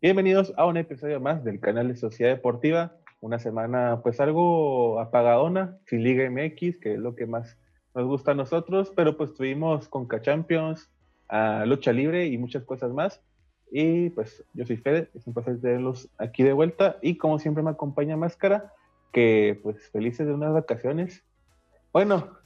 Bienvenidos 0.00 0.54
a 0.56 0.64
un 0.64 0.76
episodio 0.76 1.18
más 1.18 1.42
del 1.42 1.58
canal 1.58 1.88
de 1.88 1.96
Sociedad 1.96 2.30
Deportiva. 2.30 2.92
Una 3.20 3.40
semana 3.40 3.98
pues 4.00 4.20
algo 4.20 5.00
apagadona, 5.00 5.76
sin 5.86 6.04
Liga 6.04 6.30
MX, 6.30 6.78
que 6.78 6.94
es 6.94 7.00
lo 7.00 7.16
que 7.16 7.26
más 7.26 7.58
nos 7.96 8.06
gusta 8.06 8.30
a 8.30 8.34
nosotros, 8.36 8.92
pero 8.94 9.16
pues 9.16 9.34
tuvimos 9.34 9.88
Conca 9.88 10.22
Champions, 10.22 10.88
a 11.28 11.64
lucha 11.66 11.92
libre 11.92 12.28
y 12.28 12.38
muchas 12.38 12.62
cosas 12.62 12.92
más. 12.92 13.20
Y 13.72 14.10
pues 14.10 14.44
yo 14.52 14.64
soy 14.64 14.76
Fede, 14.76 15.10
es 15.14 15.26
un 15.26 15.34
placer 15.34 15.60
tenerlos 15.60 16.08
aquí 16.16 16.44
de 16.44 16.52
vuelta 16.52 16.98
y 17.02 17.16
como 17.16 17.40
siempre 17.40 17.64
me 17.64 17.70
acompaña 17.70 18.16
Máscara, 18.16 18.72
que 19.12 19.58
pues 19.64 19.90
felices 19.90 20.28
de 20.28 20.32
unas 20.32 20.52
vacaciones. 20.52 21.24
Bueno, 21.92 22.38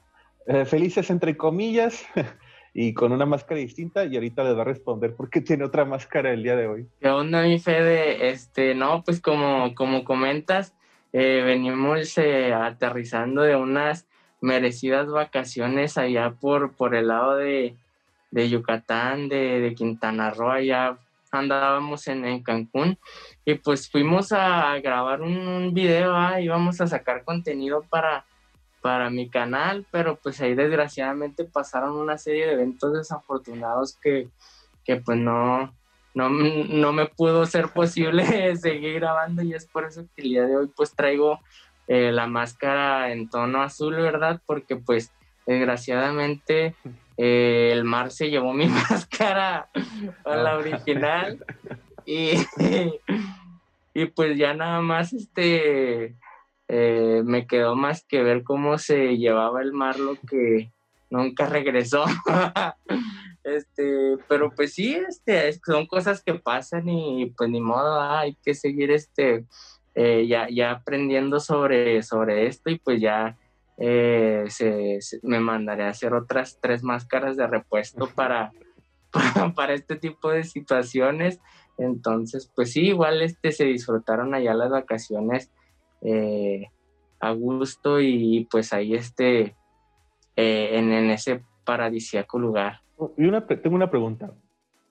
eh, 0.47 0.65
felices 0.65 1.11
entre 1.11 1.37
comillas 1.37 2.03
y 2.75 2.95
con 2.95 3.12
una 3.12 3.27
máscara 3.27 3.61
distinta 3.61 4.05
y 4.05 4.15
ahorita 4.15 4.45
les 4.45 4.57
va 4.57 4.62
a 4.62 4.65
responder 4.65 5.15
porque 5.15 5.41
tiene 5.41 5.65
otra 5.65 5.85
máscara 5.85 6.33
el 6.33 6.43
día 6.43 6.57
de 6.57 6.67
hoy. 6.67 6.87
¿Qué 7.01 7.09
onda 7.09 7.43
mi 7.43 7.59
Fede? 7.59 8.31
Este, 8.31 8.75
no, 8.75 9.03
pues 9.05 9.21
como, 9.21 9.75
como 9.75 10.05
comentas, 10.05 10.75
eh, 11.12 11.43
venimos 11.45 12.17
eh, 12.17 12.55
aterrizando 12.55 13.43
de 13.43 13.57
unas 13.57 14.07
merecidas 14.41 15.09
vacaciones 15.09 15.98
allá 15.98 16.31
por, 16.31 16.73
por 16.73 16.95
el 16.95 17.09
lado 17.09 17.37
de, 17.37 17.77
de 18.31 18.48
Yucatán, 18.48 19.29
de, 19.29 19.61
de, 19.61 19.75
Quintana 19.75 20.31
Roo, 20.31 20.51
allá 20.51 20.97
andábamos 21.31 22.09
en, 22.09 22.25
en, 22.25 22.43
Cancún 22.43 22.98
y 23.45 23.55
pues 23.55 23.89
fuimos 23.89 24.33
a 24.33 24.79
grabar 24.81 25.23
un, 25.23 25.37
un 25.37 25.73
video, 25.73 26.15
ah, 26.15 26.41
íbamos 26.41 26.81
a 26.81 26.87
sacar 26.87 27.25
contenido 27.25 27.84
para, 27.89 28.25
para 28.83 29.09
mi 29.11 29.31
canal, 29.31 29.87
pero 29.91 30.17
pues 30.17 30.41
ahí 30.41 30.55
desgraciadamente 30.55 31.45
pasaron 31.45 31.97
una 31.97 32.19
serie 32.19 32.47
de 32.47 32.55
eventos 32.55 32.93
desafortunados 32.93 33.97
que, 34.03 34.29
que 34.84 34.97
pues 34.97 35.17
no, 35.19 35.73
no, 36.15 36.29
no 36.29 36.93
me 36.93 37.06
pudo 37.06 37.47
ser 37.47 37.69
posible 37.69 38.56
seguir 38.56 38.95
grabando 38.95 39.43
y 39.43 39.55
es 39.55 39.67
por 39.67 39.87
eso 39.87 40.05
que 40.15 40.23
el 40.23 40.29
día 40.29 40.47
de 40.47 40.56
hoy 40.56 40.71
pues 40.77 40.95
traigo 40.95 41.39
eh, 41.87 42.11
la 42.11 42.27
máscara 42.27 43.12
en 43.12 43.31
tono 43.31 43.62
azul, 43.62 43.95
¿verdad? 43.95 44.41
Porque 44.47 44.77
pues 44.77 45.12
desgraciadamente 45.47 46.75
eh, 47.17 47.71
el 47.73 47.84
mar 47.84 48.11
se 48.11 48.31
llevó 48.31 48.53
mi 48.53 48.67
máscara 48.91 49.69
a 50.25 50.37
la 50.37 50.56
original 50.56 51.45
y, 52.05 52.33
y 53.95 54.06
pues 54.06 54.37
ya 54.37 54.55
nada 54.55 54.81
más 54.81 55.12
este 55.12 56.17
eh, 56.75 57.20
me 57.23 57.47
quedó 57.47 57.77
más 57.77 58.03
que 58.09 58.23
ver 58.23 58.45
cómo 58.45 58.78
se 58.78 59.19
llevaba 59.19 59.61
el 59.61 59.75
mar 59.75 59.98
lo 59.98 60.15
que 60.27 60.73
nunca 61.11 61.45
regresó. 61.45 62.03
este, 63.45 64.17
pero 64.27 64.51
pues 64.53 64.73
sí, 64.73 64.95
este, 64.95 65.53
son 65.67 65.84
cosas 65.84 66.23
que 66.25 66.33
pasan 66.33 66.89
y 66.89 67.27
pues 67.37 67.50
ni 67.50 67.61
modo, 67.61 68.00
hay 68.00 68.39
que 68.43 68.55
seguir 68.55 68.91
este, 68.91 69.45
eh, 69.95 70.27
ya, 70.27 70.48
ya 70.48 70.70
aprendiendo 70.70 71.41
sobre, 71.41 72.03
sobre 72.03 72.47
esto 72.47 72.70
y 72.70 72.78
pues 72.78 73.03
ya 73.03 73.37
eh, 73.77 74.47
se, 74.48 74.98
me 75.23 75.41
mandaré 75.41 75.84
a 75.84 75.91
hacer 75.91 76.15
otras 76.15 76.59
tres 76.59 76.83
máscaras 76.83 77.37
de 77.37 77.47
repuesto 77.48 78.06
para, 78.15 78.50
para, 79.55 79.75
este 79.75 79.97
tipo 79.97 80.31
de 80.31 80.45
situaciones. 80.45 81.39
Entonces, 81.77 82.50
pues 82.56 82.73
sí, 82.73 82.87
igual 82.87 83.20
este, 83.20 83.53
se 83.53 83.67
disfrutaron 83.67 84.33
allá 84.33 84.55
las 84.55 84.70
vacaciones 84.70 85.50
eh, 86.05 86.69
a 87.20 87.31
gusto 87.33 88.00
y 88.00 88.47
pues 88.50 88.72
ahí 88.72 88.95
este, 88.95 89.55
eh, 90.36 90.70
en, 90.72 90.92
en, 90.92 91.11
ese 91.11 91.42
paradisíaco 91.64 92.39
lugar. 92.39 92.81
Y 93.17 93.25
una, 93.27 93.47
tengo 93.47 93.77
una 93.77 93.91
pregunta. 93.91 94.31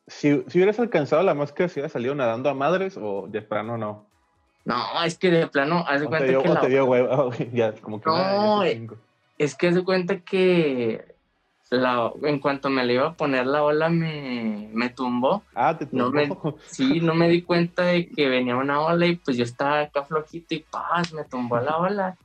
Si, 0.08 0.44
si 0.48 0.58
hubieras 0.58 0.80
alcanzado 0.80 1.24
la 1.24 1.34
máscara, 1.34 1.70
¿si 1.70 1.80
hubieras 1.80 1.92
salido 1.92 2.16
nadando 2.16 2.50
a 2.50 2.54
madres 2.54 2.98
o 2.98 3.28
de 3.28 3.42
plano 3.42 3.78
no? 3.78 4.06
No, 4.64 5.04
es 5.04 5.18
que 5.18 5.32
de 5.32 5.48
plano, 5.48 5.84
haz 5.88 6.02
de 6.02 6.08
cuenta 6.08 6.26
dio, 6.26 6.44
que. 6.44 6.50
La... 6.50 6.62
te 6.62 6.70
dio 6.70 6.86
huevo, 6.86 7.32
ya, 7.54 7.74
como 7.74 8.00
que 8.00 8.10
no, 8.10 8.64
es 9.38 9.56
que 9.56 9.68
haz 9.68 9.76
de 9.76 9.84
cuenta 9.84 10.20
que 10.20 11.11
la, 11.72 12.12
en 12.24 12.40
cuanto 12.40 12.70
me 12.70 12.86
le 12.86 12.96
iba 12.96 13.08
a 13.08 13.14
poner 13.14 13.48
la 13.48 13.64
ola 13.64 13.90
me, 13.90 14.70
me 14.74 14.90
tumbó. 14.90 15.44
Ah, 15.56 15.78
te 15.78 15.86
tumbó. 15.86 16.06
No 16.06 16.12
me, 16.12 16.30
sí, 16.68 17.00
no 17.00 17.16
me 17.16 17.30
di 17.30 17.42
cuenta 17.42 17.84
de 17.84 18.10
que 18.10 18.28
venía 18.28 18.58
una 18.58 18.82
ola 18.82 19.08
y 19.08 19.16
pues 19.16 19.38
yo 19.38 19.46
estaba 19.46 19.80
acá 19.80 20.04
flojito 20.04 20.54
y 20.54 20.60
paz, 20.60 21.14
me 21.14 21.24
tumbó 21.24 21.60
la 21.60 21.78
ola. 21.78 22.18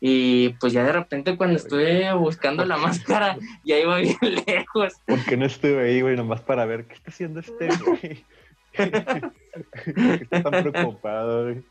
Y 0.00 0.50
pues 0.60 0.72
ya 0.72 0.84
de 0.84 0.92
repente 0.92 1.36
cuando 1.36 1.56
estuve 1.56 2.12
buscando 2.14 2.64
la 2.64 2.76
máscara, 2.76 3.36
ya 3.64 3.76
iba 3.76 3.96
bien 3.96 4.16
lejos. 4.46 4.94
¿Por 5.04 5.24
qué 5.24 5.36
no 5.36 5.46
estuve 5.46 5.88
ahí, 5.88 6.00
güey? 6.00 6.16
Nomás 6.16 6.42
para 6.42 6.64
ver 6.64 6.84
qué 6.84 6.94
está 6.94 7.10
haciendo 7.10 7.40
este, 7.40 7.68
güey. 7.84 8.24
está 10.22 10.42
tan 10.42 10.62
preocupado, 10.62 11.42
güey. 11.44 11.62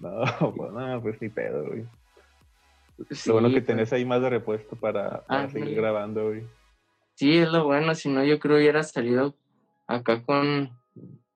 No, 0.00 0.54
pues 0.54 0.72
no, 0.72 1.00
pues 1.00 1.22
ni 1.22 1.30
pedo, 1.30 1.64
güey. 1.64 1.84
Sí, 3.10 3.30
lo 3.30 3.34
bueno 3.34 3.50
que 3.50 3.60
tenés 3.60 3.92
ahí 3.92 4.04
más 4.04 4.20
de 4.22 4.30
repuesto 4.30 4.76
para, 4.76 5.22
para 5.22 5.44
ah, 5.44 5.48
seguir 5.48 5.68
sí. 5.68 5.74
grabando, 5.74 6.28
güey. 6.28 6.44
Sí, 7.14 7.38
es 7.38 7.50
lo 7.50 7.64
bueno, 7.64 7.94
si 7.94 8.08
no 8.08 8.24
yo 8.24 8.38
creo 8.38 8.56
hubiera 8.56 8.82
salido 8.82 9.34
acá 9.86 10.22
con, 10.22 10.70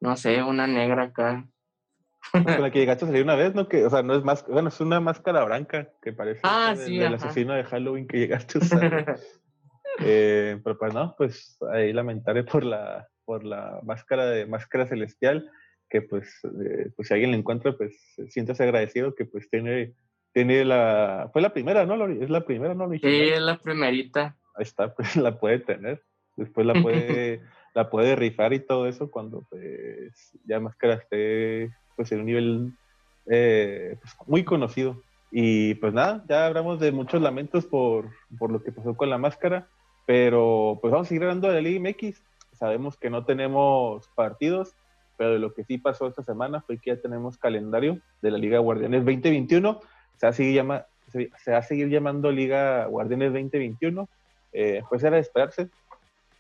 no 0.01 0.17
sé, 0.17 0.43
una 0.43 0.67
negra 0.67 1.05
acá. 1.05 1.47
Con 2.33 2.63
la 2.63 2.71
que 2.71 2.79
llegaste 2.81 3.05
a 3.05 3.09
salir 3.09 3.23
una 3.23 3.35
vez, 3.35 3.55
¿no? 3.55 3.69
Que, 3.69 3.85
o 3.85 3.91
sea, 3.91 4.03
no 4.03 4.15
es 4.15 4.25
más, 4.25 4.47
bueno, 4.47 4.69
es 4.69 4.81
una 4.81 5.01
máscara 5.01 5.45
blanca 5.45 5.91
que 6.03 6.13
parece 6.13 6.41
ah, 6.45 6.75
sí, 6.77 6.99
del 6.99 7.15
asesino 7.15 7.53
de 7.55 7.65
Halloween 7.65 8.07
que 8.07 8.19
llegaste 8.19 8.59
a 8.59 8.63
usar. 8.63 9.21
eh, 10.01 10.59
pero 10.63 10.79
pues 10.79 10.95
no, 10.95 11.15
pues 11.17 11.59
ahí 11.73 11.93
lamentaré 11.93 12.45
por 12.45 12.65
la, 12.65 13.09
por 13.25 13.45
la 13.45 13.81
máscara 13.83 14.27
de 14.27 14.47
máscara 14.47 14.87
celestial, 14.87 15.51
que 15.91 16.03
pues, 16.03 16.41
eh, 16.45 16.91
pues 16.97 17.09
si 17.09 17.15
alguien 17.15 17.33
la 17.33 17.37
encuentra, 17.37 17.77
pues 17.77 17.95
siéntase 18.29 18.63
agradecido 18.63 19.15
que 19.15 19.27
pues 19.27 19.49
tiene 19.51 19.95
tiene 20.35 20.65
la. 20.65 21.31
Fue 21.33 21.41
la 21.41 21.55
primera, 21.55 21.87
¿no? 21.87 22.07
Es 22.07 22.29
la 22.29 22.45
primera, 22.45 22.75
¿no? 22.75 22.91
Sí, 22.91 22.99
es 23.03 23.41
la 23.41 23.57
primerita. 23.57 24.37
Ahí 24.57 24.65
está, 24.65 24.93
pues 24.93 25.17
la 25.17 25.39
puede 25.39 25.61
tener. 25.61 26.03
Después 26.37 26.67
la 26.67 26.75
puede, 26.75 27.41
la 27.75 27.89
puede 27.89 28.17
rifar 28.17 28.53
y 28.53 28.59
todo 28.59 28.87
eso 28.87 29.11
cuando 29.11 29.47
pues 29.49 30.33
ya 30.45 30.61
Máscara 30.61 30.95
esté 30.95 31.71
pues 31.97 32.11
en 32.11 32.21
un 32.21 32.27
nivel 32.27 32.73
eh, 33.27 33.97
pues, 34.03 34.17
muy 34.27 34.45
conocido. 34.45 35.01
Y 35.31 35.75
pues 35.77 35.95
nada, 35.95 36.25
ya 36.29 36.47
hablamos 36.47 36.79
de 36.81 36.93
muchos 36.93 37.23
lamentos 37.23 37.65
por, 37.65 38.11
por 38.39 38.51
lo 38.51 38.63
que 38.63 38.73
pasó 38.73 38.97
con 38.97 39.11
la 39.11 39.19
máscara, 39.19 39.69
pero 40.07 40.79
pues 40.81 40.93
vamos 40.93 41.07
a 41.07 41.09
seguir 41.09 41.23
hablando 41.23 41.49
de 41.49 41.55
la 41.55 41.61
Liga 41.61 41.81
MX. 41.81 42.23
Sabemos 42.53 42.97
que 42.97 43.11
no 43.11 43.25
tenemos 43.25 44.09
partidos, 44.15 44.77
pero 45.17 45.33
de 45.33 45.39
lo 45.41 45.53
que 45.53 45.65
sí 45.65 45.79
pasó 45.79 46.07
esta 46.07 46.23
semana 46.23 46.61
fue 46.61 46.79
que 46.79 46.91
ya 46.91 47.01
tenemos 47.01 47.37
calendario 47.37 48.01
de 48.23 48.31
la 48.31 48.39
Liga 48.39 48.59
Guardianes 48.59 49.05
2021 49.05 49.81
se 50.17 50.27
va 50.27 50.31
a 50.31 50.33
seguir, 50.33 50.55
llama, 50.55 50.87
se, 51.13 51.31
se 51.43 51.53
va 51.53 51.59
a 51.59 51.63
seguir 51.63 51.89
llamando 51.89 52.31
Liga 52.31 52.87
Guardianes 52.87 53.33
2021. 53.33 54.09
Eh, 54.53 54.83
pues 54.89 55.03
era 55.03 55.17
de 55.17 55.23
esperarse. 55.23 55.69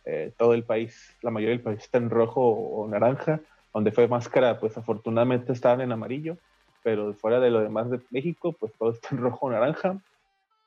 Eh, 0.06 0.32
todo 0.36 0.54
el 0.54 0.64
país, 0.64 1.14
la 1.22 1.30
mayoría 1.30 1.56
del 1.56 1.64
país 1.64 1.80
está 1.80 1.98
en 1.98 2.10
rojo 2.10 2.40
o 2.40 2.88
naranja. 2.88 3.40
Donde 3.72 3.90
fue 3.90 4.06
máscara, 4.06 4.60
pues 4.60 4.76
afortunadamente 4.76 5.52
estaban 5.52 5.80
en 5.80 5.92
amarillo. 5.92 6.36
Pero 6.82 7.14
fuera 7.14 7.40
de 7.40 7.50
lo 7.50 7.60
demás 7.60 7.90
de 7.90 8.00
México, 8.10 8.52
pues 8.52 8.72
todo 8.78 8.90
está 8.92 9.08
en 9.10 9.18
rojo 9.18 9.46
o 9.46 9.50
naranja. 9.50 9.98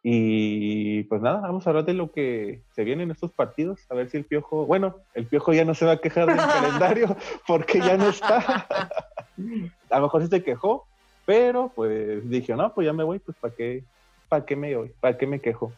Y 0.03 1.03
pues 1.03 1.21
nada, 1.21 1.41
vamos 1.41 1.65
a 1.65 1.69
hablar 1.69 1.85
de 1.85 1.93
lo 1.93 2.11
que 2.11 2.61
se 2.73 2.85
viene 2.85 3.03
en 3.03 3.11
estos 3.11 3.31
partidos, 3.31 3.85
a 3.89 3.95
ver 3.95 4.09
si 4.09 4.15
el 4.15 4.23
piojo, 4.23 4.65
bueno, 4.65 4.95
el 5.15 5.25
piojo 5.25 5.51
ya 5.51 5.65
no 5.65 5.73
se 5.73 5.85
va 5.85 5.93
a 5.93 5.97
quejar 5.97 6.27
del 6.27 6.37
calendario 6.37 7.17
porque 7.45 7.79
ya 7.79 7.97
no 7.97 8.07
está. 8.07 8.67
a 9.89 9.97
lo 9.97 10.03
mejor 10.03 10.21
sí 10.21 10.29
se 10.29 10.43
quejó, 10.43 10.86
pero 11.27 11.73
pues 11.75 12.27
dije, 12.29 12.55
no, 12.55 12.73
pues 12.73 12.85
ya 12.85 12.93
me 12.93 13.03
voy, 13.03 13.19
pues 13.19 13.35
¿para 13.37 13.53
qué, 13.53 13.83
para 14.29 14.45
qué 14.45 14.55
me 14.55 14.73
voy? 14.73 14.93
¿Para 15.01 15.17
qué 15.17 15.27
me 15.27 15.41
quejo? 15.41 15.73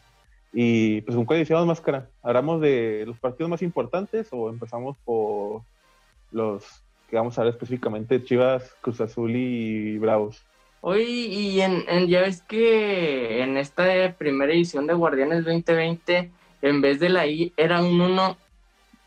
Y 0.52 1.00
pues 1.00 1.16
con 1.16 1.24
cuál 1.24 1.40
decíamos 1.40 1.66
máscara. 1.66 2.08
¿Hablamos 2.22 2.60
de 2.60 3.02
los 3.04 3.18
partidos 3.18 3.50
más 3.50 3.60
importantes 3.60 4.28
o 4.30 4.48
empezamos 4.48 4.96
por 5.04 5.62
los 6.30 6.64
que 7.08 7.16
vamos 7.16 7.36
a 7.36 7.42
ver 7.42 7.52
específicamente 7.52 8.22
Chivas, 8.22 8.76
Cruz 8.80 9.00
Azul 9.00 9.34
y 9.34 9.98
Bravos? 9.98 10.40
Hoy, 10.82 11.02
y 11.02 11.60
en, 11.60 11.82
en, 11.88 12.06
ya 12.06 12.20
ves 12.20 12.42
que 12.42 13.42
en 13.42 13.56
esta 13.56 14.14
primera 14.16 14.52
edición 14.52 14.86
de 14.86 14.94
Guardianes 14.94 15.44
2020, 15.44 16.30
en 16.62 16.80
vez 16.80 17.00
de 17.00 17.08
la 17.08 17.26
I, 17.26 17.52
era 17.56 17.82
un 17.82 18.00
1 18.00 18.36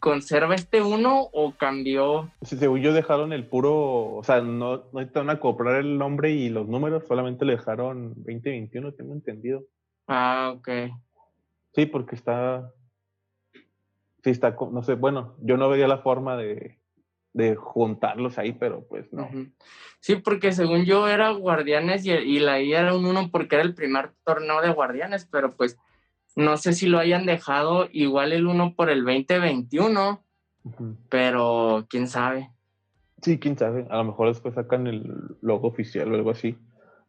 ¿conserva 0.04 0.54
este 0.54 0.82
uno 0.82 1.30
o 1.32 1.54
cambió? 1.56 2.30
Sí, 2.42 2.58
según 2.58 2.82
yo 2.82 2.92
dejaron 2.92 3.32
el 3.32 3.48
puro, 3.48 4.16
o 4.16 4.22
sea, 4.22 4.42
no, 4.42 4.76
no 4.76 5.00
necesitaron 5.00 5.30
acoplar 5.30 5.76
el 5.78 5.98
nombre 5.98 6.32
y 6.32 6.50
los 6.50 6.68
números, 6.68 7.06
solamente 7.08 7.46
le 7.46 7.54
dejaron 7.54 8.14
2021, 8.18 8.92
tengo 8.96 9.14
entendido. 9.14 9.64
Ah, 10.06 10.56
ok. 10.58 10.70
Sí, 11.74 11.86
porque 11.86 12.16
está, 12.16 12.70
sí 13.54 14.30
está, 14.30 14.58
no 14.74 14.84
sé, 14.84 14.96
bueno, 14.96 15.38
yo 15.40 15.56
no 15.56 15.70
veía 15.70 15.88
la 15.88 16.00
forma 16.00 16.36
de, 16.36 16.82
de 17.32 17.56
juntarlos 17.56 18.38
ahí, 18.38 18.52
pero 18.52 18.86
pues 18.86 19.14
no. 19.14 19.30
Sí, 20.02 20.18
porque 20.18 20.52
según 20.52 20.84
yo 20.84 21.08
era 21.08 21.30
Guardianes 21.30 22.06
y, 22.06 22.12
y 22.12 22.40
la 22.40 22.60
I 22.60 22.74
era 22.74 22.94
un 22.94 23.06
uno 23.06 23.30
porque 23.32 23.56
era 23.56 23.64
el 23.64 23.74
primer 23.74 24.12
torneo 24.26 24.62
de 24.62 24.74
Guardianes, 24.74 25.30
pero 25.32 25.56
pues 25.56 25.78
no 26.36 26.58
sé 26.58 26.74
si 26.74 26.88
lo 26.88 27.00
hayan 27.00 27.26
dejado 27.26 27.88
igual 27.92 28.32
el 28.34 28.48
uno 28.48 28.74
por 28.76 28.90
el 28.90 29.04
2021, 29.04 30.22
uh 30.64 30.72
-huh. 30.72 30.96
pero 31.10 31.86
quién 31.90 32.08
sabe. 32.08 32.50
Sí, 33.22 33.40
quién 33.40 33.58
sabe. 33.58 33.86
A 33.90 33.98
lo 33.98 34.04
mejor 34.06 34.28
después 34.28 34.56
sacan 34.56 34.88
el 34.88 35.14
logo 35.42 35.68
oficial 35.68 36.12
o 36.12 36.16
algo 36.16 36.32
así. 36.32 36.58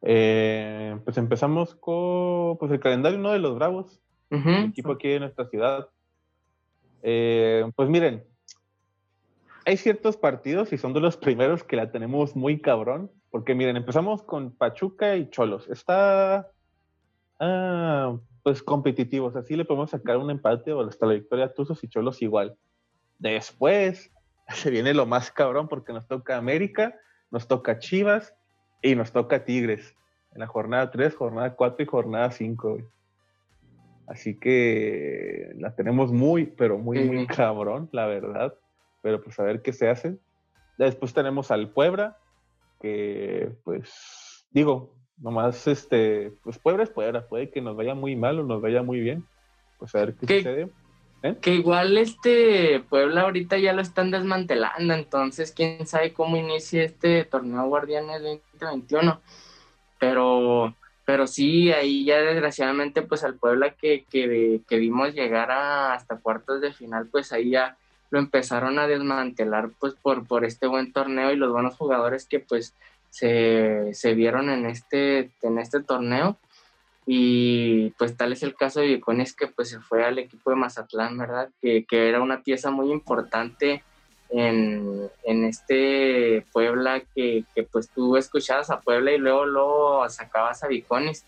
Eh, 0.03 0.99
pues 1.05 1.17
empezamos 1.17 1.75
con 1.75 2.59
pues 2.59 2.71
el 2.71 2.79
calendario 2.79 3.19
uno 3.19 3.33
de 3.33 3.39
los 3.39 3.55
Bravos, 3.55 4.01
el 4.31 4.67
equipo 4.67 4.93
aquí 4.93 5.09
de 5.09 5.21
nuestra 5.21 5.47
ciudad. 5.49 5.89
Eh, 7.03 7.65
pues 7.75 7.89
miren, 7.89 8.25
hay 9.65 9.77
ciertos 9.77 10.17
partidos 10.17 10.73
y 10.73 10.79
son 10.79 10.93
de 10.93 11.01
los 11.01 11.17
primeros 11.27 11.65
que 11.65 11.77
la 11.77 11.91
tenemos 11.91 12.37
muy 12.37 12.61
cabrón, 12.61 13.11
porque 13.31 13.55
miren, 13.55 13.77
empezamos 13.77 14.23
con 14.23 14.53
Pachuca 14.53 15.17
y 15.17 15.31
Cholos. 15.31 15.69
Está 15.69 16.51
ah, 17.41 18.17
pues 18.45 18.63
competitivos, 18.63 19.35
así 19.37 19.57
le 19.57 19.65
podemos 19.65 19.91
sacar 19.91 20.19
un 20.19 20.31
empate 20.31 20.73
o 20.73 20.87
hasta 20.87 21.07
la 21.07 21.15
victoria 21.15 21.47
a 21.47 21.53
Tuzos 21.55 21.83
y 21.83 21.89
Cholos 21.89 22.21
igual. 22.21 22.57
Después 23.19 24.13
se 24.49 24.71
viene 24.71 24.95
lo 24.95 25.07
más 25.07 25.33
cabrón 25.33 25.67
porque 25.67 25.93
nos 25.93 26.07
toca 26.07 26.37
América, 26.37 26.95
nos 27.31 27.49
toca 27.49 27.79
Chivas 27.79 28.37
y 28.83 28.95
nos 28.95 29.13
toca 29.13 29.45
Tigres 29.45 29.97
en 30.35 30.41
la 30.41 30.47
jornada 30.47 30.91
3, 30.91 31.15
jornada 31.15 31.57
4 31.57 31.83
y 31.83 31.87
jornada 31.87 32.31
5. 32.31 32.79
Así 34.07 34.39
que 34.39 35.53
la 35.57 35.75
tenemos 35.75 36.13
muy, 36.13 36.45
pero 36.45 36.77
muy, 36.79 37.03
muy 37.05 37.27
cabrón, 37.27 37.89
la 37.93 38.07
verdad. 38.07 38.55
Pero 39.01 39.23
pues 39.23 39.41
a 39.41 39.45
ver 39.45 39.63
qué 39.63 39.73
se 39.73 39.89
hace. 39.89 40.19
Después 40.77 41.15
tenemos 41.15 41.51
al 41.51 41.71
Puebla, 41.71 42.19
que 42.81 43.53
pues 43.65 44.47
digo, 44.51 44.95
nomás 45.17 45.67
este, 45.67 46.33
pues 46.43 46.59
Puebla 46.59 46.85
es 46.85 46.91
Puebla, 46.91 47.27
puede 47.27 47.51
que 47.51 47.61
nos 47.61 47.77
vaya 47.77 47.95
muy 47.95 48.17
mal 48.17 48.41
o 48.41 48.45
nos 48.45 48.61
vaya 48.61 48.83
muy 48.83 49.01
bien. 49.01 49.25
Pues 49.79 49.95
a 49.95 49.99
ver 49.99 50.15
qué, 50.15 50.39
sucede. 50.39 50.69
¿Eh? 51.23 51.37
Que 51.41 51.55
igual 51.55 51.97
este 51.97 52.81
Puebla 52.89 53.23
ahorita 53.23 53.59
ya 53.59 53.73
lo 53.73 53.81
están 53.81 54.11
desmantelando, 54.11 54.93
entonces 54.95 55.53
quién 55.53 55.87
sabe 55.87 56.13
cómo 56.13 56.37
inicia 56.37 56.85
este 56.85 57.25
torneo 57.25 57.67
Guardianes 57.67 58.23
2021. 58.23 59.21
Pero, 59.99 60.75
pero 61.07 61.27
sí, 61.27 61.73
ahí 61.73 62.05
ya 62.05 62.21
desgraciadamente 62.21 63.03
pues 63.03 63.25
al 63.25 63.37
Puebla 63.37 63.71
que, 63.71 64.05
que, 64.11 64.61
que 64.69 64.77
vimos 64.77 65.15
llegar 65.15 65.51
a, 65.51 65.95
hasta 65.95 66.19
cuartos 66.19 66.61
de 66.61 66.73
final, 66.73 67.09
pues 67.11 67.33
ahí 67.33 67.51
ya 67.51 67.79
lo 68.11 68.19
empezaron 68.19 68.79
a 68.79 68.87
desmantelar 68.87 69.71
pues 69.81 69.95
por, 69.95 70.27
por 70.27 70.45
este 70.45 70.67
buen 70.67 70.93
torneo 70.93 71.33
y 71.33 71.37
los 71.37 71.53
buenos 71.53 71.75
jugadores 71.77 72.27
que 72.27 72.39
pues 72.39 72.75
se, 73.15 73.95
se 73.95 74.15
vieron 74.15 74.51
en 74.51 74.67
este, 74.67 75.31
en 75.43 75.61
este 75.61 75.81
torneo 75.81 76.37
y 77.07 77.91
pues 77.91 78.17
tal 78.17 78.33
es 78.33 78.43
el 78.43 78.57
caso 78.57 78.81
de 78.81 78.89
Vicones 78.89 79.37
que 79.37 79.47
pues 79.47 79.71
se 79.71 79.79
fue 79.79 80.05
al 80.05 80.19
equipo 80.19 80.51
de 80.51 80.57
Mazatlán, 80.57 81.17
¿verdad? 81.17 81.49
Que, 81.63 81.85
que 81.85 82.09
era 82.09 82.21
una 82.21 82.43
pieza 82.43 82.73
muy 82.73 82.91
importante 82.91 83.85
en, 84.31 85.09
en 85.23 85.45
este 85.45 86.45
Puebla 86.53 87.03
que, 87.15 87.45
que, 87.55 87.63
pues 87.63 87.89
tú 87.89 88.17
escuchabas 88.17 88.71
a 88.71 88.81
Puebla 88.81 89.13
y 89.13 89.19
luego 89.19 89.47
lo 89.47 90.09
sacabas 90.09 90.65
a 90.65 90.69
Vicones. 90.69 91.25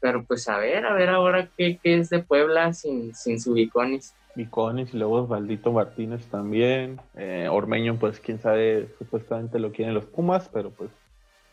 Pero 0.00 0.24
pues 0.24 0.48
a 0.48 0.58
ver, 0.58 0.84
a 0.84 0.94
ver 0.94 1.10
ahora 1.10 1.48
qué, 1.56 1.78
qué 1.80 1.98
es 1.98 2.10
de 2.10 2.24
Puebla 2.24 2.72
sin, 2.72 3.14
sin 3.14 3.40
su 3.40 3.52
Vicones. 3.52 4.16
Vicones 4.34 4.92
y 4.92 4.96
luego 4.96 5.28
Valdito 5.28 5.70
Martínez 5.70 6.26
también. 6.26 7.00
Eh, 7.14 7.46
Ormeño 7.48 8.00
pues 8.00 8.18
quién 8.18 8.40
sabe, 8.40 8.88
supuestamente 8.98 9.60
lo 9.60 9.70
quieren 9.70 9.94
los 9.94 10.06
Pumas, 10.06 10.50
pero 10.52 10.70
pues 10.70 10.90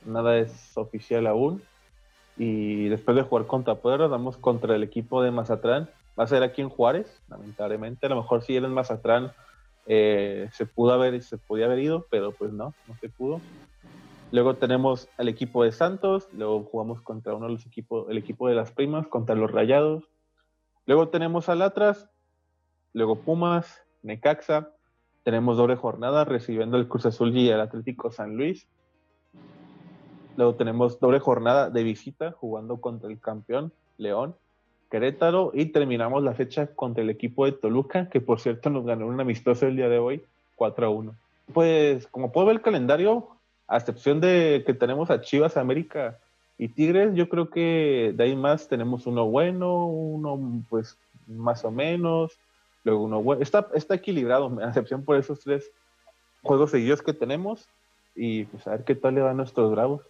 nada 0.07 0.37
es 0.37 0.77
oficial 0.77 1.27
aún. 1.27 1.61
Y 2.37 2.89
después 2.89 3.15
de 3.17 3.23
jugar 3.23 3.47
contra 3.47 3.75
Puebla, 3.75 4.07
damos 4.07 4.37
contra 4.37 4.75
el 4.75 4.83
equipo 4.83 5.21
de 5.21 5.31
Mazatlán. 5.31 5.89
Va 6.19 6.23
a 6.23 6.27
ser 6.27 6.43
aquí 6.43 6.61
en 6.61 6.69
Juárez, 6.69 7.21
lamentablemente. 7.29 8.05
A 8.05 8.09
lo 8.09 8.17
mejor 8.17 8.41
si 8.41 8.55
era 8.55 8.67
en 8.67 8.73
Mazatlán 8.73 9.31
eh, 9.87 10.49
se 10.51 10.65
pudo 10.65 10.93
haber, 10.93 11.21
se 11.23 11.37
podía 11.37 11.65
haber 11.65 11.79
ido, 11.79 12.05
pero 12.09 12.31
pues 12.31 12.51
no, 12.51 12.73
no 12.87 12.95
se 12.99 13.09
pudo. 13.09 13.41
Luego 14.31 14.55
tenemos 14.55 15.07
al 15.17 15.29
equipo 15.29 15.63
de 15.63 15.71
Santos, 15.71 16.27
luego 16.33 16.63
jugamos 16.63 17.01
contra 17.01 17.33
uno 17.33 17.45
de 17.45 17.53
los 17.53 17.65
equipos, 17.65 18.07
el 18.09 18.17
equipo 18.17 18.49
de 18.49 18.55
las 18.55 18.71
primas, 18.71 19.07
contra 19.07 19.35
los 19.35 19.49
Rayados. 19.49 20.03
Luego 20.85 21.07
tenemos 21.07 21.47
al 21.47 21.61
Atlas, 21.61 22.09
luego 22.93 23.19
Pumas, 23.19 23.81
Necaxa. 24.03 24.71
Tenemos 25.23 25.57
doble 25.57 25.75
jornada 25.75 26.25
recibiendo 26.25 26.77
el 26.77 26.87
Cruz 26.87 27.05
Azul 27.05 27.35
y 27.35 27.49
el 27.49 27.61
Atlético 27.61 28.11
San 28.11 28.35
Luis. 28.35 28.67
Luego 30.37 30.55
tenemos 30.55 30.99
doble 30.99 31.19
jornada 31.19 31.69
de 31.69 31.83
visita 31.83 32.31
jugando 32.31 32.79
contra 32.79 33.09
el 33.09 33.19
campeón 33.19 33.73
León, 33.97 34.35
Querétaro 34.89 35.51
y 35.53 35.65
terminamos 35.65 36.23
la 36.23 36.33
fecha 36.33 36.67
contra 36.67 37.03
el 37.03 37.09
equipo 37.09 37.45
de 37.45 37.51
Toluca, 37.51 38.07
que 38.09 38.21
por 38.21 38.39
cierto 38.39 38.69
nos 38.69 38.85
ganó 38.85 39.07
un 39.07 39.19
amistoso 39.19 39.65
el 39.65 39.75
día 39.75 39.89
de 39.89 39.97
hoy, 39.97 40.23
4 40.55 40.85
a 40.85 40.89
1. 40.89 41.15
Pues 41.53 42.07
como 42.07 42.31
puedo 42.31 42.47
ver 42.47 42.57
el 42.57 42.61
calendario, 42.61 43.27
a 43.67 43.77
excepción 43.77 44.21
de 44.21 44.63
que 44.65 44.73
tenemos 44.75 45.09
a 45.09 45.21
Chivas, 45.21 45.57
América 45.57 46.19
y 46.57 46.69
Tigres, 46.69 47.15
yo 47.15 47.27
creo 47.29 47.49
que 47.49 48.13
de 48.15 48.23
ahí 48.23 48.35
más 48.35 48.67
tenemos 48.67 49.07
uno 49.07 49.25
bueno, 49.25 49.87
uno 49.87 50.63
pues 50.69 50.97
más 51.25 51.65
o 51.65 51.71
menos, 51.71 52.37
luego 52.83 53.03
uno 53.03 53.21
bueno. 53.23 53.41
Está, 53.41 53.67
está 53.73 53.95
equilibrado, 53.95 54.55
a 54.61 54.67
excepción 54.67 55.03
por 55.03 55.17
esos 55.17 55.39
tres 55.39 55.71
juegos 56.43 56.71
seguidos 56.71 57.01
que 57.01 57.13
tenemos 57.13 57.67
y 58.15 58.45
pues 58.45 58.67
a 58.67 58.71
ver 58.71 58.83
qué 58.83 58.95
tal 58.95 59.15
le 59.15 59.21
va 59.21 59.31
a 59.31 59.33
nuestros 59.33 59.71
bravos. 59.71 60.01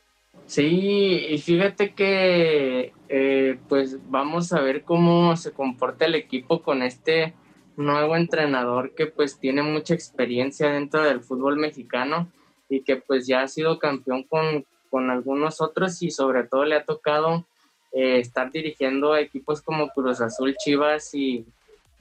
Sí, 0.45 1.25
y 1.29 1.37
fíjate 1.39 1.93
que 1.93 2.93
eh, 3.09 3.59
pues 3.67 3.97
vamos 4.09 4.53
a 4.53 4.61
ver 4.61 4.83
cómo 4.83 5.35
se 5.35 5.51
comporta 5.51 6.05
el 6.05 6.15
equipo 6.15 6.61
con 6.61 6.83
este 6.83 7.33
nuevo 7.75 8.15
entrenador 8.15 8.95
que 8.95 9.07
pues 9.07 9.39
tiene 9.39 9.61
mucha 9.61 9.93
experiencia 9.93 10.69
dentro 10.69 11.03
del 11.03 11.21
fútbol 11.21 11.57
mexicano 11.57 12.31
y 12.69 12.81
que 12.81 12.97
pues 12.97 13.27
ya 13.27 13.41
ha 13.41 13.47
sido 13.47 13.77
campeón 13.79 14.23
con, 14.23 14.65
con 14.89 15.09
algunos 15.09 15.61
otros 15.61 16.01
y 16.01 16.11
sobre 16.11 16.43
todo 16.43 16.65
le 16.65 16.75
ha 16.75 16.85
tocado 16.85 17.45
eh, 17.93 18.19
estar 18.19 18.51
dirigiendo 18.51 19.15
equipos 19.15 19.61
como 19.61 19.89
Cruz 19.89 20.21
Azul, 20.21 20.55
Chivas 20.57 21.13
y, 21.13 21.45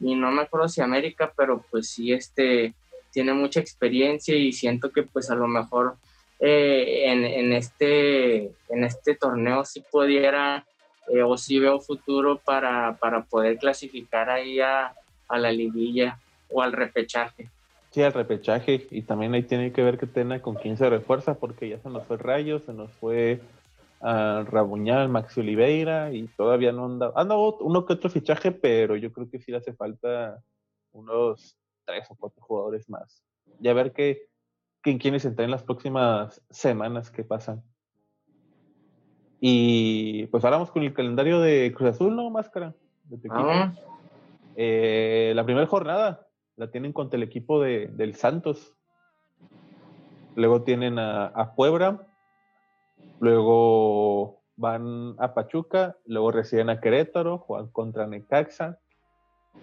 y 0.01 0.15
no 0.15 0.31
me 0.31 0.43
acuerdo 0.43 0.69
si 0.69 0.81
América, 0.81 1.33
pero 1.37 1.65
pues 1.71 1.89
sí 1.91 2.13
este 2.13 2.75
tiene 3.13 3.33
mucha 3.33 3.61
experiencia 3.61 4.37
y 4.37 4.53
siento 4.53 4.93
que 4.93 5.03
pues 5.03 5.31
a 5.31 5.35
lo 5.35 5.47
mejor 5.47 5.97
eh, 6.39 7.05
en, 7.07 7.53
este, 7.53 8.51
en 8.69 8.85
este 8.85 9.15
torneo 9.15 9.65
si 9.65 9.81
pudiera 9.81 10.67
eh, 11.09 11.23
o 11.23 11.39
si 11.39 11.59
veo 11.59 11.81
futuro 11.81 12.39
para, 12.45 12.97
para 13.01 13.25
poder 13.25 13.59
clasificar 13.59 14.29
ahí 14.29 14.61
a, 14.61 14.95
la 15.31 15.51
liguilla 15.51 16.19
o 16.51 16.63
al 16.63 16.73
repechaje. 16.73 17.51
Sí, 17.91 18.03
al 18.03 18.13
repechaje 18.13 18.87
y 18.91 19.03
también 19.03 19.35
ahí 19.35 19.43
tiene 19.43 19.73
que 19.73 19.83
ver 19.83 19.99
que 19.99 20.07
tenga 20.07 20.41
con 20.43 20.57
quién 20.57 20.77
se 20.77 20.91
refuerza 20.91 21.35
porque 21.35 21.69
ya 21.69 21.79
se 21.79 21.89
nos 21.89 22.05
fue 22.07 22.19
Rayo, 22.19 22.59
se 22.59 22.73
nos 22.73 22.91
fue 22.93 23.41
a 24.01 24.45
Rabuñal, 24.47 25.09
Maxi 25.09 25.41
Oliveira 25.41 26.13
y 26.13 26.29
todavía 26.29 26.73
no 26.73 26.85
anda, 26.85 27.13
anda 27.17 27.37
uno 27.37 27.87
que 27.87 27.95
otro 27.95 28.11
fichaje, 28.11 28.53
pero 28.53 28.97
yo 28.97 29.11
creo 29.11 29.31
que 29.31 29.39
sí 29.39 29.51
le 29.51 29.59
hace 29.59 29.73
falta 29.73 30.43
unos 30.93 31.57
tres 31.87 32.07
o 32.11 32.17
cuatro 32.17 32.43
jugadores 32.43 32.89
más. 32.91 33.23
Ya 33.59 33.73
ver 33.73 33.93
qué, 33.93 34.29
en 34.91 34.99
quienes 34.99 35.25
entrar 35.25 35.45
en 35.45 35.51
las 35.51 35.63
próximas 35.63 36.43
semanas 36.51 37.11
que 37.11 37.25
pasan. 37.25 37.63
Y 39.41 40.27
pues 40.27 40.45
hablamos 40.45 40.71
con 40.71 40.83
el 40.83 40.95
calendario 40.95 41.41
de 41.41 41.73
Cruz 41.75 41.91
Azul, 41.91 42.17
¿no, 42.17 42.31
Máscara? 42.31 42.75
Eh, 44.57 45.33
la 45.35 45.45
primera 45.45 45.67
jornada 45.67 46.27
la 46.57 46.71
tienen 46.71 46.93
contra 46.93 47.17
el 47.17 47.23
equipo 47.23 47.61
de, 47.61 47.89
del 47.89 48.15
Santos. 48.15 48.75
Luego 50.35 50.63
tienen 50.63 50.99
a, 50.99 51.53
Puebla. 51.55 52.07
Luego 53.21 54.43
van 54.57 55.15
a 55.19 55.35
Pachuca. 55.35 55.97
Luego 56.07 56.31
reciben 56.31 56.71
a 56.71 56.81
Querétaro. 56.81 57.39
Juegan 57.39 57.69
contra 57.69 58.07
Necaxa. 58.07 58.79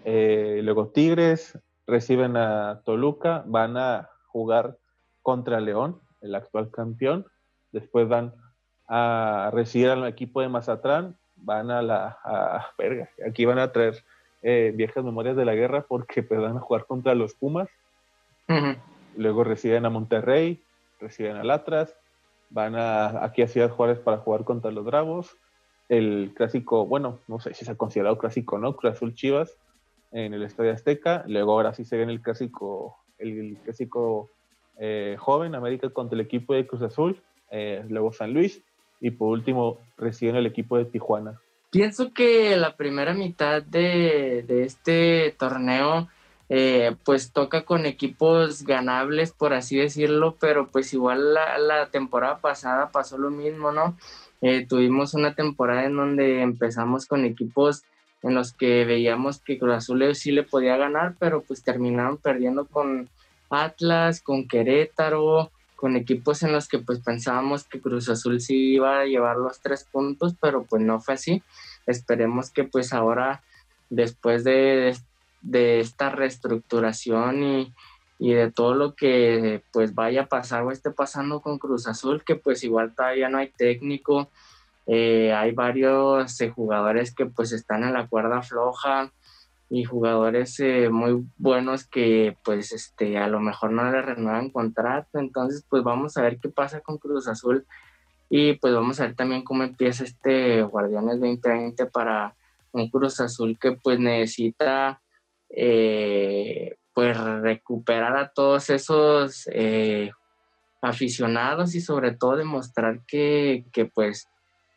Eh, 0.06 0.62
luego 0.63 0.88
Tigres. 0.89 1.60
Reciben 1.86 2.38
a 2.38 2.82
Toluca. 2.86 3.44
Van 3.46 3.77
a 3.77 4.10
jugar 4.27 4.77
contra 5.24 5.60
León, 5.60 6.00
el 6.22 6.36
actual 6.36 6.70
campeón. 6.70 7.25
Después 7.72 8.08
van 8.08 8.36
a 8.88 9.50
recibir 9.51 9.89
al 9.89 10.06
equipo 10.06 10.42
de 10.42 10.50
Mazatlán, 10.50 11.18
van 11.38 11.72
a 11.72 11.82
la... 11.82 12.20
A, 12.24 12.68
verga, 12.77 13.10
aquí 13.27 13.46
van 13.46 13.58
a 13.58 13.72
traer 13.72 14.03
eh, 14.44 14.72
viejas 14.75 15.03
memorias 15.03 15.36
de 15.36 15.46
la 15.46 15.56
guerra 15.56 15.86
porque 15.88 16.22
pues, 16.22 16.39
van 16.39 16.58
a 16.58 16.60
jugar 16.60 16.86
contra 16.86 17.15
los 17.15 17.34
Pumas. 17.34 17.70
Luego 19.15 19.44
reciben 19.44 19.86
a 19.86 19.89
Monterrey, 19.89 20.62
reciben 21.00 21.38
al 21.38 21.50
Atlas, 21.50 21.96
van 22.50 22.75
a, 22.75 23.24
aquí 23.24 23.42
a 23.42 23.48
Ciudad 23.48 23.72
Juárez 23.72 24.00
para 24.00 24.18
jugar 24.18 24.44
contra 24.44 24.70
los 24.70 24.86
Bravos. 24.86 25.38
El 25.89 26.34
clásico, 26.36 26.86
bueno, 26.86 27.20
no 27.27 27.39
sé 27.39 27.53
si 27.53 27.65
se 27.65 27.72
ha 27.72 27.75
considerado 27.75 28.18
clásico 28.18 28.58
no, 28.60 28.75
Cruz 28.75 28.94
Azul 28.94 29.15
Chivas 29.15 29.58
en 30.12 30.34
el 30.34 30.44
Estadio 30.44 30.72
Azteca. 30.72 31.24
Luego 31.27 31.53
ahora 31.53 31.74
sí 31.74 31.86
se 31.86 31.98
viene 31.98 32.12
el 32.12 32.22
clásico, 32.22 32.98
el 33.18 33.58
clásico 33.63 34.30
eh, 34.77 35.15
joven, 35.20 35.56
América 35.56 35.89
contra 35.89 36.15
el 36.15 36.22
equipo 36.22 36.53
de 36.53 36.65
Cruz 36.65 36.82
Azul, 36.82 37.22
eh, 37.51 37.84
luego 37.89 38.12
San 38.12 38.34
Luis 38.34 38.62
y 39.00 39.12
por 39.12 39.30
último 39.30 39.80
reciben 39.98 40.36
el 40.38 40.46
equipo 40.46 40.77
de 40.77 40.86
Tijuana. 40.86 41.39
Pienso 41.70 42.13
que 42.13 42.56
la 42.56 42.75
primera 42.75 43.13
mitad 43.13 43.63
de, 43.63 44.46
este 44.63 45.36
torneo 45.39 46.08
eh, 46.48 46.96
pues 47.03 47.32
toca 47.32 47.65
con 47.65 47.86
equipos 47.86 48.63
ganables, 48.63 49.32
por 49.32 49.53
así 49.53 49.77
decirlo, 49.77 50.38
pero 50.39 50.68
pues 50.68 50.94
igual 50.94 51.34
la, 51.34 51.89
temporada 51.92 52.38
pasada 52.38 52.92
pasó 52.92 53.18
lo 53.18 53.30
mismo, 53.30 53.72
¿no? 53.72 53.98
Eh, 54.42 54.65
tuvimos 54.68 55.15
una 55.15 55.34
temporada 55.34 55.86
en 55.86 55.96
donde 55.96 56.42
empezamos 56.42 57.08
con 57.08 57.25
equipos 57.25 57.84
en 58.22 58.36
los 58.36 58.53
que 58.53 58.86
veíamos 58.86 59.39
que 59.39 59.58
Cruz 59.58 59.74
Azul 59.74 60.15
sí 60.15 60.32
le 60.32 60.44
podía 60.44 60.77
ganar, 60.77 61.15
pero 61.20 61.42
pues 61.42 61.63
terminaron 61.63 62.18
perdiendo 62.18 62.65
con 62.65 63.10
Atlas, 63.50 64.22
con 64.22 64.48
Querétaro, 64.48 65.52
con 65.76 65.96
equipos 65.96 66.44
en 66.44 66.52
los 66.52 66.68
que 66.68 66.80
pues 66.80 67.00
pensábamos 67.00 67.66
que 67.66 67.82
Cruz 67.82 68.10
Azul 68.10 68.40
sí 68.40 68.74
iba 68.74 69.00
a 69.02 69.06
llevar 69.06 69.38
los 69.38 69.60
tres 69.60 69.84
puntos, 69.84 70.36
pero 70.40 70.64
pues 70.64 70.82
no 70.82 71.00
fue 71.00 71.16
así. 71.16 71.44
Esperemos 71.86 72.50
que 72.50 72.64
pues 72.64 72.94
ahora, 72.94 73.44
después 73.90 74.44
de 74.44 74.96
de 75.44 75.82
esta 75.82 76.10
reestructuración 76.10 77.44
y, 77.44 77.74
de 78.20 78.50
todo 78.52 78.74
lo 78.74 78.96
que 78.96 79.64
pues 79.74 79.94
vaya 79.94 80.24
a 80.24 80.28
pasar 80.28 80.64
o 80.64 80.72
esté 80.72 80.92
pasando 80.92 81.42
con 81.42 81.60
Cruz 81.60 81.88
Azul, 81.88 82.24
que 82.24 82.36
pues 82.36 82.64
igual 82.64 82.96
todavía 82.96 83.28
no 83.28 83.38
hay 83.38 83.50
técnico, 83.50 84.30
eh, 84.88 85.34
hay 85.34 85.52
varios 85.52 86.40
eh, 86.40 86.50
jugadores 86.50 87.14
que 87.14 87.26
pues 87.26 87.52
están 87.52 87.84
en 87.84 87.92
la 87.92 88.08
cuerda 88.08 88.42
floja 88.42 89.12
y 89.74 89.86
jugadores 89.86 90.60
eh, 90.60 90.89
muy 90.92 91.25
buenos 91.36 91.88
que 91.88 92.38
pues 92.46 92.72
este 92.74 93.18
a 93.18 93.27
lo 93.27 93.39
mejor 93.39 93.72
no 93.72 93.92
le 93.92 94.03
renuevan 94.03 94.51
contrato, 94.51 95.18
entonces 95.18 95.65
pues 95.68 95.82
vamos 95.82 96.15
a 96.15 96.22
ver 96.22 96.38
qué 96.38 96.50
pasa 96.50 96.82
con 96.82 97.00
Cruz 97.00 97.27
Azul 97.27 97.65
y 98.30 98.53
pues 98.53 98.72
vamos 98.75 99.00
a 99.00 99.08
ver 99.08 99.15
también 99.15 99.44
cómo 99.44 99.63
empieza 99.63 100.03
este 100.03 100.62
Guardianes 100.62 101.20
2020 101.20 101.88
para 101.88 102.36
un 102.72 102.88
Cruz 102.88 103.20
Azul 103.20 103.58
que 103.60 103.72
pues 103.72 103.98
necesita 103.98 105.01
eh, 105.50 106.75
pues 106.94 107.18
recuperar 107.18 108.15
a 108.15 108.30
todos 108.30 108.70
esos 108.70 109.50
eh, 109.51 110.12
aficionados 110.84 111.74
y 111.74 111.82
sobre 111.82 112.12
todo 112.12 112.36
demostrar 112.36 113.00
que, 113.08 113.65
pues 113.96 114.27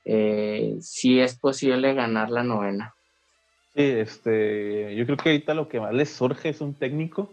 eh, 0.06 0.78
sí 0.80 1.20
es 1.20 1.38
posible 1.38 1.92
ganar 1.92 2.30
la 2.30 2.42
novena. 2.42 2.95
Sí, 3.76 3.82
este, 3.82 4.96
yo 4.96 5.04
creo 5.04 5.18
que 5.18 5.28
ahorita 5.28 5.52
lo 5.52 5.68
que 5.68 5.80
más 5.80 5.92
les 5.92 6.08
surge 6.08 6.48
es 6.48 6.62
un 6.62 6.72
técnico, 6.72 7.30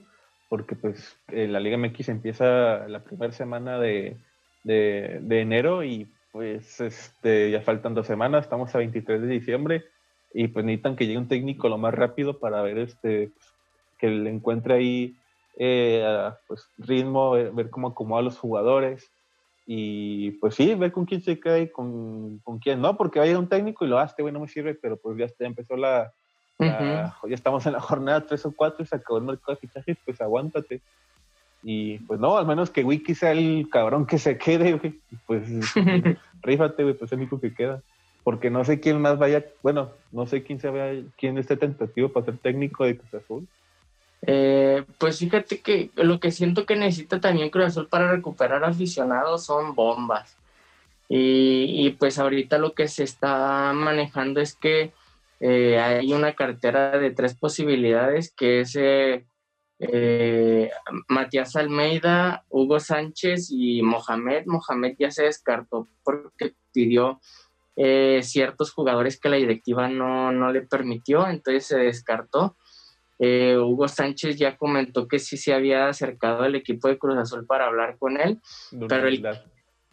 porque 0.49 0.75
pues 0.75 1.15
la 1.29 1.61
Liga 1.61 1.77
MX 1.77 2.09
empieza 2.09 2.85
la 2.89 3.01
primera 3.01 3.31
semana 3.31 3.79
de, 3.79 4.17
enero 4.65 5.85
y 5.85 6.05
pues 6.33 6.81
este, 6.81 7.49
ya 7.49 7.61
faltan 7.61 7.93
dos 7.93 8.07
semanas, 8.07 8.43
estamos 8.43 8.75
a 8.75 8.79
23 8.79 9.21
de 9.21 9.27
diciembre 9.27 9.85
y 10.33 10.49
pues 10.49 10.65
necesitan 10.65 10.97
que 10.97 11.05
llegue 11.05 11.17
un 11.17 11.29
técnico 11.29 11.69
lo 11.69 11.77
más 11.77 11.93
rápido 11.93 12.37
para 12.39 12.61
ver 12.61 12.77
este 12.77 13.31
que 13.97 14.09
le 14.09 14.29
encuentre 14.29 14.73
ahí 14.73 15.15
eh, 15.57 16.29
pues 16.45 16.67
ritmo, 16.77 17.31
ver 17.31 17.69
cómo 17.69 17.87
acomoda 17.87 18.19
a 18.19 18.23
los 18.23 18.37
jugadores 18.37 19.09
y 19.65 20.31
pues 20.31 20.55
sí, 20.55 20.75
ver 20.75 20.91
con 20.91 21.05
quién 21.05 21.21
se 21.21 21.39
queda 21.39 21.59
y 21.59 21.69
con, 21.69 22.39
con 22.39 22.59
quién 22.59 22.81
no, 22.81 22.97
porque 22.97 23.19
vaya 23.19 23.39
un 23.39 23.47
técnico 23.47 23.85
y 23.85 23.87
lo 23.87 23.97
hace, 23.97 24.21
güey, 24.21 24.33
no 24.33 24.41
me 24.41 24.49
sirve, 24.49 24.75
pero 24.75 24.97
pues 24.97 25.17
ya, 25.17 25.27
empezó 25.45 25.77
la, 25.77 26.11
ya 26.59 27.13
estamos 27.27 27.65
en 27.65 27.73
la 27.73 27.81
jornada 27.81 28.25
3 28.25 28.45
o 28.45 28.51
4 28.51 28.83
y 28.83 28.87
se 28.87 28.95
acabó 28.95 29.17
el 29.17 29.25
mercado 29.25 29.55
de 29.55 29.67
fichajes, 29.67 29.97
pues 30.05 30.21
aguántate. 30.21 30.81
Y 31.63 31.99
pues 31.99 32.19
no, 32.19 32.37
al 32.37 32.45
menos 32.45 32.69
que 32.69 32.83
Wiki 32.83 33.15
sea 33.15 33.31
el 33.31 33.67
cabrón 33.71 34.05
que 34.05 34.19
se 34.19 34.37
quede, 34.37 34.73
güey. 34.73 34.99
Pues 35.25 35.47
rífate, 36.41 36.83
güey, 36.83 36.95
pues 36.95 37.09
es 37.09 37.13
el 37.13 37.19
único 37.19 37.39
que 37.39 37.53
queda 37.53 37.81
porque 38.23 38.49
no 38.49 38.63
sé 38.63 38.79
quién 38.79 39.01
más 39.01 39.17
vaya, 39.17 39.45
bueno, 39.61 39.91
no 40.11 40.25
sé 40.25 40.43
quién 40.43 40.59
se 40.59 40.69
vea, 40.69 41.03
quién 41.17 41.37
esté 41.37 41.57
tentativo 41.57 42.09
para 42.09 42.27
ser 42.27 42.37
técnico 42.37 42.85
de 42.85 42.97
Cruz 42.97 43.13
Azul. 43.13 43.47
Eh, 44.25 44.85
pues 44.97 45.19
fíjate 45.19 45.59
que 45.59 45.89
lo 45.95 46.19
que 46.21 46.31
siento 46.31 46.65
que 46.65 46.77
necesita 46.77 47.19
también 47.19 47.49
Cruz 47.49 47.65
Azul 47.65 47.87
para 47.89 48.09
recuperar 48.09 48.63
aficionados 48.63 49.45
son 49.45 49.75
bombas. 49.75 50.37
Y, 51.15 51.91
pues 51.99 52.17
ahorita 52.17 52.57
lo 52.57 52.73
que 52.73 52.87
se 52.87 53.03
está 53.03 53.71
manejando 53.73 54.41
es 54.41 54.55
que 54.55 54.93
eh, 55.45 55.77
hay 55.77 56.13
una 56.13 56.35
cartera 56.35 56.97
de 56.97 57.11
tres 57.11 57.37
posibilidades, 57.37 58.33
que 58.33 58.61
es 58.61 58.77
eh, 58.77 60.69
Matías 61.09 61.57
Almeida, 61.57 62.45
Hugo 62.49 62.79
Sánchez 62.79 63.49
y 63.51 63.81
Mohamed. 63.81 64.45
Mohamed 64.45 64.95
ya 64.97 65.11
se 65.11 65.23
descartó 65.23 65.89
porque 66.01 66.53
pidió 66.71 67.19
eh, 67.75 68.21
ciertos 68.23 68.71
jugadores 68.71 69.19
que 69.19 69.27
la 69.27 69.35
directiva 69.35 69.89
no, 69.89 70.31
no, 70.31 70.49
le 70.51 70.61
permitió, 70.61 71.27
entonces 71.27 71.65
se 71.65 71.77
descartó. 71.77 72.55
Eh, 73.19 73.57
Hugo 73.57 73.89
Sánchez 73.89 74.37
ya 74.37 74.55
comentó 74.57 75.09
que 75.09 75.19
sí 75.19 75.35
se 75.35 75.53
había 75.53 75.87
acercado 75.87 76.43
al 76.43 76.55
equipo 76.55 76.87
de 76.87 76.97
Cruz 76.97 77.17
Azul 77.17 77.45
para 77.45 77.65
hablar 77.65 77.97
con 77.97 78.19
él, 78.19 78.39
pero 78.87 79.09
el, 79.09 79.27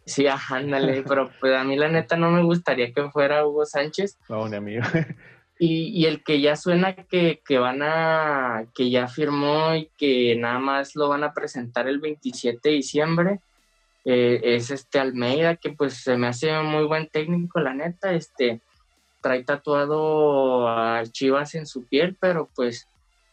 sí, 0.07 0.27
ándale, 0.27 1.03
pero 1.09 1.31
pues 1.41 1.55
a 1.55 1.65
mí 1.65 1.77
la 1.77 1.89
neta 1.89 2.17
no 2.17 2.31
me 2.31 2.43
gustaría 2.43 2.93
que 2.93 3.11
fuera 3.11 3.47
Hugo 3.47 3.67
Sánchez. 3.67 4.19
No, 4.29 4.49
ni 4.49 4.57
amigo. 4.57 4.83
y, 5.63 5.89
y, 5.89 6.07
el 6.07 6.25
que 6.25 6.41
ya 6.41 6.57
suena 6.57 6.95
que, 6.95 7.43
que, 7.47 7.59
van 7.59 7.83
a, 7.83 8.65
que 8.75 8.89
ya 8.89 9.09
firmó 9.09 9.75
y 9.75 9.91
que 9.99 10.35
nada 10.35 10.59
más 10.59 10.97
lo 10.97 11.11
van 11.11 11.23
a 11.23 11.35
presentar 11.35 11.87
el 11.87 12.01
27 12.01 12.67
de 12.67 12.75
diciembre, 12.77 13.41
eh, 14.07 14.41
es 14.43 14.71
este 14.71 14.99
Almeida, 14.99 15.57
que 15.57 15.73
pues 15.73 16.03
se 16.03 16.17
me 16.17 16.29
hace 16.29 16.51
muy 16.63 16.85
buen 16.85 17.09
técnico, 17.09 17.61
la 17.61 17.75
neta, 17.75 18.15
este, 18.15 18.63
trae 19.21 19.45
tatuado 19.45 20.67
a 20.67 21.03
Chivas 21.05 21.55
en 21.55 21.67
su 21.67 21.85
piel, 21.85 22.17
pero 22.19 22.49
pues 22.57 22.89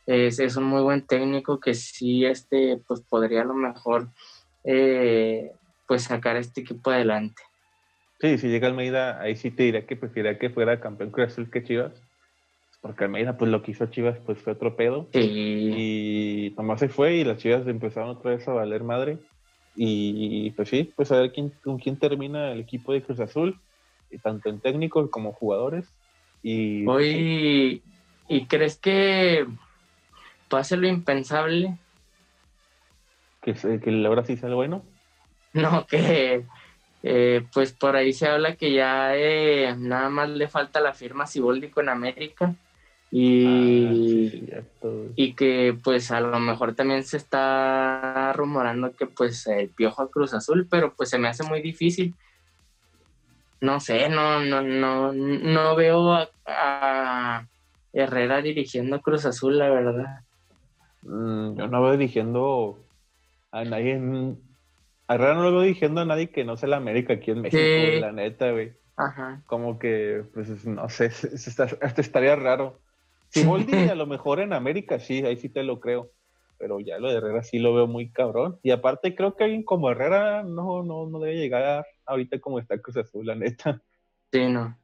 es, 0.06 0.58
un 0.58 0.66
muy 0.66 0.82
buen 0.82 1.08
técnico 1.08 1.62
que 1.62 1.76
sí, 1.76 2.26
este, 2.26 2.78
pues 2.90 3.00
podría 3.00 3.44
a 3.44 3.46
lo 3.46 3.54
mejor 3.54 4.10
eh, 4.66 5.54
pues 5.88 6.04
sacar 6.04 6.36
este 6.36 6.60
equipo 6.60 6.92
adelante. 6.92 7.42
Sí, 8.20 8.38
si 8.38 8.50
llega 8.50 8.68
Almeida, 8.68 9.22
ahí 9.22 9.38
sí 9.38 9.50
te 9.50 9.64
diría 9.64 9.86
que 9.86 9.96
preferiría 9.96 10.38
que 10.38 10.50
fuera 10.50 10.82
campeón 10.82 11.12
Cruz 11.12 11.38
que 11.50 11.64
Chivas. 11.64 11.94
Porque 12.82 13.06
Almeida, 13.06 13.38
pues 13.38 13.52
lo 13.52 13.62
que 13.62 13.72
hizo 13.72 13.88
Chivas, 13.88 14.18
pues 14.26 14.40
fue 14.40 14.54
otro 14.54 14.76
pedo. 14.76 15.08
Y 15.14 16.54
nomás 16.58 16.80
se 16.80 16.90
fue 16.90 17.16
y 17.16 17.24
las 17.24 17.38
Chivas 17.38 17.68
empezaron 17.68 18.10
otra 18.10 18.32
vez 18.32 18.48
a 18.48 18.54
valer 18.54 18.84
madre. 18.84 19.18
Y 19.76 20.52
pues 20.52 20.70
sí, 20.70 20.92
pues 20.96 21.12
a 21.12 21.20
ver 21.20 21.32
quién, 21.32 21.52
con 21.64 21.78
quién 21.78 21.98
termina 21.98 22.52
el 22.52 22.62
equipo 22.62 22.94
de 22.94 23.04
Cruz 23.04 23.20
Azul, 23.20 23.60
tanto 24.24 24.50
en 24.50 24.60
técnicos 24.60 25.10
como 25.10 25.34
jugadores. 25.34 25.94
Y, 26.42 26.86
Hoy, 26.88 27.84
¿y 28.28 28.46
crees 28.46 28.78
que 28.78 29.46
pase 30.50 30.78
lo 30.78 30.88
impensable? 30.88 31.78
¿Que, 33.42 33.54
que 33.54 34.06
ahora 34.06 34.24
sí 34.24 34.38
sea 34.38 34.50
bueno? 34.50 34.84
No, 35.54 35.86
que 35.90 36.46
eh, 37.04 37.46
pues 37.54 37.74
por 37.74 37.96
ahí 37.96 38.14
se 38.14 38.28
habla 38.28 38.56
que 38.56 38.74
ya 38.74 39.16
eh, 39.16 39.76
nada 39.78 40.10
más 40.10 40.30
le 40.30 40.48
falta 40.48 40.80
la 40.80 40.94
firma 40.94 41.28
Siboldi 41.28 41.70
con 41.70 41.90
América 41.90 42.56
y, 43.10 44.52
ah, 44.54 44.64
y 45.16 45.34
que 45.34 45.78
pues 45.82 46.12
a 46.12 46.20
lo 46.20 46.40
mejor 46.40 46.76
también 46.76 47.04
se 47.04 47.18
está 47.18 48.34
rumorando 48.34 48.94
que 48.96 49.06
pues 49.06 49.48
el 49.48 49.70
piojo 49.70 50.02
a 50.02 50.12
Cruz 50.12 50.34
Azul, 50.34 50.68
pero 50.70 50.94
pues 50.94 51.10
se 51.10 51.18
me 51.18 51.30
hace 51.30 51.44
muy 51.44 51.62
difícil. 51.62 52.16
No 53.62 53.80
sé, 53.80 54.10
no, 54.10 54.42
no, 54.42 54.62
no, 54.62 55.14
no 55.14 55.76
veo 55.76 56.28
a, 56.46 57.48
Herrera 57.94 58.42
dirigiendo 58.42 58.98
a 58.98 59.02
Cruz 59.02 59.26
Azul, 59.26 59.58
la 59.58 59.70
verdad. 59.70 60.20
Mm, 61.04 61.58
yo 61.58 61.68
no 61.68 61.82
veo 61.82 61.94
dirigiendo 61.94 62.78
a 63.52 63.64
nadie 63.64 63.96
A 65.08 65.16
Herrera 65.16 65.34
no 65.34 65.44
lo 65.44 65.52
veo 65.54 65.62
dirigiendo 65.62 66.02
a 66.02 66.06
nadie 66.06 66.30
que 66.30 66.44
no 66.44 66.58
sea 66.58 66.70
la 66.70 66.78
América 66.78 67.14
aquí 67.14 67.32
en 67.32 67.42
México, 67.42 68.00
la 68.02 68.12
neta, 68.12 68.52
güey. 68.52 68.74
Ajá. 68.98 69.42
Como 69.46 69.80
que, 69.80 70.24
pues, 70.34 70.66
no 70.66 70.90
sé, 70.90 71.06
hasta 71.82 72.02
estaría 72.02 72.36
raro. 72.36 72.80
Siboldi 73.42 73.90
a 73.90 73.96
lo 73.96 74.06
mejor 74.08 74.40
en 74.40 74.54
América 74.54 75.00
sí, 75.00 75.26
ahí 75.26 75.38
sí 75.38 75.50
te 75.50 75.64
lo 75.64 75.80
creo. 75.80 76.12
Pero 76.60 76.80
ya 76.80 76.98
lo 76.98 77.10
de 77.10 77.18
Herrera 77.18 77.44
sí 77.44 77.60
lo 77.60 77.74
veo 77.74 77.88
muy 77.88 78.12
cabrón. 78.12 78.60
Y 78.64 78.72
aparte 78.72 79.16
creo 79.16 79.36
que 79.36 79.44
alguien 79.44 79.64
como 79.64 79.92
Herrera 79.92 80.44
no, 80.44 80.84
no, 80.84 81.08
no 81.08 81.20
debe 81.20 81.38
llegar 81.38 81.86
ahorita 82.06 82.40
como 82.40 82.60
está 82.60 82.80
Cruz 82.80 82.98
Azul, 82.98 83.26
la 83.28 83.36
neta. 83.36 83.82
Sí, 84.32 84.46
no. 84.50 84.78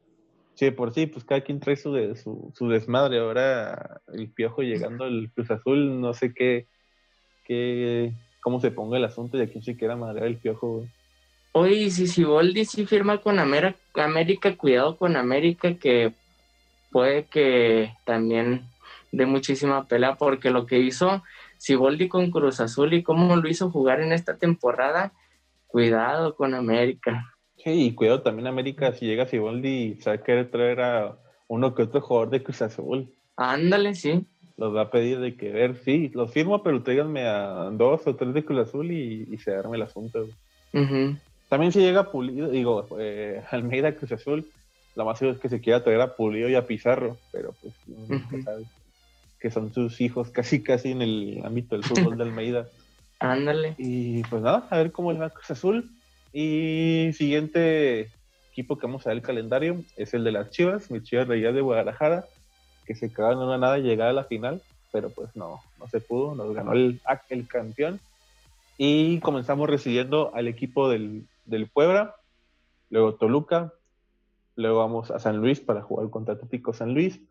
Sí, 0.53 0.69
por 0.69 0.93
sí, 0.93 1.07
pues 1.07 1.25
cada 1.25 1.41
quien 1.41 1.59
trae 1.59 1.75
su, 1.75 1.91
de, 1.93 2.15
su, 2.15 2.53
desmadre. 2.69 3.19
Ahora 3.19 4.01
el 4.13 4.31
piojo 4.31 4.61
llegando 4.61 5.05
al 5.05 5.31
Cruz 5.33 5.49
Azul, 5.49 5.99
no 5.99 6.13
sé 6.13 6.33
qué, 6.33 6.67
qué, 7.43 8.13
cómo 8.41 8.59
se 8.59 8.69
ponga 8.69 8.97
el 8.97 9.05
asunto 9.05 9.37
y 9.37 9.41
a 9.41 9.49
quién 9.49 9.63
se 9.63 9.75
quiera 9.75 9.95
madrear 9.95 10.27
el 10.27 10.37
piojo, 10.37 10.85
Oye, 11.55 11.91
si 11.91 12.07
Siboldi 12.07 12.65
sí 12.65 12.87
firma 12.87 13.19
con 13.19 13.37
América, 13.37 14.57
cuidado 14.57 14.97
con 14.97 15.15
América, 15.15 15.75
que 15.75 16.15
puede 16.93 17.25
que 17.25 17.91
también 18.05 18.61
dé 19.11 19.25
muchísima 19.25 19.85
pelea 19.87 20.15
porque 20.15 20.51
lo 20.51 20.65
que 20.65 20.79
hizo 20.79 21.23
Siboldi 21.57 22.07
con 22.07 22.29
Cruz 22.29 22.59
Azul 22.61 22.93
y 22.93 23.03
cómo 23.03 23.35
lo 23.35 23.49
hizo 23.49 23.71
jugar 23.71 23.99
en 23.99 24.13
esta 24.13 24.37
temporada, 24.37 25.11
cuidado 25.67 26.35
con 26.35 26.53
América. 26.53 27.33
Sí, 27.57 27.87
y 27.87 27.95
cuidado 27.95 28.21
también 28.21 28.47
América 28.47 28.93
si 28.93 29.05
llega 29.05 29.25
Siboldi 29.25 29.69
y 29.69 30.01
sabe 30.01 30.21
querer 30.21 30.51
traer 30.51 30.81
a 30.81 31.17
uno 31.47 31.73
que 31.73 31.83
otro 31.83 32.01
jugador 32.01 32.29
de 32.29 32.43
Cruz 32.43 32.61
Azul. 32.61 33.11
Ándale, 33.35 33.95
sí. 33.95 34.25
los 34.57 34.75
va 34.75 34.81
a 34.81 34.91
pedir 34.91 35.19
de 35.19 35.35
que 35.35 35.49
ver, 35.49 35.77
sí, 35.83 36.11
los 36.13 36.31
firmo, 36.31 36.61
pero 36.61 36.83
tráiganme 36.83 37.25
a 37.25 37.69
dos 37.71 38.05
o 38.05 38.15
tres 38.15 38.33
de 38.33 38.45
Cruz 38.45 38.67
Azul 38.67 38.91
y, 38.91 39.37
se 39.37 39.55
arme 39.55 39.77
el 39.77 39.83
asunto. 39.83 40.27
También 41.49 41.71
si 41.71 41.79
llega 41.79 42.11
Pulido, 42.11 42.49
digo, 42.49 42.87
eh, 42.99 43.41
Almeida 43.51 43.95
Cruz 43.95 44.11
Azul, 44.11 44.45
lo 44.95 45.05
más 45.05 45.19
seguro 45.19 45.35
es 45.35 45.41
que 45.41 45.49
se 45.49 45.61
quiera 45.61 45.83
traer 45.83 46.01
a 46.01 46.15
Pulido 46.15 46.49
y 46.49 46.55
a 46.55 46.67
Pizarro, 46.67 47.17
pero 47.31 47.53
pues 47.61 47.73
que 49.39 49.51
son 49.51 49.73
sus 49.73 49.99
hijos 49.99 50.29
casi 50.29 50.63
casi 50.63 50.91
en 50.91 51.01
el 51.01 51.41
ámbito 51.43 51.75
del 51.75 51.83
fútbol 51.83 52.17
de 52.17 52.23
Almeida. 52.23 52.67
Ándale. 53.19 53.75
Y 53.77 54.23
pues 54.23 54.41
nada, 54.41 54.67
a 54.69 54.77
ver 54.77 54.91
cómo 54.91 55.11
le 55.11 55.19
va 55.19 55.29
Cruz 55.29 55.51
Azul. 55.51 55.91
Y 56.31 57.11
siguiente 57.13 58.09
equipo 58.51 58.77
que 58.77 58.87
vamos 58.87 59.05
a 59.05 59.09
ver 59.09 59.17
el 59.17 59.23
calendario 59.23 59.83
es 59.97 60.13
el 60.13 60.23
de 60.23 60.31
las 60.31 60.49
Chivas, 60.49 60.91
mis 60.91 61.03
Chivas 61.03 61.27
Reyes 61.27 61.53
de 61.53 61.61
Guadalajara, 61.61 62.25
que 62.85 62.95
se 62.95 63.11
quedaron 63.11 63.39
en 63.39 63.47
una 63.47 63.57
nada 63.57 63.77
llegar 63.77 64.09
a 64.09 64.13
la 64.13 64.25
final, 64.25 64.61
pero 64.91 65.09
pues 65.09 65.35
no, 65.35 65.61
no 65.79 65.87
se 65.87 65.99
pudo, 66.01 66.35
nos 66.35 66.53
ganó 66.53 66.73
el, 66.73 67.01
el 67.29 67.47
campeón. 67.47 67.99
Y 68.77 69.19
comenzamos 69.19 69.69
recibiendo 69.69 70.33
al 70.35 70.47
equipo 70.47 70.89
del, 70.89 71.27
del 71.45 71.67
Puebla, 71.67 72.15
luego 72.89 73.15
Toluca, 73.15 73.73
luego 74.55 74.79
vamos 74.79 75.11
a 75.11 75.19
San 75.19 75.37
Luis 75.37 75.59
para 75.59 75.81
jugar 75.81 76.09
contra 76.09 76.35
Atlético 76.35 76.73
San 76.73 76.93
Luis, 76.93 77.21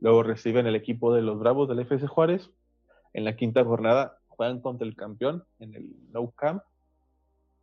luego 0.00 0.22
reciben 0.22 0.66
el 0.66 0.76
equipo 0.76 1.14
de 1.14 1.22
los 1.22 1.38
Bravos 1.38 1.68
del 1.68 1.80
FC 1.80 2.06
Juárez, 2.06 2.50
en 3.12 3.24
la 3.24 3.36
quinta 3.36 3.64
jornada 3.64 4.18
juegan 4.28 4.60
contra 4.60 4.86
el 4.86 4.96
campeón 4.96 5.44
en 5.58 5.74
el 5.74 5.90
No 6.12 6.30
Camp, 6.30 6.62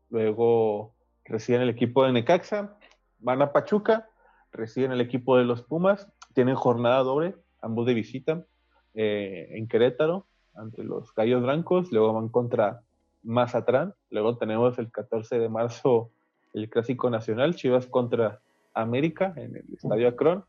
luego 0.09 0.93
reciben 1.25 1.61
el 1.61 1.69
equipo 1.69 2.05
de 2.05 2.11
Necaxa, 2.11 2.77
van 3.19 3.41
a 3.41 3.51
Pachuca, 3.51 4.09
reciben 4.51 4.91
el 4.91 5.01
equipo 5.01 5.37
de 5.37 5.45
los 5.45 5.63
Pumas, 5.63 6.07
tienen 6.33 6.55
jornada 6.55 7.03
doble, 7.03 7.35
ambos 7.61 7.85
de 7.85 7.93
visita, 7.93 8.45
eh, 8.93 9.49
en 9.51 9.67
Querétaro, 9.67 10.27
ante 10.55 10.83
los 10.83 11.13
Gallos 11.13 11.41
Blancos, 11.41 11.91
luego 11.91 12.13
van 12.13 12.29
contra 12.29 12.81
Mazatlán, 13.23 13.93
luego 14.09 14.37
tenemos 14.37 14.77
el 14.79 14.91
14 14.91 15.39
de 15.39 15.49
marzo 15.49 16.11
el 16.53 16.69
Clásico 16.69 17.09
Nacional, 17.09 17.55
Chivas 17.55 17.85
contra 17.87 18.41
América 18.81 19.33
en 19.35 19.55
el 19.55 19.65
Estadio 19.73 20.07
Acron, 20.07 20.45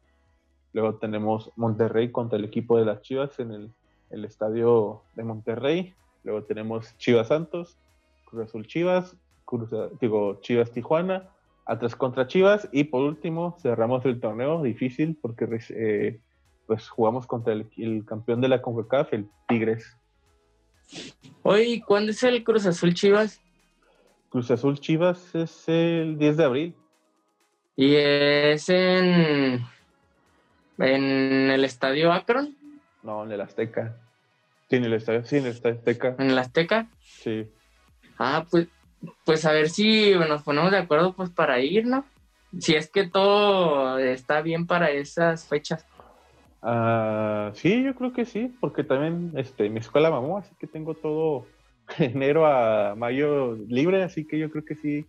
luego 0.73 0.97
tenemos 0.97 1.53
Monterrey 1.57 2.11
contra 2.11 2.39
el 2.39 2.45
equipo 2.45 2.79
de 2.79 2.85
las 2.85 3.03
Chivas 3.03 3.39
en 3.39 3.53
el, 3.53 3.73
el 4.11 4.25
Estadio 4.25 5.03
de 5.15 5.25
Monterrey, 5.25 5.95
luego 6.25 6.45
tenemos 6.45 6.97
Chivas 6.99 7.29
Santos, 7.29 7.79
Cruz 8.25 8.49
Azul 8.49 8.67
Chivas, 8.67 9.17
Cruz, 9.45 9.71
digo 10.01 10.41
Chivas 10.41 10.71
Tijuana, 10.71 11.29
Atlas 11.65 11.95
contra 11.95 12.27
Chivas 12.27 12.69
y 12.73 12.85
por 12.85 13.03
último 13.03 13.57
cerramos 13.61 14.05
el 14.05 14.21
torneo 14.21 14.63
difícil 14.63 15.17
porque 15.21 15.49
eh, 15.71 16.21
pues 16.67 16.89
jugamos 16.89 17.27
contra 17.27 17.53
el, 17.53 18.05
campeón 18.05 18.41
de 18.41 18.49
la 18.49 18.63
CONCACAF, 18.63 19.13
el 19.13 19.29
Tigres. 19.49 19.97
Oye, 21.43 21.83
¿cuándo 21.87 22.11
es 22.11 22.23
el 22.23 22.43
Cruz 22.45 22.67
Azul 22.67 22.95
Chivas? 22.95 23.41
Cruz 24.29 24.51
Azul 24.51 24.79
Chivas 24.79 25.35
es 25.35 25.69
el 25.69 26.19
10 26.19 26.37
de 26.37 26.45
abril. 26.45 26.75
¿Y 27.81 27.97
es 27.97 28.69
en, 28.69 29.65
en 30.77 31.51
el 31.51 31.65
Estadio 31.65 32.13
Akron? 32.13 32.55
No, 33.03 33.25
en 33.25 33.33
el 33.33 33.41
Azteca. 33.41 33.97
Sí, 34.69 34.77
en 34.77 34.85
el 34.85 34.93
Estadio, 34.93 35.25
sí, 35.25 35.39
en 35.39 35.47
el 35.47 35.53
Azteca. 35.53 36.15
¿En 36.19 36.31
el 36.31 36.39
Azteca? 36.39 36.89
Sí. 37.01 37.49
Ah, 38.19 38.45
pues 38.51 38.69
pues 39.25 39.47
a 39.47 39.53
ver 39.53 39.71
si 39.71 40.13
nos 40.13 40.43
ponemos 40.43 40.71
de 40.71 40.77
acuerdo 40.77 41.15
pues 41.15 41.31
para 41.31 41.59
ir, 41.61 41.87
¿no? 41.87 42.05
Si 42.59 42.75
es 42.75 42.91
que 42.91 43.09
todo 43.09 43.99
está 43.99 44.43
bien 44.43 44.67
para 44.67 44.91
esas 44.91 45.49
fechas. 45.49 45.87
Ah, 46.61 47.51
sí, 47.55 47.83
yo 47.83 47.95
creo 47.95 48.13
que 48.13 48.26
sí, 48.26 48.54
porque 48.61 48.85
también 48.85 49.33
este, 49.37 49.71
mi 49.71 49.78
escuela 49.78 50.11
mamó, 50.11 50.37
así 50.37 50.54
que 50.61 50.67
tengo 50.67 50.93
todo 50.93 51.47
enero 51.99 52.45
a 52.45 52.95
mayo 52.95 53.57
libre, 53.69 54.02
así 54.02 54.26
que 54.26 54.39
yo 54.39 54.50
creo 54.50 54.67
que 54.67 54.75
sí. 54.75 55.07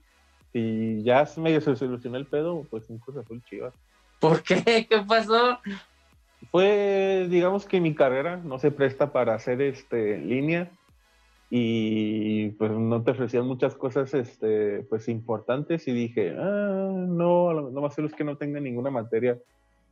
Si 0.54 1.02
ya 1.04 1.28
medio 1.38 1.62
se 1.62 1.76
solucionó 1.76 2.18
el 2.18 2.28
pedo, 2.28 2.66
pues 2.70 2.90
un 2.90 3.00
Cruz 3.00 3.18
Azul 3.18 3.42
Chivas. 3.44 3.74
¿Por 4.20 4.44
qué? 4.44 4.56
¿Qué 4.90 5.00
pasó? 5.08 5.60
Pues 6.52 7.30
digamos 7.30 7.66
que 7.66 7.80
mi 7.80 7.94
carrera 7.96 8.38
no 8.38 8.60
se 8.60 8.72
presta 8.72 9.12
para 9.12 9.36
hacer 9.36 9.62
este 9.62 10.18
línea 10.18 10.72
y 11.50 12.50
pues 12.52 12.72
no 12.72 13.04
te 13.04 13.12
ofrecían 13.12 13.46
muchas 13.46 13.76
cosas 13.76 14.14
este, 14.14 14.84
pues 14.90 15.10
importantes 15.10 15.88
y 15.88 15.92
dije, 15.92 16.34
ah, 16.38 17.06
no, 17.08 17.70
no 17.70 17.82
más 17.82 18.00
es 18.00 18.14
que 18.14 18.24
no 18.24 18.38
tenga 18.38 18.60
ninguna 18.60 18.90
materia, 18.90 19.38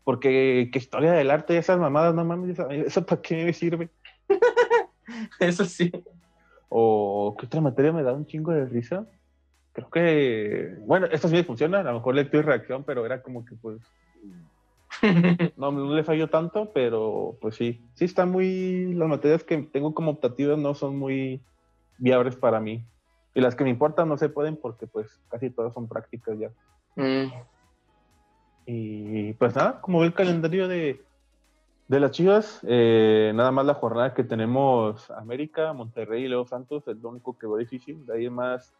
porque 0.06 0.70
qué 0.72 0.80
historia 0.80 1.12
del 1.12 1.30
arte 1.30 1.54
y 1.54 1.58
esas 1.58 1.78
mamadas, 1.78 2.16
no 2.16 2.24
mames, 2.24 2.58
¿eso 2.70 3.06
para 3.06 3.22
qué 3.22 3.44
me 3.44 3.54
sirve? 3.54 3.90
Eso 5.40 5.66
sí. 5.66 5.92
O 6.70 7.36
qué 7.38 7.48
otra 7.48 7.62
materia 7.62 7.92
me 7.92 8.04
da 8.04 8.14
un 8.14 8.26
chingo 8.26 8.52
de 8.52 8.66
risa. 8.66 9.06
Creo 9.80 9.90
que, 9.92 10.76
bueno, 10.86 11.08
esto 11.08 11.28
sí 11.28 11.36
me 11.36 11.44
funciona, 11.44 11.80
a 11.80 11.84
lo 11.84 11.94
mejor 11.96 12.16
lectura 12.16 12.44
y 12.44 12.46
reacción, 12.46 12.84
pero 12.84 13.06
era 13.06 13.22
como 13.22 13.46
que 13.46 13.56
pues 13.56 13.80
no, 15.58 15.72
no 15.72 15.94
le 15.94 16.04
falló 16.04 16.30
tanto, 16.30 16.72
pero 16.74 17.38
pues 17.40 17.56
sí, 17.56 17.82
sí 17.94 18.06
está 18.06 18.26
muy, 18.26 18.94
las 18.94 19.08
materias 19.08 19.44
que 19.44 19.58
tengo 19.58 19.94
como 19.94 20.12
optativas 20.12 20.58
no 20.58 20.74
son 20.74 20.98
muy 20.98 21.42
viables 21.98 22.36
para 22.36 22.60
mí. 22.60 22.86
Y 23.34 23.42
las 23.42 23.56
que 23.56 23.64
me 23.64 23.70
importan 23.70 24.10
no 24.10 24.18
se 24.18 24.30
pueden 24.30 24.58
porque 24.58 24.88
pues 24.88 25.20
casi 25.30 25.50
todas 25.50 25.74
son 25.74 25.88
prácticas 25.88 26.38
ya. 26.38 26.52
Mm. 26.96 27.32
Y 28.66 29.34
pues 29.34 29.56
nada, 29.56 29.82
como 29.82 30.00
ve 30.00 30.08
el 30.08 30.14
calendario 30.14 30.68
de, 30.68 31.02
de 31.88 32.00
las 32.00 32.12
Chivas, 32.12 32.60
eh, 32.68 33.32
nada 33.36 33.52
más 33.52 33.66
la 33.66 33.76
jornada 33.76 34.14
que 34.14 34.24
tenemos 34.24 35.10
América, 35.12 35.74
Monterrey 35.74 36.26
y 36.26 36.28
Leo 36.28 36.46
Santos 36.46 36.88
es 36.88 36.98
lo 36.98 37.10
único 37.10 37.38
que 37.38 37.48
veo 37.48 37.58
difícil. 37.58 38.06
De 38.06 38.16
ahí 38.16 38.30
más 38.30 38.74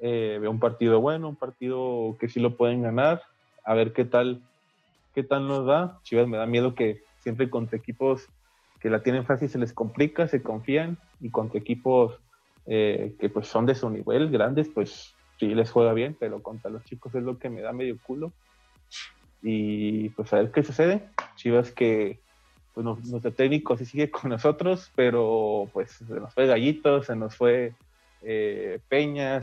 eh, 0.00 0.40
un 0.46 0.60
partido 0.60 1.00
bueno, 1.00 1.28
un 1.28 1.36
partido 1.36 2.16
que 2.18 2.28
sí 2.28 2.40
lo 2.40 2.56
pueden 2.56 2.82
ganar. 2.82 3.22
A 3.64 3.74
ver 3.74 3.92
qué 3.92 4.04
tal 4.04 4.42
qué 5.14 5.22
tal 5.22 5.46
nos 5.46 5.64
da. 5.66 6.00
Chivas 6.02 6.28
me 6.28 6.36
da 6.36 6.46
miedo 6.46 6.74
que 6.74 7.02
siempre 7.18 7.48
contra 7.48 7.78
equipos 7.78 8.28
que 8.80 8.90
la 8.90 9.02
tienen 9.02 9.24
fácil 9.24 9.48
se 9.48 9.58
les 9.58 9.72
complica, 9.72 10.28
se 10.28 10.42
confían 10.42 10.98
y 11.20 11.30
contra 11.30 11.58
equipos 11.58 12.20
eh, 12.66 13.14
que 13.18 13.30
pues 13.30 13.46
son 13.46 13.64
de 13.64 13.74
su 13.74 13.88
nivel, 13.88 14.30
grandes, 14.30 14.68
pues 14.68 15.14
sí 15.38 15.54
les 15.54 15.70
juega 15.70 15.94
bien, 15.94 16.16
pero 16.18 16.42
contra 16.42 16.70
los 16.70 16.84
chicos 16.84 17.14
es 17.14 17.22
lo 17.22 17.38
que 17.38 17.48
me 17.48 17.62
da 17.62 17.72
medio 17.72 17.96
culo. 18.02 18.32
Y 19.40 20.10
pues 20.10 20.32
a 20.32 20.36
ver 20.36 20.50
qué 20.50 20.62
sucede. 20.62 21.08
Chivas 21.36 21.72
que 21.72 22.20
pues 22.74 22.84
nuestro 22.84 23.32
técnico 23.32 23.76
sí 23.76 23.84
sigue 23.84 24.10
con 24.10 24.30
nosotros, 24.30 24.90
pero 24.96 25.68
pues 25.72 25.92
se 25.92 26.04
nos 26.20 26.34
fue 26.34 26.46
Gallito, 26.46 27.02
se 27.02 27.14
nos 27.14 27.36
fue 27.36 27.72
eh, 28.24 28.80
Peña, 28.88 29.40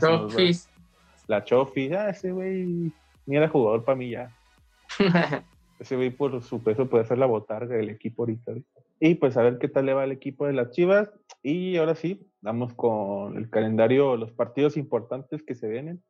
la 1.28 1.44
Chofi, 1.44 1.92
ah, 1.92 2.10
ese 2.10 2.32
güey 2.32 2.92
ni 3.26 3.36
era 3.36 3.48
jugador 3.48 3.84
para 3.84 3.96
mí 3.96 4.10
ya. 4.10 4.34
ese 5.78 5.96
güey 5.96 6.10
por 6.10 6.42
su 6.42 6.62
peso 6.62 6.88
puede 6.88 7.04
ser 7.04 7.18
la 7.18 7.26
botarga 7.26 7.76
del 7.76 7.90
equipo 7.90 8.22
ahorita. 8.22 8.52
Y 9.00 9.16
pues 9.16 9.36
a 9.36 9.42
ver 9.42 9.58
qué 9.58 9.68
tal 9.68 9.86
le 9.86 9.94
va 9.94 10.04
el 10.04 10.12
equipo 10.12 10.46
de 10.46 10.52
las 10.52 10.70
Chivas. 10.70 11.10
Y 11.42 11.76
ahora 11.76 11.94
sí, 11.94 12.28
vamos 12.40 12.74
con 12.74 13.36
el 13.36 13.50
calendario, 13.50 14.16
los 14.16 14.30
partidos 14.32 14.76
importantes 14.76 15.42
que 15.42 15.54
se 15.54 15.68
vienen, 15.68 16.02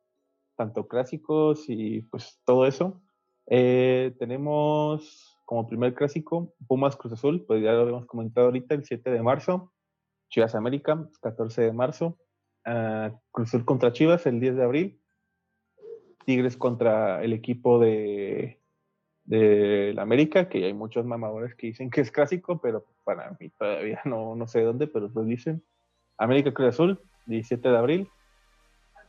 tanto 0.55 0.87
clásicos 0.87 1.65
y 1.67 2.01
pues 2.03 2.39
todo 2.45 2.67
eso. 2.67 3.01
Eh, 3.47 4.13
tenemos 4.19 5.37
como 5.45 5.67
primer 5.67 5.93
clásico 5.93 6.53
Pumas 6.67 6.95
Cruz 6.95 7.13
Azul, 7.13 7.43
pues 7.47 7.63
ya 7.63 7.73
lo 7.73 7.81
habíamos 7.81 8.05
comentado 8.05 8.47
ahorita, 8.47 8.75
el 8.75 8.85
7 8.85 9.09
de 9.09 9.21
marzo. 9.21 9.73
Chivas 10.29 10.55
América, 10.55 11.07
14 11.21 11.61
de 11.61 11.73
marzo. 11.73 12.17
Uh, 12.65 13.15
Cruz 13.31 13.49
Azul 13.49 13.65
contra 13.65 13.91
Chivas, 13.91 14.25
el 14.25 14.39
10 14.39 14.55
de 14.55 14.63
abril. 14.63 14.99
Tigres 16.25 16.55
contra 16.55 17.23
el 17.23 17.33
equipo 17.33 17.79
de 17.79 18.59
de 19.25 19.95
América, 19.97 20.49
que 20.49 20.65
hay 20.65 20.73
muchos 20.73 21.05
mamadores 21.05 21.55
que 21.55 21.67
dicen 21.67 21.89
que 21.89 22.01
es 22.01 22.11
clásico, 22.11 22.59
pero 22.59 22.85
para 23.03 23.35
mí 23.39 23.49
todavía 23.49 24.01
no, 24.05 24.35
no 24.35 24.47
sé 24.47 24.61
dónde, 24.61 24.87
pero 24.87 25.09
lo 25.13 25.23
dicen. 25.23 25.63
América 26.17 26.53
Cruz 26.53 26.69
Azul, 26.69 26.99
17 27.25 27.69
de 27.69 27.77
abril. 27.77 28.09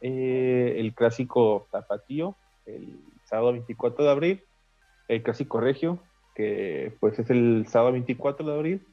Eh, 0.00 0.76
el 0.78 0.94
clásico 0.94 1.66
Tapatío, 1.70 2.36
el 2.66 3.00
sábado 3.24 3.52
24 3.52 4.04
de 4.04 4.10
abril. 4.10 4.42
El 5.08 5.22
clásico 5.22 5.60
Regio, 5.60 5.98
que 6.34 6.96
pues 7.00 7.18
es 7.18 7.28
el 7.28 7.66
sábado 7.68 7.92
24 7.92 8.46
de 8.46 8.54
abril. 8.54 8.86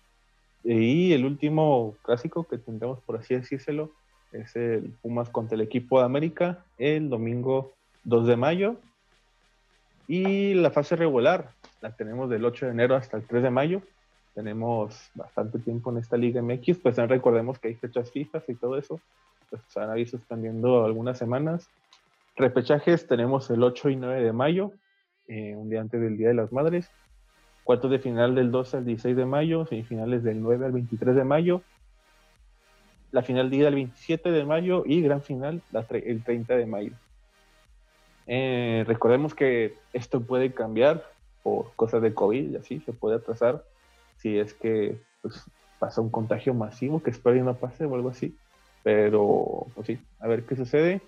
Y 0.64 1.14
el 1.14 1.26
último 1.26 1.96
clásico 2.04 2.44
que 2.48 2.58
tendremos, 2.58 3.00
por 3.02 3.16
así 3.18 3.34
decírselo, 3.34 3.92
es 4.32 4.56
el 4.56 4.94
Pumas 5.02 5.30
contra 5.30 5.56
el 5.56 5.62
equipo 5.62 6.00
de 6.00 6.06
América 6.06 6.64
el 6.78 7.10
domingo 7.10 7.74
2 8.04 8.28
de 8.28 8.36
mayo 8.36 8.76
y 10.08 10.54
la 10.56 10.72
fase 10.72 10.96
regular 10.96 11.52
la 11.82 11.96
tenemos 11.96 12.30
del 12.30 12.46
8 12.46 12.66
de 12.66 12.72
enero 12.72 12.96
hasta 12.96 13.18
el 13.18 13.24
3 13.24 13.44
de 13.44 13.50
mayo. 13.50 13.82
Tenemos 14.36 15.10
bastante 15.16 15.60
tiempo 15.60 15.92
en 15.92 15.98
esta 15.98 16.18
Liga 16.18 16.42
MX, 16.42 16.80
pues 16.80 16.98
recordemos 16.98 17.60
que 17.60 17.70
hay 17.70 17.76
fechas 17.76 18.12
fijas 18.12 18.44
y 18.48 18.56
todo 18.56 18.78
eso. 18.78 19.00
Pues 19.50 19.62
se 19.68 19.80
van 19.80 19.90
a 19.90 19.98
ir 19.98 20.08
suspendiendo 20.08 20.86
algunas 20.86 21.18
semanas. 21.18 21.70
Repechajes 22.36 23.08
tenemos 23.08 23.50
el 23.50 23.64
8 23.64 23.90
y 23.90 23.96
9 23.96 24.22
de 24.22 24.32
mayo, 24.32 24.72
eh, 25.28 25.56
un 25.56 25.70
día 25.70 25.82
antes 25.82 26.00
del 26.02 26.18
Día 26.18 26.30
de 26.30 26.36
las 26.36 26.52
Madres. 26.52 26.90
cuartos 27.64 27.92
de 27.92 28.00
final 28.00 28.36
del 28.36 28.52
12 28.52 28.78
al 28.78 28.86
16 28.86 29.16
de 29.16 29.26
mayo, 29.26 29.66
semifinales 29.66 30.24
del 30.24 30.42
9 30.42 30.66
al 30.66 30.72
23 30.72 31.16
de 31.16 31.24
mayo, 31.24 31.62
la 33.12 33.24
final 33.24 33.50
día 33.50 33.68
el 33.68 33.76
27 33.76 34.32
de 34.32 34.46
mayo 34.46 34.84
y 34.86 35.02
gran 35.02 35.22
final 35.22 35.62
el 35.92 36.24
30 36.24 36.56
de 36.56 36.66
mayo. 36.66 36.94
Eh, 38.28 38.84
recordemos 38.88 39.34
que 39.34 39.76
esto 39.94 40.22
puede 40.22 40.54
cambiar 40.54 41.06
por 41.44 41.74
cosas 41.76 42.02
de 42.02 42.14
COVID 42.14 42.52
y 42.52 42.56
así 42.56 42.80
se 42.82 42.94
puede 42.94 43.18
atrasar 43.18 43.64
si 44.18 44.38
es 44.38 44.54
que 44.54 44.98
pues, 45.22 45.44
pasa 45.80 46.02
un 46.02 46.10
contagio 46.10 46.54
masivo, 46.54 47.02
que 47.02 47.10
espero 47.10 47.36
que 47.36 47.42
no 47.42 47.56
pase 47.56 47.86
o 47.86 47.96
algo 47.96 48.10
así. 48.10 48.36
Pero, 48.84 49.68
pues 49.76 49.88
sí, 49.88 50.00
a 50.20 50.28
ver 50.28 50.46
qué 50.46 50.56
sucede. 50.56 51.02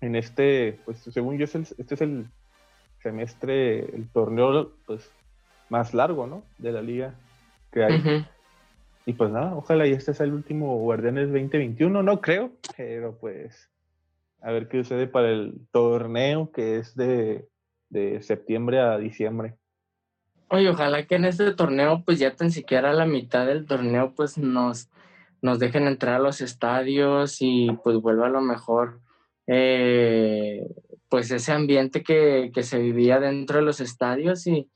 En 0.00 0.14
este, 0.14 0.78
pues 0.84 0.98
según 0.98 1.38
yo, 1.38 1.44
este 1.44 1.94
es 1.94 2.00
el 2.00 2.26
semestre, 3.02 3.80
el 3.96 4.08
torneo 4.12 4.72
pues 4.86 5.10
más 5.68 5.94
largo, 5.94 6.26
¿no? 6.26 6.42
De 6.58 6.72
la 6.72 6.82
liga 6.82 7.14
que 7.72 7.84
hay. 7.84 8.26
Y 9.08 9.12
pues 9.12 9.30
nada, 9.30 9.54
ojalá 9.54 9.86
y 9.86 9.92
este 9.92 10.12
sea 10.12 10.26
el 10.26 10.32
último 10.32 10.78
Guardianes 10.78 11.28
2021, 11.28 12.02
no 12.02 12.20
creo, 12.20 12.50
pero 12.76 13.16
pues 13.16 13.70
a 14.40 14.50
ver 14.50 14.66
qué 14.66 14.82
sucede 14.82 15.06
para 15.06 15.30
el 15.30 15.60
torneo 15.70 16.50
que 16.50 16.78
es 16.78 16.96
de, 16.96 17.48
de 17.88 18.20
septiembre 18.22 18.80
a 18.80 18.98
diciembre. 18.98 19.54
Oye, 20.48 20.68
ojalá 20.68 21.06
que 21.06 21.14
en 21.14 21.24
este 21.24 21.52
torneo, 21.52 22.02
pues 22.04 22.18
ya 22.18 22.34
tan 22.34 22.50
siquiera 22.50 22.90
a 22.90 22.94
la 22.94 23.06
mitad 23.06 23.46
del 23.46 23.64
torneo, 23.64 24.12
pues 24.12 24.38
nos, 24.38 24.90
nos 25.40 25.60
dejen 25.60 25.86
entrar 25.86 26.16
a 26.16 26.24
los 26.24 26.40
estadios 26.40 27.36
y 27.40 27.68
pues 27.84 27.98
vuelva 27.98 28.26
a 28.26 28.30
lo 28.30 28.40
mejor, 28.40 29.00
eh, 29.46 30.66
pues 31.08 31.30
ese 31.30 31.52
ambiente 31.52 32.02
que, 32.02 32.50
que, 32.52 32.64
se 32.64 32.80
vivía 32.80 33.20
dentro 33.20 33.58
de 33.58 33.64
los 33.64 33.80
estadios 33.80 34.48
y, 34.48 34.68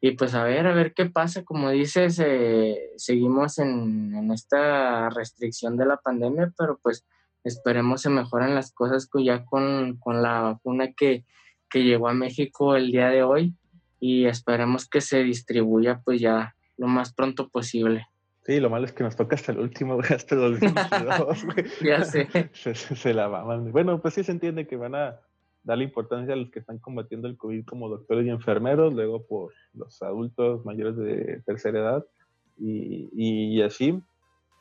y 0.00 0.12
pues 0.12 0.34
a 0.34 0.44
ver, 0.44 0.66
a 0.66 0.74
ver 0.74 0.92
qué 0.94 1.06
pasa. 1.06 1.44
Como 1.44 1.70
dices, 1.70 2.20
eh, 2.24 2.92
seguimos 2.96 3.58
en, 3.58 4.30
esta 4.32 5.08
restricción 5.10 5.76
de 5.76 5.86
la 5.86 5.96
pandemia, 5.96 6.52
pero 6.56 6.78
pues 6.82 7.06
esperemos 7.44 8.02
se 8.02 8.10
mejoren 8.10 8.54
las 8.54 8.72
cosas 8.72 9.08
ya 9.24 9.44
con, 9.44 9.98
la 10.04 10.40
vacuna 10.40 10.92
que, 10.92 11.24
llegó 11.72 12.08
a 12.08 12.14
México 12.14 12.74
el 12.74 12.90
día 12.90 13.10
de 13.10 13.22
hoy 13.22 13.54
y 14.00 14.24
esperemos 14.24 14.88
que 14.88 15.02
se 15.02 15.22
distribuya 15.22 16.00
pues 16.02 16.22
ya 16.22 16.54
lo 16.78 16.86
más 16.86 17.12
pronto 17.12 17.50
posible. 17.50 18.06
Sí, 18.46 18.60
lo 18.60 18.70
malo 18.70 18.86
es 18.86 18.92
que 18.92 19.04
nos 19.04 19.14
toca 19.14 19.36
hasta 19.36 19.52
el 19.52 19.58
último, 19.58 19.98
hasta 20.08 20.36
el 20.36 20.58
ya 21.84 22.02
sé. 22.04 22.28
Se, 22.54 22.74
se, 22.74 23.12
la 23.12 23.28
van. 23.28 23.72
Bueno, 23.72 24.00
pues 24.00 24.14
sí 24.14 24.24
se 24.24 24.32
entiende 24.32 24.66
que 24.66 24.76
van 24.76 24.94
a 24.94 25.20
darle 25.66 25.84
importancia 25.84 26.32
a 26.32 26.36
los 26.36 26.50
que 26.50 26.60
están 26.60 26.78
combatiendo 26.78 27.26
el 27.26 27.36
COVID 27.36 27.64
como 27.64 27.88
doctores 27.88 28.24
y 28.24 28.30
enfermeros, 28.30 28.94
luego 28.94 29.26
por 29.26 29.52
los 29.74 30.00
adultos 30.00 30.64
mayores 30.64 30.96
de 30.96 31.42
tercera 31.44 31.80
edad 31.80 32.06
y, 32.56 33.60
así. 33.62 34.00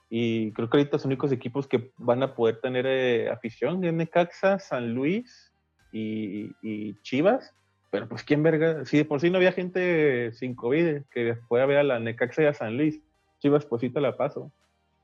Y 0.10 0.52
creo 0.54 0.70
que 0.70 0.78
ahorita 0.78 0.98
los 0.98 1.06
únicos 1.06 1.32
equipos 1.32 1.68
que 1.68 1.92
van 1.98 2.24
a 2.24 2.34
poder 2.34 2.60
tener 2.60 2.86
eh, 2.88 3.30
afición 3.30 3.84
es 3.84 3.94
Necaxa, 3.94 4.58
San 4.58 4.96
Luis 4.96 5.54
y, 5.92 6.52
y, 6.64 7.00
Chivas. 7.04 7.54
Pero 7.92 8.10
pues 8.10 8.24
quién 8.24 8.42
verga, 8.42 8.84
si 8.86 8.98
de 8.98 9.06
por 9.06 9.22
sí 9.22 9.30
no 9.30 9.38
había 9.38 9.52
gente 9.52 10.32
sin 10.34 10.56
COVID 10.56 11.04
que 11.12 11.38
pueda 11.48 11.68
ver 11.68 11.78
a 11.78 11.84
la 11.84 12.00
Necaxa 12.00 12.42
y 12.42 12.46
a 12.48 12.54
San 12.54 12.78
Luis, 12.78 13.00
Chivas 13.40 13.66
pues 13.66 13.82
sí 13.82 13.92
te 13.92 14.02
la 14.02 14.18
paso. 14.18 14.52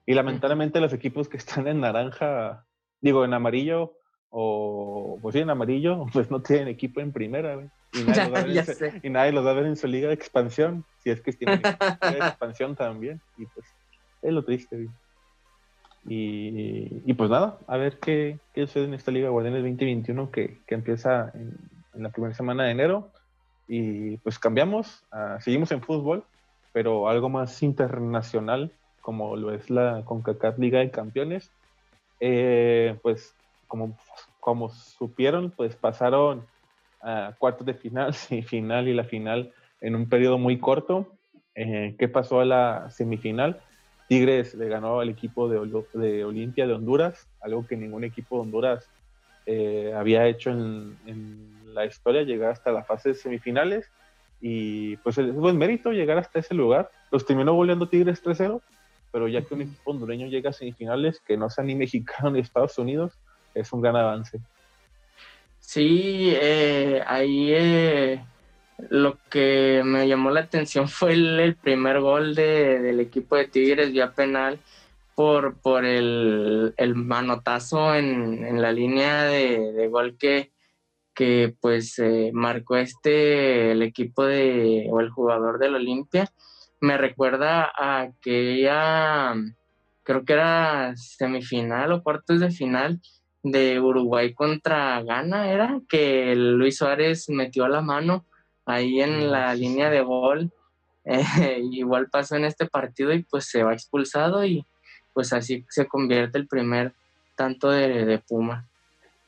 Y 0.08 0.16
lamentablemente 0.16 0.82
los 0.82 0.94
equipos 0.94 1.30
que 1.30 1.38
están 1.38 1.68
en 1.68 1.80
naranja, 1.80 2.66
digo 3.02 3.24
en 3.24 3.36
amarillo, 3.36 3.94
o 4.32 5.20
pues 5.22 5.34
sí, 5.34 5.40
en 5.40 5.50
amarillo, 5.50 6.06
pues 6.14 6.32
no 6.32 6.42
tienen 6.42 6.70
equipo 6.70 7.02
en 7.02 7.12
primera, 7.12 7.60
Y 9.04 9.10
nadie, 9.10 9.34
los 9.34 9.46
va 9.46 9.52
a 9.52 9.54
ver 9.54 9.66
en 9.66 9.76
su 9.76 9.86
liga 9.86 10.08
de 10.08 10.14
expansión, 10.14 10.86
si 11.04 11.10
es 11.10 11.22
que 11.22 11.34
tienen 11.34 11.62
de 11.62 11.70
expansión 12.18 12.76
también. 12.76 13.20
Y 13.38 13.46
pues 13.46 13.66
es 14.22 14.34
lo 14.34 14.44
triste, 14.44 14.88
Y, 16.06 17.14
pues 17.14 17.30
nada, 17.30 17.58
a 17.68 17.78
ver 17.78 18.00
qué, 18.00 18.40
qué, 18.54 18.66
sucede 18.66 18.86
en 18.86 18.94
esta 18.94 19.12
Liga 19.12 19.30
Guardianes 19.30 19.64
2021 19.64 20.32
que, 20.32 20.58
que 20.66 20.76
empieza 20.76 21.32
en, 21.34 21.58
la 22.02 22.10
primera 22.10 22.34
semana 22.34 22.64
de 22.64 22.72
enero. 22.72 23.12
Y 23.68 24.18
pues 24.18 24.40
cambiamos, 24.40 25.04
seguimos 25.40 25.72
en 25.72 25.82
fútbol, 25.82 26.24
pero 26.72 27.10
algo 27.10 27.28
más 27.28 27.62
internacional, 27.62 28.72
como 29.02 29.36
lo 29.36 29.54
es 29.54 29.70
la 29.70 30.04
CONCACAF 30.06 30.58
Liga 30.60 30.80
de 30.80 30.92
Campeones. 30.92 31.52
Eh, 32.22 32.98
pues 33.02 33.36
como, 33.72 33.98
como 34.42 34.70
supieron, 34.70 35.50
pues 35.50 35.78
pasaron 35.78 36.46
a 37.00 37.34
cuartos 37.40 37.66
de 37.66 37.74
final, 37.74 38.14
semifinal 38.14 38.90
y 38.90 38.94
la 38.94 39.06
final 39.06 39.54
en 39.80 39.96
un 39.96 40.10
periodo 40.10 40.38
muy 40.38 40.60
corto. 40.60 41.08
Eh, 41.56 41.96
¿Qué 41.98 42.10
pasó 42.10 42.42
a 42.42 42.46
la 42.46 42.92
semifinal? 42.92 43.62
Tigres 44.10 44.56
le 44.56 44.68
ganó 44.68 45.00
al 45.00 45.08
equipo 45.08 45.48
de, 45.48 45.86
de 45.94 46.26
Olimpia 46.26 46.68
de 46.68 46.74
Honduras, 46.74 47.30
algo 47.40 47.66
que 47.66 47.78
ningún 47.78 48.04
equipo 48.04 48.36
de 48.36 48.42
Honduras 48.42 48.90
eh, 49.46 49.94
había 49.96 50.28
hecho 50.28 50.50
en, 50.50 51.50
la 51.74 51.86
historia, 51.86 52.24
llegar 52.24 52.52
hasta 52.52 52.74
la 52.74 52.84
fase 52.84 53.10
de 53.10 53.16
semifinales. 53.16 53.90
Y 54.42 54.98
pues 54.98 55.18
es 55.18 55.34
buen 55.34 55.58
mérito 55.58 55.94
llegar 55.94 56.18
hasta 56.18 56.40
ese 56.40 56.54
lugar. 56.54 56.92
Los 57.10 57.26
terminó 57.26 57.54
goleando 57.54 57.88
Tigres 57.88 58.22
3-0, 58.22 58.62
pero 59.14 59.30
ya 59.30 59.42
que 59.44 59.54
un 59.54 59.62
equipo 59.62 59.92
hondureño 59.92 60.28
llega 60.28 60.50
a 60.50 60.54
semifinales, 60.54 61.22
que 61.22 61.38
no 61.38 61.50
sea 61.50 61.64
ni 61.64 61.76
mexicano 61.76 62.32
ni 62.32 62.42
Estados 62.42 62.78
Unidos, 62.78 63.18
es 63.54 63.72
un 63.74 63.82
gran 63.82 63.96
avance. 63.96 64.40
Sí, 65.60 66.34
eh, 66.36 67.02
ahí 67.08 67.54
eh, 67.54 68.26
lo 68.90 69.18
que 69.30 69.82
me 69.86 70.08
llamó 70.08 70.32
la 70.32 70.42
atención 70.42 70.88
fue 70.90 71.14
el, 71.14 71.56
primer 71.56 72.02
gol 72.02 72.36
del 72.36 73.00
equipo 73.00 73.36
de 73.36 73.48
Tigres 73.48 73.92
vía 73.92 74.12
penal 74.12 74.60
por, 75.16 75.62
por 75.62 75.86
el, 75.86 76.74
manotazo 76.96 77.96
en, 77.96 78.62
la 78.62 78.72
línea 78.72 79.24
de, 79.24 79.88
gol 79.88 80.18
que, 80.18 80.52
que 81.14 81.56
pues 81.62 82.00
eh, 82.00 82.32
marcó 82.34 82.76
este 82.78 83.72
el 83.72 83.82
equipo 83.82 84.26
de 84.26 84.88
o 84.90 85.00
el 85.00 85.10
jugador 85.10 85.60
del 85.60 85.76
Olimpia. 85.76 86.28
Me 86.82 86.98
recuerda 86.98 87.72
a 87.74 88.02
aquella, 88.02 89.36
creo 90.04 90.26
que 90.26 90.34
era 90.34 90.96
semifinal 90.96 91.92
o 91.92 92.04
cuartos 92.04 92.40
de 92.40 92.52
final 92.52 93.00
de 93.44 93.80
Uruguay 93.80 94.34
contra 94.34 95.02
Ghana, 95.02 95.52
era 95.52 95.80
que 95.90 96.36
Luis 96.36 96.78
Suárez 96.78 97.30
metió 97.30 97.68
la 97.68 97.82
mano 97.82 98.26
ahí 98.66 99.02
en 99.02 99.32
la 99.32 99.54
línea 99.56 99.90
de 99.90 100.02
gol. 100.02 100.52
Eh, 101.06 101.24
igual 101.72 102.10
pasó 102.10 102.36
en 102.36 102.46
este 102.46 102.68
partido 102.68 103.14
y 103.14 103.24
pues 103.24 103.46
se 103.46 103.64
va 103.64 103.74
expulsado 103.74 104.46
y 104.46 104.66
pues 105.14 105.34
así 105.34 105.66
se 105.70 105.88
convierte 105.88 106.38
el 106.38 106.48
primer 106.48 106.94
tanto 107.36 107.70
de, 107.70 108.06
de 108.06 108.20
Puma. 108.20 108.68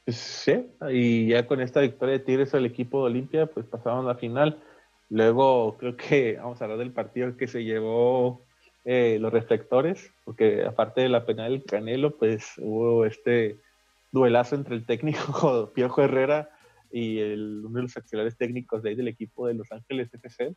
Pues, 0.05 0.17
sí, 0.17 0.65
y 0.89 1.27
ya 1.27 1.47
con 1.47 1.61
esta 1.61 1.79
victoria 1.79 2.13
de 2.13 2.23
Tigres 2.23 2.53
al 2.53 2.65
equipo 2.65 2.99
de 2.99 3.11
Olimpia, 3.11 3.45
pues 3.45 3.65
pasaron 3.65 4.05
la 4.05 4.15
final. 4.15 4.61
Luego 5.09 5.77
creo 5.77 5.95
que 5.95 6.37
vamos 6.41 6.61
a 6.61 6.65
hablar 6.65 6.79
del 6.79 6.91
partido 6.91 7.35
que 7.37 7.47
se 7.47 7.63
llevó 7.63 8.45
eh, 8.85 9.17
los 9.19 9.31
reflectores, 9.31 10.11
porque 10.25 10.65
aparte 10.65 11.01
de 11.01 11.09
la 11.09 11.25
penal 11.25 11.51
del 11.51 11.63
Canelo, 11.63 12.17
pues 12.17 12.53
hubo 12.57 13.05
este 13.05 13.57
duelazo 14.13 14.55
entre 14.55 14.75
el 14.75 14.85
técnico 14.85 15.71
Piojo 15.75 16.01
Herrera 16.01 16.49
y 16.91 17.19
el, 17.19 17.63
uno 17.65 17.77
de 17.77 17.81
los 17.81 17.97
auxiliares 17.97 18.37
técnicos 18.37 18.83
de 18.83 18.91
ahí 18.91 18.95
del 18.95 19.07
equipo 19.09 19.47
de 19.47 19.55
Los 19.55 19.71
Ángeles 19.71 20.13
FC, 20.13 20.55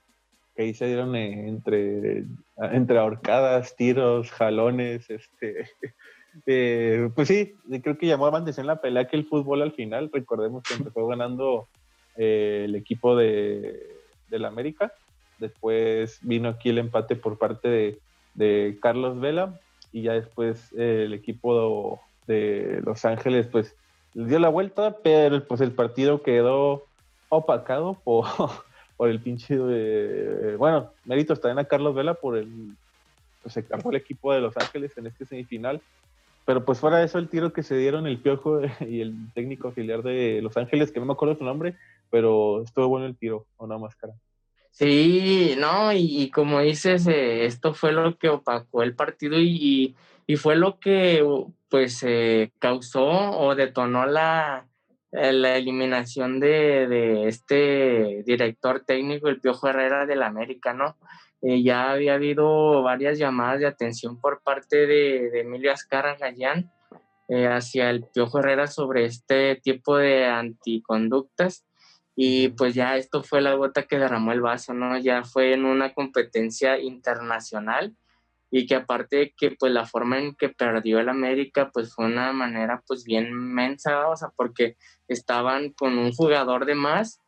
que 0.54 0.62
ahí 0.62 0.74
se 0.74 0.86
dieron 0.86 1.16
eh, 1.16 1.48
entre, 1.48 2.24
entre 2.58 2.98
ahorcadas, 2.98 3.74
tiros, 3.74 4.30
jalones, 4.30 5.08
este, 5.08 5.70
eh, 6.46 7.08
pues 7.14 7.28
sí, 7.28 7.54
creo 7.82 7.96
que 7.96 8.06
llamó 8.06 8.26
a 8.26 8.38
atención 8.38 8.66
la 8.66 8.82
pelea 8.82 9.08
que 9.08 9.16
el 9.16 9.26
fútbol 9.26 9.62
al 9.62 9.72
final, 9.72 10.10
recordemos 10.12 10.62
que 10.62 10.74
empezó 10.74 11.06
ganando 11.08 11.68
eh, 12.16 12.62
el 12.66 12.74
equipo 12.74 13.16
de, 13.16 13.94
la 14.28 14.48
América, 14.48 14.92
después 15.38 16.18
vino 16.20 16.50
aquí 16.50 16.68
el 16.68 16.78
empate 16.78 17.16
por 17.16 17.38
parte 17.38 17.68
de, 17.68 17.98
de 18.34 18.76
Carlos 18.82 19.18
Vela 19.18 19.58
y 19.92 20.02
ya 20.02 20.12
después 20.12 20.72
el 20.76 21.14
equipo 21.14 22.02
de 22.26 22.80
Los 22.84 23.04
Ángeles, 23.04 23.46
pues 23.46 23.76
dio 24.14 24.38
la 24.38 24.48
vuelta, 24.48 24.96
pero 25.02 25.46
pues 25.46 25.60
el 25.60 25.72
partido 25.72 26.22
quedó 26.22 26.84
opacado 27.28 27.94
por, 28.02 28.26
por 28.96 29.08
el 29.08 29.20
pinche 29.20 29.56
de, 29.56 30.56
bueno, 30.56 30.92
mérito 31.04 31.36
también 31.36 31.58
a 31.58 31.68
Carlos 31.68 31.94
Vela 31.94 32.14
por 32.14 32.36
el, 32.36 32.76
pues 33.42 33.54
se 33.54 33.60
el 33.60 33.96
equipo 33.96 34.32
de 34.32 34.40
Los 34.40 34.56
Ángeles 34.56 34.96
en 34.96 35.06
este 35.06 35.26
semifinal, 35.26 35.80
pero 36.44 36.64
pues 36.64 36.78
fuera 36.78 36.98
de 36.98 37.04
eso 37.04 37.18
el 37.18 37.28
tiro 37.28 37.52
que 37.52 37.62
se 37.62 37.76
dieron 37.76 38.06
el 38.06 38.18
Piojo 38.18 38.60
y 38.80 39.00
el 39.00 39.14
técnico 39.34 39.68
auxiliar 39.68 40.02
de 40.02 40.40
Los 40.42 40.56
Ángeles, 40.56 40.90
que 40.90 41.00
no 41.00 41.06
me 41.06 41.12
acuerdo 41.12 41.36
su 41.36 41.44
nombre, 41.44 41.76
pero 42.10 42.62
estuvo 42.62 42.88
bueno 42.88 43.06
el 43.06 43.16
tiro, 43.16 43.46
una 43.58 43.76
máscara. 43.76 44.14
Sí, 44.70 45.54
no, 45.58 45.90
y, 45.92 46.30
como 46.30 46.60
dices, 46.60 47.06
eh, 47.06 47.46
esto 47.46 47.72
fue 47.72 47.92
lo 47.92 48.18
que 48.18 48.28
opacó 48.28 48.82
el 48.82 48.94
partido 48.94 49.40
y, 49.40 49.96
y 50.26 50.36
fue 50.36 50.54
lo 50.54 50.78
que 50.78 51.24
pues 51.68 52.04
causó 52.58 53.06
o 53.06 53.54
detonó 53.54 54.06
la, 54.06 54.66
la 55.10 55.56
eliminación 55.56 56.40
de, 56.40 56.86
de, 56.86 57.28
este 57.28 58.22
director 58.24 58.84
técnico, 58.86 59.28
el 59.28 59.40
Piojo 59.40 59.68
Herrera 59.68 60.06
del 60.06 60.22
América, 60.22 60.72
¿no? 60.72 60.96
Eh, 61.42 61.62
ya 61.62 61.90
había 61.90 62.14
habido 62.14 62.82
varias 62.82 63.18
llamadas 63.18 63.60
de 63.60 63.66
atención 63.66 64.20
por 64.20 64.42
parte 64.42 64.86
de, 64.86 65.30
de 65.30 65.40
Emilio 65.40 65.70
Azcarra 65.70 66.16
Gallán 66.16 66.72
eh, 67.28 67.46
hacia 67.46 67.90
el 67.90 68.04
Piojo 68.04 68.38
Herrera 68.38 68.66
sobre 68.66 69.04
este 69.04 69.56
tipo 69.56 69.96
de 69.96 70.26
anticonductas 70.26 71.64
y 72.14 72.48
pues 72.48 72.74
ya 72.74 72.96
esto 72.96 73.22
fue 73.22 73.42
la 73.42 73.54
gota 73.54 73.82
que 73.82 73.98
derramó 73.98 74.32
el 74.32 74.40
vaso, 74.40 74.72
¿no? 74.72 74.96
Ya 74.98 75.24
fue 75.24 75.52
en 75.52 75.66
una 75.66 75.92
competencia 75.92 76.78
internacional 76.78 77.94
y 78.50 78.66
que 78.66 78.76
aparte 78.76 79.34
que 79.36 79.52
pues 79.52 79.72
la 79.72 79.86
forma 79.86 80.18
en 80.18 80.34
que 80.34 80.48
perdió 80.48 81.00
el 81.00 81.08
América 81.08 81.70
pues 81.72 81.94
fue 81.94 82.06
una 82.06 82.32
manera 82.32 82.82
pues 82.86 83.04
bien 83.04 83.32
mensa, 83.32 84.08
o 84.08 84.16
sea, 84.16 84.28
porque 84.36 84.76
estaban 85.08 85.70
con 85.70 85.98
un 85.98 86.12
jugador 86.12 86.64
de 86.64 86.74
más 86.74 87.20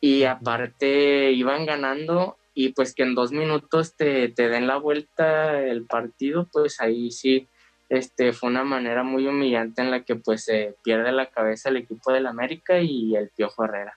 y 0.00 0.24
aparte 0.24 1.32
iban 1.32 1.66
ganando 1.66 2.36
y 2.54 2.70
pues 2.70 2.94
que 2.94 3.04
en 3.04 3.14
dos 3.14 3.30
minutos 3.30 3.94
te, 3.96 4.28
te 4.28 4.48
den 4.48 4.66
la 4.66 4.76
vuelta 4.76 5.60
el 5.60 5.86
partido, 5.86 6.48
pues 6.52 6.80
ahí 6.80 7.10
sí 7.12 7.46
este, 7.88 8.32
fue 8.32 8.50
una 8.50 8.64
manera 8.64 9.02
muy 9.02 9.26
humillante 9.26 9.80
en 9.80 9.90
la 9.90 10.02
que 10.02 10.16
pues 10.16 10.44
se 10.44 10.74
pierde 10.82 11.12
la 11.12 11.26
cabeza 11.26 11.68
el 11.68 11.78
equipo 11.78 12.12
del 12.12 12.26
América 12.26 12.80
y 12.80 13.16
el 13.16 13.30
Piojo 13.30 13.64
Herrera. 13.64 13.96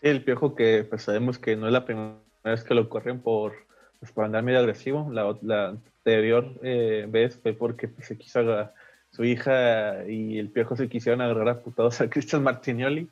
Sí, 0.00 0.08
el 0.08 0.22
Piojo 0.22 0.54
que 0.54 0.84
pues 0.88 1.02
sabemos 1.02 1.38
que 1.38 1.56
no 1.56 1.66
es 1.66 1.72
la 1.72 1.84
primera 1.84 2.18
vez 2.44 2.62
que 2.62 2.74
lo 2.74 2.88
corren 2.88 3.20
por 3.20 3.67
pues, 3.98 4.12
por 4.12 4.24
andar 4.24 4.42
medio 4.42 4.58
agresivo. 4.58 5.08
La, 5.12 5.36
la 5.42 5.68
anterior 5.68 6.52
eh, 6.62 7.06
vez 7.08 7.38
fue 7.42 7.52
porque 7.52 7.88
pues, 7.88 8.06
se 8.06 8.16
quiso 8.16 8.40
agarrar 8.40 8.74
su 9.10 9.24
hija 9.24 10.04
y 10.06 10.38
el 10.38 10.50
Piojo 10.50 10.76
se 10.76 10.88
quisieron 10.88 11.20
agarrar 11.20 11.48
a 11.48 11.60
putados 11.60 12.00
a 12.00 12.08
Cristian 12.10 12.42
Martinioli. 12.42 13.08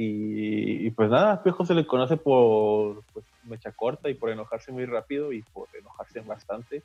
Y, 0.00 0.90
pues 0.90 1.10
nada, 1.10 1.42
Piojo 1.42 1.64
se 1.64 1.74
le 1.74 1.86
conoce 1.86 2.16
por 2.16 3.02
pues, 3.12 3.24
mecha 3.44 3.72
corta 3.72 4.08
y 4.08 4.14
por 4.14 4.30
enojarse 4.30 4.70
muy 4.70 4.84
rápido 4.84 5.32
y 5.32 5.42
por 5.42 5.66
enojarse 5.76 6.20
bastante. 6.20 6.82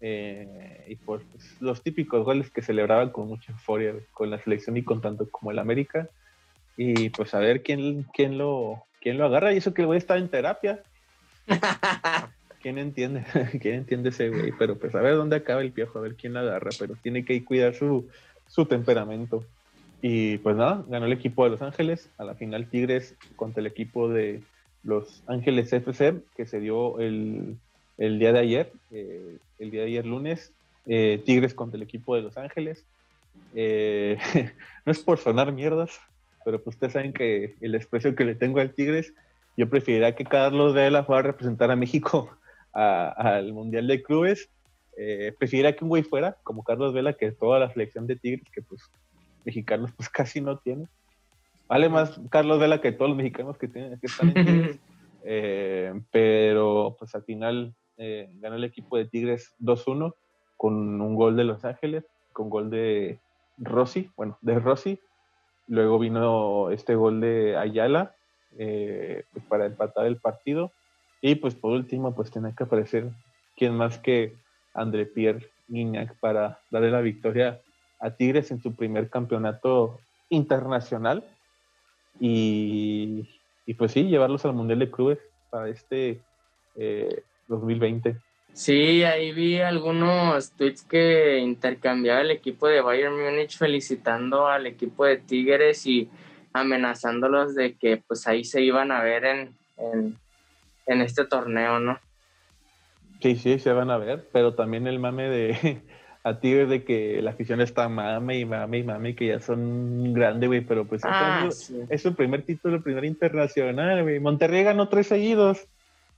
Eh, 0.00 0.86
y 0.88 0.96
por 0.96 1.22
pues, 1.22 1.56
los 1.60 1.82
típicos 1.82 2.24
goles 2.24 2.50
que 2.50 2.62
celebraban 2.62 3.10
con 3.10 3.28
mucha 3.28 3.52
euforia 3.52 3.94
con 4.12 4.30
la 4.30 4.38
selección 4.38 4.76
y 4.76 4.82
con 4.82 5.00
tanto 5.00 5.30
como 5.30 5.52
el 5.52 5.58
América. 5.58 6.08
Y 6.76 7.10
pues 7.10 7.34
a 7.34 7.38
ver 7.38 7.62
quién, 7.62 8.04
quién, 8.14 8.38
lo, 8.38 8.84
quién 9.00 9.18
lo 9.18 9.26
agarra. 9.26 9.52
Y 9.52 9.58
eso 9.58 9.74
que 9.74 9.82
el 9.82 9.86
güey 9.86 9.98
está 9.98 10.16
en 10.16 10.30
terapia. 10.30 10.82
¿Quién 12.60 12.78
entiende? 12.78 13.24
¿Quién 13.60 13.74
entiende 13.74 14.10
ese 14.10 14.28
güey? 14.28 14.52
Pero 14.58 14.76
pues 14.76 14.94
a 14.94 15.00
ver 15.00 15.16
dónde 15.16 15.36
acaba 15.36 15.62
el 15.62 15.72
piojo, 15.72 15.98
a 15.98 16.02
ver 16.02 16.14
quién 16.14 16.34
la 16.34 16.40
agarra, 16.40 16.70
pero 16.78 16.94
tiene 17.02 17.24
que 17.24 17.42
cuidar 17.44 17.74
su, 17.74 18.08
su 18.48 18.66
temperamento. 18.66 19.44
Y 20.02 20.38
pues 20.38 20.56
nada, 20.56 20.84
ganó 20.88 21.06
el 21.06 21.12
equipo 21.12 21.44
de 21.44 21.50
Los 21.50 21.62
Ángeles, 21.62 22.08
a 22.18 22.24
la 22.24 22.34
final 22.34 22.68
Tigres 22.68 23.14
contra 23.36 23.60
el 23.60 23.66
equipo 23.66 24.08
de 24.08 24.40
Los 24.82 25.22
Ángeles 25.26 25.72
FC, 25.72 26.14
que 26.36 26.46
se 26.46 26.60
dio 26.60 26.98
el, 27.00 27.58
día 27.98 28.32
de 28.32 28.38
ayer, 28.38 28.72
eh, 28.92 29.36
el 29.58 29.70
día 29.70 29.82
de 29.82 29.88
ayer 29.88 30.06
lunes, 30.06 30.52
eh, 30.86 31.22
Tigres 31.24 31.54
contra 31.54 31.76
el 31.76 31.82
equipo 31.82 32.14
de 32.14 32.22
Los 32.22 32.36
Ángeles. 32.36 32.84
Eh, 33.54 34.18
no 34.86 34.92
es 34.92 35.00
por 35.00 35.18
sonar 35.18 35.52
mierdas, 35.52 36.00
pero 36.44 36.62
pues 36.62 36.76
ustedes 36.76 36.94
saben 36.94 37.12
que 37.12 37.54
el 37.60 37.72
desprecio 37.72 38.14
que 38.14 38.24
le 38.24 38.34
tengo 38.34 38.60
al 38.60 38.72
Tigres, 38.72 39.12
yo 39.56 39.68
preferiría 39.68 40.14
que 40.14 40.24
Carlos 40.24 40.72
Vela 40.72 41.04
fuera 41.04 41.20
a 41.20 41.24
representar 41.24 41.70
a 41.70 41.76
México 41.76 42.30
al 42.72 43.52
Mundial 43.52 43.86
de 43.86 44.02
Clubes. 44.02 44.50
Eh, 45.02 45.34
que 45.38 45.78
un 45.80 45.88
güey 45.88 46.02
fuera, 46.02 46.36
como 46.42 46.62
Carlos 46.62 46.92
Vela, 46.92 47.14
que 47.14 47.32
toda 47.32 47.58
la 47.58 47.70
selección 47.72 48.06
de 48.06 48.16
Tigres, 48.16 48.50
que 48.52 48.60
pues 48.60 48.82
mexicanos 49.46 49.90
pues 49.96 50.08
casi 50.08 50.40
no 50.40 50.58
tiene. 50.58 50.86
Vale 51.68 51.88
más 51.88 52.20
Carlos 52.30 52.58
Vela 52.58 52.80
que 52.80 52.92
todos 52.92 53.10
los 53.10 53.16
mexicanos 53.16 53.56
que, 53.56 53.68
tienen, 53.68 53.98
que 53.98 54.06
están 54.06 54.32
en 54.34 54.34
Tigres. 54.46 54.78
Eh, 55.24 55.92
pero 56.10 56.96
pues 56.98 57.14
al 57.14 57.22
final 57.22 57.74
eh, 57.96 58.28
ganó 58.40 58.56
el 58.56 58.64
equipo 58.64 58.96
de 58.96 59.06
Tigres 59.06 59.54
2-1 59.60 60.14
con 60.56 61.00
un 61.00 61.14
gol 61.14 61.36
de 61.36 61.44
Los 61.44 61.64
Ángeles, 61.64 62.04
con 62.32 62.50
gol 62.50 62.70
de 62.70 63.18
Rossi, 63.56 64.10
bueno, 64.16 64.36
de 64.42 64.58
Rossi. 64.58 65.00
Luego 65.66 65.98
vino 65.98 66.70
este 66.70 66.94
gol 66.94 67.20
de 67.20 67.56
Ayala 67.56 68.14
pues 68.56 69.44
para 69.48 69.66
empatar 69.66 70.06
el 70.06 70.16
partido. 70.16 70.72
Y 71.20 71.34
pues 71.36 71.54
por 71.54 71.72
último, 71.72 72.14
pues 72.14 72.30
tenía 72.30 72.54
que 72.56 72.64
aparecer 72.64 73.10
quien 73.56 73.74
más 73.74 73.98
que 73.98 74.34
André 74.74 75.06
Pierre 75.06 75.48
Guignac 75.68 76.18
para 76.18 76.60
darle 76.70 76.90
la 76.90 77.00
victoria 77.00 77.60
a 77.98 78.10
Tigres 78.10 78.50
en 78.50 78.62
su 78.62 78.74
primer 78.74 79.10
campeonato 79.10 80.00
internacional. 80.30 81.24
Y, 82.18 83.26
pues 83.76 83.92
sí, 83.92 84.04
llevarlos 84.04 84.44
al 84.44 84.54
Mundial 84.54 84.78
de 84.78 84.90
Clubes 84.90 85.18
para 85.50 85.68
este 85.68 86.20
2020. 87.48 88.10
Eh, 88.10 88.16
sí, 88.52 89.04
ahí 89.04 89.32
vi 89.32 89.58
algunos 89.58 90.52
tweets 90.52 90.82
que 90.82 91.38
intercambiaba 91.38 92.22
el 92.22 92.30
equipo 92.30 92.66
de 92.66 92.80
Bayern 92.80 93.18
Múnich 93.18 93.58
felicitando 93.58 94.48
al 94.48 94.66
equipo 94.66 95.04
de 95.04 95.18
Tigres 95.18 95.86
y 95.86 96.08
amenazándolos 96.52 97.54
de 97.54 97.74
que 97.74 97.98
pues 97.98 98.26
ahí 98.26 98.44
se 98.44 98.60
iban 98.62 98.90
a 98.90 99.02
ver 99.02 99.24
en 99.24 99.54
este 100.90 101.24
torneo, 101.24 101.78
¿no? 101.78 101.98
Sí, 103.20 103.36
sí, 103.36 103.58
se 103.58 103.72
van 103.72 103.90
a 103.90 103.98
ver, 103.98 104.28
pero 104.32 104.54
también 104.54 104.86
el 104.86 104.98
mame 104.98 105.28
de 105.28 105.82
a 106.24 106.38
ti 106.40 106.52
de 106.52 106.84
que 106.84 107.22
la 107.22 107.30
afición 107.30 107.60
está 107.60 107.88
mame 107.88 108.38
y 108.38 108.44
mame 108.44 108.78
y 108.78 108.82
mame 108.82 109.14
que 109.14 109.28
ya 109.28 109.40
son 109.40 110.12
grandes, 110.12 110.48
güey, 110.48 110.60
pero 110.60 110.86
pues 110.86 111.02
ah, 111.04 111.48
es 111.88 112.02
su 112.02 112.14
primer 112.14 112.42
título, 112.42 112.76
el 112.76 112.82
primer 112.82 113.04
internacional, 113.04 114.02
güey. 114.02 114.20
Monterrey 114.20 114.64
ganó 114.64 114.88
tres 114.88 115.06
seguidos 115.06 115.66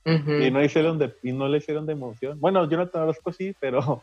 y 0.05 0.51
no 0.51 0.63
hicieron 0.63 0.99
de 0.99 1.15
y 1.23 1.33
no 1.33 1.49
le 1.49 1.59
hicieron 1.59 1.87
de 1.87 1.93
emoción. 1.93 2.41
Bueno, 2.41 2.69
yo 2.69 2.77
no 2.77 2.89
te 2.89 2.99
Orozco 2.99 3.33
sí, 3.33 3.55
pero 3.61 4.03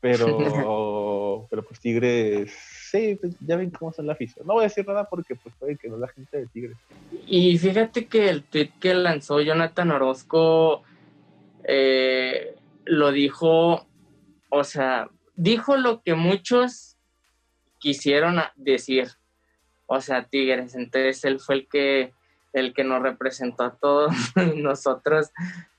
pero 0.00 1.46
pero 1.50 1.62
pues 1.62 1.80
Tigres 1.80 2.52
sí, 2.92 3.16
pues, 3.18 3.34
ya 3.40 3.56
ven 3.56 3.70
cómo 3.70 3.90
son 3.92 4.06
la 4.06 4.12
afición. 4.12 4.46
No 4.46 4.52
voy 4.52 4.64
a 4.64 4.68
decir 4.68 4.86
nada 4.86 5.08
porque 5.08 5.34
pues 5.34 5.54
puede 5.58 5.76
que 5.76 5.88
no 5.88 5.96
la 5.96 6.08
gente 6.08 6.38
de 6.38 6.46
Tigres. 6.46 6.76
Y 7.26 7.56
fíjate 7.56 8.06
que 8.06 8.28
el 8.28 8.44
tweet 8.44 8.70
que 8.78 8.94
lanzó 8.94 9.40
Jonathan 9.40 9.90
Orozco 9.90 10.82
eh, 11.64 12.54
lo 12.84 13.10
dijo, 13.10 13.86
o 14.50 14.64
sea, 14.64 15.08
dijo 15.34 15.76
lo 15.76 16.02
que 16.02 16.14
muchos 16.14 16.98
quisieron 17.78 18.40
decir, 18.56 19.08
o 19.86 20.00
sea, 20.02 20.24
Tigres. 20.24 20.74
Entonces 20.74 21.24
él 21.24 21.40
fue 21.40 21.54
el 21.56 21.68
que 21.68 22.12
el 22.52 22.74
que 22.74 22.84
nos 22.84 23.00
representó 23.00 23.64
a 23.64 23.74
todos 23.74 24.14
nosotros, 24.56 25.30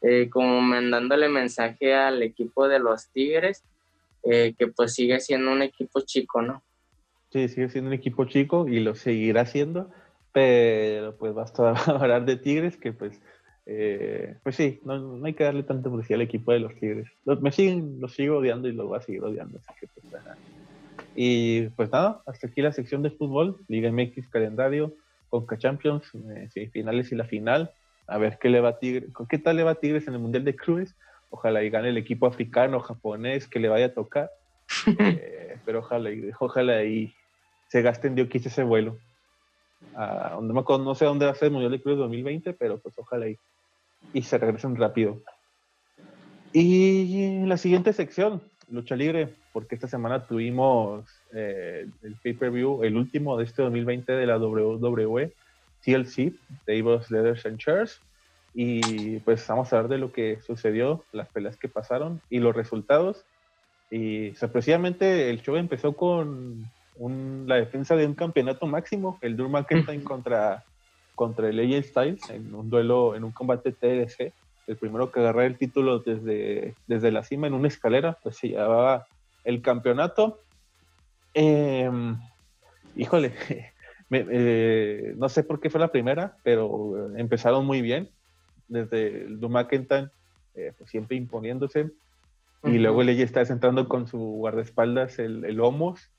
eh, 0.01 0.27
como 0.31 0.59
mandándole 0.59 1.29
mensaje 1.29 1.93
al 1.93 2.23
equipo 2.23 2.67
de 2.67 2.79
los 2.79 3.09
Tigres, 3.09 3.63
eh, 4.23 4.55
que 4.57 4.65
pues 4.65 4.95
sigue 4.95 5.19
siendo 5.19 5.51
un 5.51 5.61
equipo 5.61 6.01
chico, 6.01 6.41
¿no? 6.41 6.63
Sí, 7.33 7.47
sigue 7.47 7.67
siendo 7.69 7.87
un 7.87 7.95
equipo 7.95 8.25
chico 8.25 8.67
y 8.67 8.79
lo 8.79 8.93
seguirá 8.93 9.47
siendo, 9.47 9.89
pero 10.31 11.17
pues 11.17 11.33
basta 11.33 11.71
hablar 11.87 12.25
de 12.25 12.37
Tigres 12.37 12.77
que 12.77 12.93
pues, 12.93 13.19
eh, 13.65 14.37
pues 14.43 14.55
sí, 14.55 14.79
no, 14.85 15.19
hay 15.25 15.33
que 15.33 15.43
darle 15.43 15.63
tanta 15.63 15.89
publicidad 15.89 16.17
al 16.17 16.27
equipo 16.27 16.51
de 16.51 16.59
los 16.59 16.75
Tigres. 16.75 17.09
Los, 17.25 17.41
me 17.41 17.51
siguen, 17.51 17.99
los 17.99 18.13
sigo 18.13 18.37
odiando 18.37 18.67
y 18.67 18.73
los 18.73 18.85
voy 18.85 18.99
a 18.99 19.01
seguir 19.01 19.23
odiando. 19.23 19.59
Pues, 20.11 20.21
y 21.15 21.69
pues 21.69 21.91
nada, 21.91 22.21
hasta 22.27 22.45
aquí 22.45 22.61
la 22.61 22.71
sección 22.71 23.01
de 23.01 23.09
fútbol, 23.09 23.57
Liga 23.67 23.91
MX 23.91 24.29
calendario, 24.29 24.93
Conca 25.29 25.57
Champions, 25.57 26.03
eh, 26.53 26.69
finales 26.71 27.11
y 27.11 27.15
la 27.15 27.25
final. 27.25 27.71
A 28.05 28.19
ver 28.19 28.37
qué 28.39 28.49
le 28.49 28.59
va 28.59 28.69
a 28.69 28.79
Tigres, 28.79 29.09
qué 29.27 29.39
tal 29.39 29.57
le 29.57 29.63
va 29.63 29.71
a 29.71 29.75
Tigres 29.75 30.07
en 30.07 30.13
el 30.13 30.19
Mundial 30.19 30.43
de 30.43 30.55
Clubes. 30.55 30.95
Ojalá 31.31 31.63
y 31.63 31.71
gane 31.71 31.89
el 31.89 31.97
equipo 31.97 32.27
africano, 32.27 32.79
japonés 32.79 33.47
que 33.47 33.59
le 33.59 33.69
vaya 33.69 33.87
a 33.87 33.93
tocar. 33.95 34.29
Eh, 34.99 35.57
pero 35.65 35.79
ojalá 35.79 36.11
y, 36.11 36.31
ojalá 36.39 36.83
y 36.83 37.13
se 37.73 37.81
gasten 37.81 38.13
Dios 38.13 38.29
quise 38.29 38.49
ese 38.49 38.61
vuelo. 38.61 38.99
Uh, 39.95 40.39
no 40.43 40.93
sé 40.93 41.05
dónde 41.05 41.25
va 41.25 41.31
a 41.31 41.35
ser 41.35 41.47
el 41.47 41.53
Mundial 41.53 41.71
de 41.71 41.81
Clubes 41.81 42.01
2020, 42.01 42.53
pero 42.53 42.77
pues 42.77 42.93
ojalá 42.99 43.27
y, 43.27 43.35
y 44.13 44.21
se 44.21 44.37
regresen 44.37 44.75
rápido. 44.75 45.23
Y 46.51 47.43
la 47.47 47.57
siguiente 47.57 47.91
sección, 47.91 48.43
lucha 48.69 48.95
libre, 48.95 49.33
porque 49.53 49.73
esta 49.73 49.87
semana 49.87 50.27
tuvimos 50.27 51.03
eh, 51.33 51.87
el 52.03 52.15
pay-per-view, 52.21 52.83
el 52.83 52.95
último 52.95 53.37
de 53.37 53.45
este 53.45 53.63
2020 53.63 54.11
de 54.11 54.27
la 54.27 54.37
WWE, 54.37 55.33
TLC, 55.83 56.31
Tables, 56.67 57.09
Leathers 57.09 57.43
and 57.47 57.57
Chairs. 57.57 57.99
Y 58.53 59.17
pues 59.21 59.47
vamos 59.47 59.73
a 59.73 59.81
ver 59.81 59.87
de 59.87 59.97
lo 59.97 60.11
que 60.11 60.39
sucedió, 60.41 61.03
las 61.11 61.27
peleas 61.29 61.57
que 61.57 61.69
pasaron 61.69 62.21
y 62.29 62.37
los 62.37 62.55
resultados. 62.55 63.25
Y 63.89 64.35
sorpresivamente 64.35 65.31
el 65.31 65.41
show 65.41 65.55
empezó 65.55 65.93
con 65.93 66.71
la 66.99 67.55
defensa 67.55 67.95
de 67.95 68.05
un 68.05 68.13
campeonato 68.13 68.67
máximo, 68.67 69.17
el 69.21 69.35
Drew 69.35 69.49
McIntyre 69.49 70.03
contra, 70.03 70.63
contra 71.15 71.49
el 71.49 71.59
AJ 71.59 71.85
Styles 71.85 72.29
en 72.29 72.53
un 72.53 72.69
duelo, 72.69 73.15
en 73.15 73.23
un 73.23 73.31
combate 73.31 73.71
TLC. 73.71 74.31
El 74.67 74.77
primero 74.77 75.11
que 75.11 75.19
agarró 75.19 75.41
el 75.41 75.57
título 75.57 75.99
desde, 75.99 76.75
desde 76.87 77.11
la 77.11 77.23
cima 77.23 77.47
en 77.47 77.53
una 77.53 77.67
escalera, 77.67 78.17
pues 78.23 78.37
se 78.37 78.49
llevaba 78.49 79.07
el 79.43 79.61
campeonato. 79.61 80.39
Em, 81.33 82.17
híjole, 82.95 83.33
no 85.17 85.29
sé 85.29 85.43
por 85.43 85.59
qué 85.59 85.69
fue 85.69 85.81
la 85.81 85.91
primera, 85.91 86.37
pero 86.43 87.15
empezaron 87.17 87.65
muy 87.65 87.81
bien. 87.81 88.09
Desde 88.67 89.25
el 89.25 89.39
Drew 89.39 89.49
McIntyre, 89.49 90.09
pues 90.53 90.89
siempre 90.89 91.17
imponiéndose. 91.17 91.91
Y 92.63 92.77
luego 92.77 93.01
el 93.01 93.09
está 93.09 93.41
entrando 93.41 93.89
con 93.89 94.07
su 94.07 94.17
guardaespaldas, 94.17 95.19
el, 95.19 95.43
el 95.43 95.59
Homos, 95.59 96.12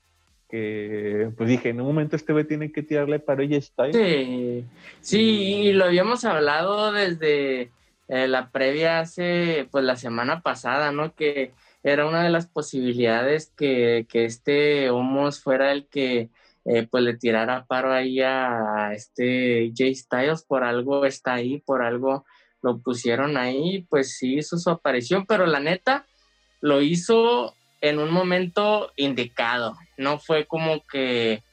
que 0.49 1.31
pues 1.37 1.49
dije, 1.49 1.69
en 1.69 1.81
un 1.81 1.87
momento 1.87 2.15
este 2.15 2.33
güey 2.33 2.45
tiene 2.45 2.71
que 2.71 2.83
tirarle 2.83 3.19
para 3.19 3.43
ella 3.43 3.59
Styles. 3.61 3.95
Sí, 3.95 4.65
sí, 5.01 5.21
y 5.21 5.73
lo 5.73 5.85
habíamos 5.85 6.25
hablado 6.25 6.91
desde 6.91 7.71
eh, 8.07 8.27
la 8.27 8.51
previa 8.51 8.99
hace, 8.99 9.67
pues 9.71 9.83
la 9.83 9.95
semana 9.95 10.41
pasada, 10.41 10.91
¿no? 10.91 11.15
Que 11.15 11.53
era 11.83 12.07
una 12.07 12.23
de 12.23 12.29
las 12.29 12.47
posibilidades 12.47 13.51
que, 13.55 14.05
que 14.09 14.25
este 14.25 14.89
Homos 14.89 15.41
fuera 15.41 15.71
el 15.71 15.87
que 15.87 16.29
eh, 16.65 16.87
pues 16.89 17.03
le 17.03 17.15
tirara 17.15 17.65
paro 17.65 17.93
ahí 17.93 18.21
a 18.21 18.91
este 18.93 19.71
Jay 19.75 19.93
Styles, 19.93 20.43
por 20.43 20.63
algo 20.63 21.05
está 21.05 21.35
ahí, 21.35 21.59
por 21.59 21.83
algo 21.83 22.25
lo 22.63 22.79
pusieron 22.79 23.37
ahí, 23.37 23.85
pues 23.87 24.17
sí 24.17 24.37
hizo 24.39 24.57
su 24.57 24.71
aparición, 24.71 25.27
pero 25.27 25.45
la 25.45 25.59
neta 25.59 26.07
lo 26.61 26.81
hizo 26.81 27.53
en 27.89 27.99
un 27.99 28.11
momento 28.11 28.91
indicado, 28.95 29.77
no 29.97 30.17
fue 30.17 30.45
como 30.45 30.83
que 30.91 31.43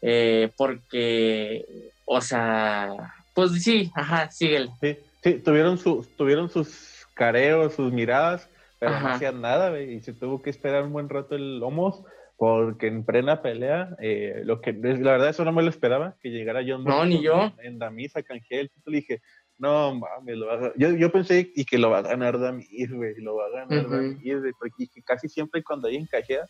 eh, 0.00 0.50
porque, 0.56 1.64
o 2.04 2.20
sea, 2.20 2.90
pues 3.34 3.62
sí, 3.62 3.90
ajá, 3.94 4.30
síguele. 4.30 4.70
Sí, 4.80 4.96
sí, 5.22 5.34
tuvieron, 5.34 5.78
sus 5.78 6.08
tuvieron 6.16 6.48
sus 6.48 7.06
careos, 7.14 7.74
sus 7.74 7.92
miradas, 7.92 8.48
pero 8.78 8.98
no 9.00 9.08
hacían 9.08 9.40
nada, 9.40 9.80
y 9.80 10.00
se 10.00 10.12
tuvo 10.12 10.40
que 10.40 10.50
esperar 10.50 10.84
un 10.84 10.92
buen 10.92 11.08
rato 11.08 11.34
el 11.34 11.60
Homos, 11.62 12.02
porque 12.36 12.86
en 12.86 13.04
plena 13.04 13.42
pelea, 13.42 13.90
eh, 14.00 14.42
lo 14.44 14.60
que, 14.60 14.72
la 14.72 15.12
verdad 15.12 15.28
eso 15.30 15.44
no 15.44 15.52
me 15.52 15.62
lo 15.62 15.68
esperaba, 15.68 16.16
que 16.20 16.30
llegara 16.30 16.64
John 16.66 16.84
No, 16.84 17.04
ni 17.04 17.22
yo. 17.22 17.52
En 17.58 17.78
Damisa, 17.78 18.22
canjeé 18.22 18.60
el 18.60 18.70
título 18.70 18.96
y 18.96 19.00
dije, 19.00 19.20
no 19.62 19.94
mames, 19.94 20.36
lo 20.36 20.46
va 20.46 20.54
a... 20.54 20.72
yo, 20.76 20.90
yo 20.90 21.12
pensé 21.12 21.52
y 21.54 21.64
que 21.64 21.78
lo 21.78 21.88
va 21.88 21.98
a 21.98 22.02
ganar 22.02 22.40
Damir, 22.40 22.92
güey, 22.92 23.14
lo 23.20 23.36
va 23.36 23.44
a 23.46 23.64
ganar 23.64 23.88
Damir, 23.88 24.42
porque 24.58 24.88
casi 25.04 25.28
siempre 25.28 25.62
cuando 25.62 25.86
hay 25.86 25.96
encajea, 25.96 26.48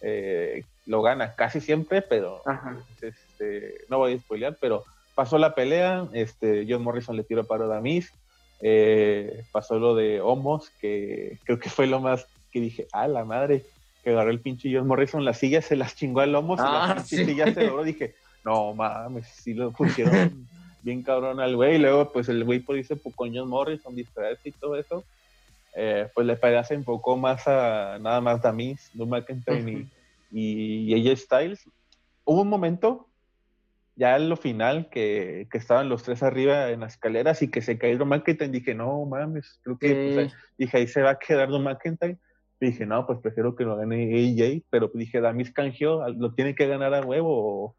eh, 0.00 0.64
lo 0.86 1.02
gana, 1.02 1.34
casi 1.34 1.60
siempre, 1.60 2.00
pero 2.00 2.40
este, 3.02 3.84
no 3.90 3.98
voy 3.98 4.14
a 4.14 4.18
spoilear, 4.18 4.56
pero 4.58 4.84
pasó 5.14 5.36
la 5.36 5.54
pelea, 5.54 6.08
este, 6.14 6.66
John 6.66 6.82
Morrison 6.82 7.14
le 7.14 7.24
tiró 7.24 7.44
para 7.44 7.66
Damis, 7.66 8.10
eh, 8.62 9.44
pasó 9.52 9.78
lo 9.78 9.94
de 9.94 10.22
Homos, 10.22 10.70
que 10.80 11.38
creo 11.44 11.58
que 11.58 11.68
fue 11.68 11.86
lo 11.86 12.00
más 12.00 12.26
que 12.52 12.60
dije, 12.60 12.86
ah, 12.92 13.06
la 13.06 13.26
madre, 13.26 13.66
que 14.02 14.10
agarró 14.10 14.30
el 14.30 14.40
pinche 14.40 14.74
John 14.74 14.86
Morrison, 14.86 15.26
las 15.26 15.36
sillas 15.36 15.66
se 15.66 15.76
las 15.76 15.94
chingó 15.94 16.20
al 16.20 16.34
Homos, 16.34 16.58
y 16.58 16.62
la 16.62 16.84
ah, 16.84 17.00
silla 17.00 17.52
se 17.52 17.66
logró, 17.66 17.84
dije, 17.84 18.14
no 18.46 18.72
mames, 18.72 19.28
sí 19.28 19.52
lo 19.52 19.72
pusieron 19.72 20.48
bien 20.86 21.02
cabrón 21.02 21.40
al 21.40 21.56
güey. 21.56 21.74
Y 21.74 21.78
luego, 21.78 22.12
pues 22.12 22.28
el 22.28 22.44
güey 22.44 22.60
por 22.60 22.78
irse 22.78 22.96
con 23.16 23.34
John 23.34 23.48
Morrison, 23.48 23.94
distraerse 23.94 24.48
y 24.48 24.52
todo 24.52 24.76
eso, 24.76 25.04
eh, 25.74 26.08
pues 26.14 26.26
le 26.26 26.36
parece 26.36 26.76
un 26.76 26.84
poco 26.84 27.16
más 27.16 27.46
a 27.48 27.98
nada 28.00 28.20
más 28.20 28.42
a 28.44 28.52
mí, 28.52 28.76
Drew 28.94 29.06
McIntyre 29.06 29.88
y, 30.30 30.94
y, 30.94 31.08
AJ 31.08 31.18
Styles. 31.18 31.68
Hubo 32.24 32.42
un 32.42 32.48
momento, 32.48 33.08
ya 33.96 34.16
en 34.16 34.28
lo 34.28 34.36
final, 34.36 34.88
que, 34.88 35.48
que, 35.50 35.58
estaban 35.58 35.88
los 35.88 36.04
tres 36.04 36.22
arriba 36.22 36.70
en 36.70 36.80
las 36.80 36.94
escaleras 36.94 37.42
y 37.42 37.50
que 37.50 37.62
se 37.62 37.78
cayó 37.78 37.96
Drew 37.96 38.06
McIntyre. 38.06 38.50
Dije, 38.50 38.74
no 38.74 39.04
mames, 39.04 39.58
creo 39.62 39.78
que, 39.78 40.12
pues, 40.14 40.34
dije, 40.56 40.78
ahí 40.78 40.86
se 40.86 41.02
va 41.02 41.10
a 41.10 41.18
quedar 41.18 41.48
Drew 41.48 41.60
McIntyre. 41.60 42.16
dije, 42.60 42.86
no, 42.86 43.04
pues 43.06 43.18
prefiero 43.18 43.56
que 43.56 43.64
lo 43.64 43.76
gane 43.76 44.04
AJ, 44.04 44.62
pero 44.70 44.88
dije, 44.94 45.20
Damis 45.20 45.50
canjeó, 45.50 46.08
lo 46.10 46.32
tiene 46.32 46.54
que 46.54 46.68
ganar 46.68 46.94
a 46.94 47.00
huevo 47.00 47.74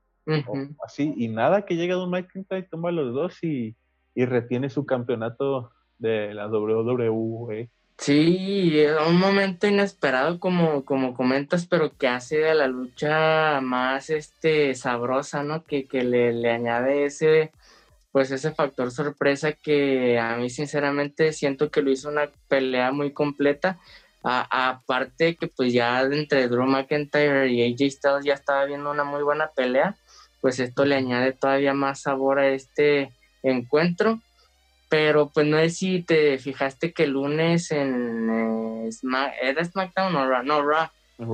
así, 0.84 1.14
y 1.18 1.28
nada 1.28 1.66
que 1.66 1.76
llega 1.76 1.96
Don 1.96 2.10
McIntyre, 2.10 2.64
toma 2.64 2.92
los 2.92 3.14
dos 3.14 3.44
y, 3.44 3.76
retiene 4.16 4.70
su 4.70 4.86
campeonato 4.86 5.72
de 6.00 6.34
la 6.34 6.48
WWE. 6.48 7.70
Sí, 8.00 8.84
un 9.08 9.18
momento 9.18 9.68
inesperado 9.68 10.40
como, 10.40 10.86
como 10.86 11.14
comentas, 11.14 11.66
pero 11.66 11.92
que 11.96 12.08
hace 12.08 12.38
de 12.38 12.56
la 12.56 12.68
lucha 12.68 13.60
más 13.62 14.10
este 14.10 14.74
sabrosa, 14.76 15.44
¿no? 15.44 15.64
Que, 15.64 15.86
le, 15.92 16.34
le 16.34 16.52
añade 16.52 17.06
ese 17.06 17.52
pues 18.18 18.32
ese 18.32 18.52
factor 18.52 18.90
sorpresa 18.90 19.52
que 19.52 20.18
a 20.18 20.38
mí 20.38 20.50
sinceramente 20.50 21.34
siento 21.34 21.70
que 21.70 21.84
lo 21.84 21.92
hizo 21.92 22.10
una 22.10 22.32
pelea 22.48 22.92
muy 22.92 23.12
completa. 23.14 23.78
aparte 24.24 25.36
que 25.36 25.48
pues 25.48 25.72
ya 25.72 26.02
entre 26.02 26.48
Drew 26.48 26.66
McIntyre 26.66 27.48
y 27.50 27.62
AJ 27.62 27.92
Styles 27.92 28.26
ya 28.26 28.34
estaba 28.34 28.66
viendo 28.66 28.90
una 28.90 29.04
muy 29.04 29.22
buena 29.22 29.52
pelea 29.56 29.96
pues 30.42 30.60
esto 30.60 30.86
le 30.86 30.96
añade 30.96 31.34
todavía 31.34 31.74
más 31.74 32.02
sabor 32.02 32.40
a 32.40 32.50
este 32.50 33.12
encuentro. 33.44 34.20
Pero 34.90 35.30
pues 35.34 35.46
no 35.46 35.58
sé 35.58 35.70
si 35.70 36.02
te 36.02 36.38
fijaste 36.38 36.94
que 36.94 37.04
el 37.04 37.12
lunes 37.12 37.72
en 37.72 38.30
eh, 38.30 38.90
¿era 39.42 39.66
SmackDown 39.66 40.16
o 40.16 40.30
Raw? 40.30 40.44
No, 40.44 40.62
Raw. 40.62 40.88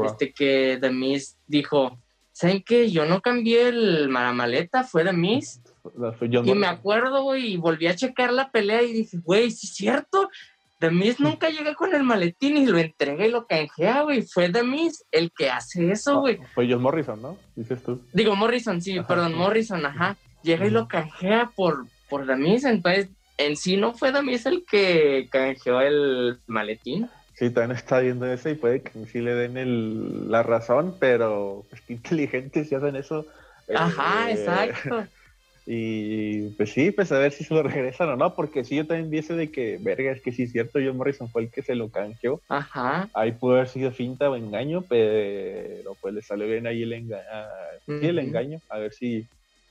Este 0.05 0.31
que 0.31 0.77
The 0.79 0.89
Miz 0.89 1.37
dijo, 1.45 1.99
¿saben 2.31 2.63
qué? 2.63 2.89
Yo 2.89 3.05
no 3.05 3.21
cambié 3.21 3.67
el, 3.67 4.11
la 4.11 4.33
maleta, 4.33 4.83
fue 4.83 5.03
The 5.03 5.13
Miz. 5.13 5.61
Y 6.21 6.53
me 6.53 6.67
acuerdo, 6.67 7.23
güey, 7.23 7.53
y 7.53 7.57
volví 7.57 7.87
a 7.87 7.95
checar 7.95 8.31
la 8.31 8.49
pelea 8.51 8.81
y 8.81 8.93
dije, 8.93 9.17
güey, 9.17 9.51
sí 9.51 9.67
es 9.67 9.75
cierto, 9.75 10.29
Demis 10.83 11.17
nunca 11.17 11.49
llega 11.49 11.75
con 11.75 11.95
el 11.95 12.03
maletín 12.03 12.57
y 12.57 12.65
lo 12.65 12.77
entrega 12.77 13.25
y 13.25 13.31
lo 13.31 13.47
canjea, 13.47 14.01
güey. 14.01 14.23
Fue 14.23 14.49
Demis 14.49 15.05
el 15.11 15.31
que 15.31 15.49
hace 15.49 15.89
eso, 15.89 16.19
güey. 16.19 16.39
fue 16.53 16.69
John 16.69 16.81
Morrison, 16.81 17.21
¿no? 17.21 17.37
Dices 17.55 17.81
tú. 17.81 18.01
Digo, 18.11 18.35
Morrison, 18.35 18.81
sí, 18.81 18.99
perdón, 19.07 19.33
Morrison, 19.33 19.85
ajá. 19.85 20.17
Llega 20.43 20.67
y 20.67 20.71
lo 20.71 20.89
canjea 20.89 21.51
por, 21.55 21.85
por 22.09 22.25
Demis, 22.25 22.65
entonces 22.65 23.07
en 23.37 23.55
sí 23.55 23.77
no 23.77 23.93
fue 23.93 24.11
Demis 24.11 24.45
el 24.45 24.65
que 24.65 25.29
canjeó 25.31 25.79
el 25.79 26.39
maletín. 26.47 27.09
Sí, 27.35 27.49
también 27.49 27.77
está 27.77 27.99
viendo 27.99 28.25
eso 28.25 28.49
y 28.49 28.55
puede 28.55 28.81
que 28.81 28.91
sí 29.05 29.21
le 29.21 29.35
den 29.35 29.55
el, 29.55 30.29
la 30.29 30.43
razón, 30.43 30.97
pero 30.99 31.63
pues 31.69 31.81
qué 31.81 31.93
inteligentes 31.93 32.67
si 32.67 32.75
hacen 32.75 32.97
eso. 32.97 33.25
Ajá, 33.73 34.29
eh, 34.29 34.33
exacto. 34.33 35.07
Y 35.65 36.49
pues 36.51 36.73
sí, 36.73 36.91
pues 36.91 37.11
a 37.11 37.19
ver 37.19 37.31
si 37.31 37.43
se 37.43 37.53
lo 37.53 37.63
regresan 37.63 38.09
o 38.09 38.15
no, 38.15 38.35
porque 38.35 38.63
sí, 38.63 38.75
yo 38.75 38.85
también 38.85 39.09
vi 39.09 39.21
de 39.21 39.51
que, 39.51 39.77
verga, 39.81 40.11
es 40.11 40.21
que 40.21 40.31
sí 40.31 40.43
es 40.43 40.51
cierto, 40.51 40.79
John 40.83 40.97
Morrison 40.97 41.29
fue 41.29 41.43
el 41.43 41.51
que 41.51 41.61
se 41.61 41.75
lo 41.75 41.89
canjeó. 41.89 42.41
Ajá. 42.49 43.09
Ahí 43.13 43.31
pudo 43.31 43.55
haber 43.55 43.69
sido 43.69 43.91
finta 43.91 44.29
o 44.29 44.35
engaño, 44.35 44.83
pero 44.87 45.95
pues 46.01 46.13
le 46.13 46.21
salió 46.21 46.47
bien 46.47 46.67
ahí 46.67 46.83
el, 46.83 46.93
engaño, 46.93 47.23
el 47.87 48.19
engaño, 48.19 48.59
a 48.69 48.79
ver 48.79 48.93
si, 48.93 49.25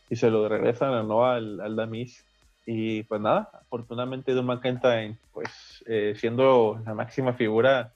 si 0.08 0.16
se 0.16 0.30
lo 0.30 0.48
regresan 0.48 0.90
o 0.90 1.02
no 1.02 1.26
al, 1.26 1.60
al 1.60 1.76
Damis. 1.76 2.24
Y 2.64 3.02
pues 3.02 3.20
nada, 3.20 3.50
afortunadamente 3.52 4.32
Don 4.32 4.46
McIntyre, 4.46 5.16
pues 5.32 5.82
eh, 5.86 6.14
siendo 6.16 6.80
la 6.86 6.94
máxima 6.94 7.34
figura 7.34 7.92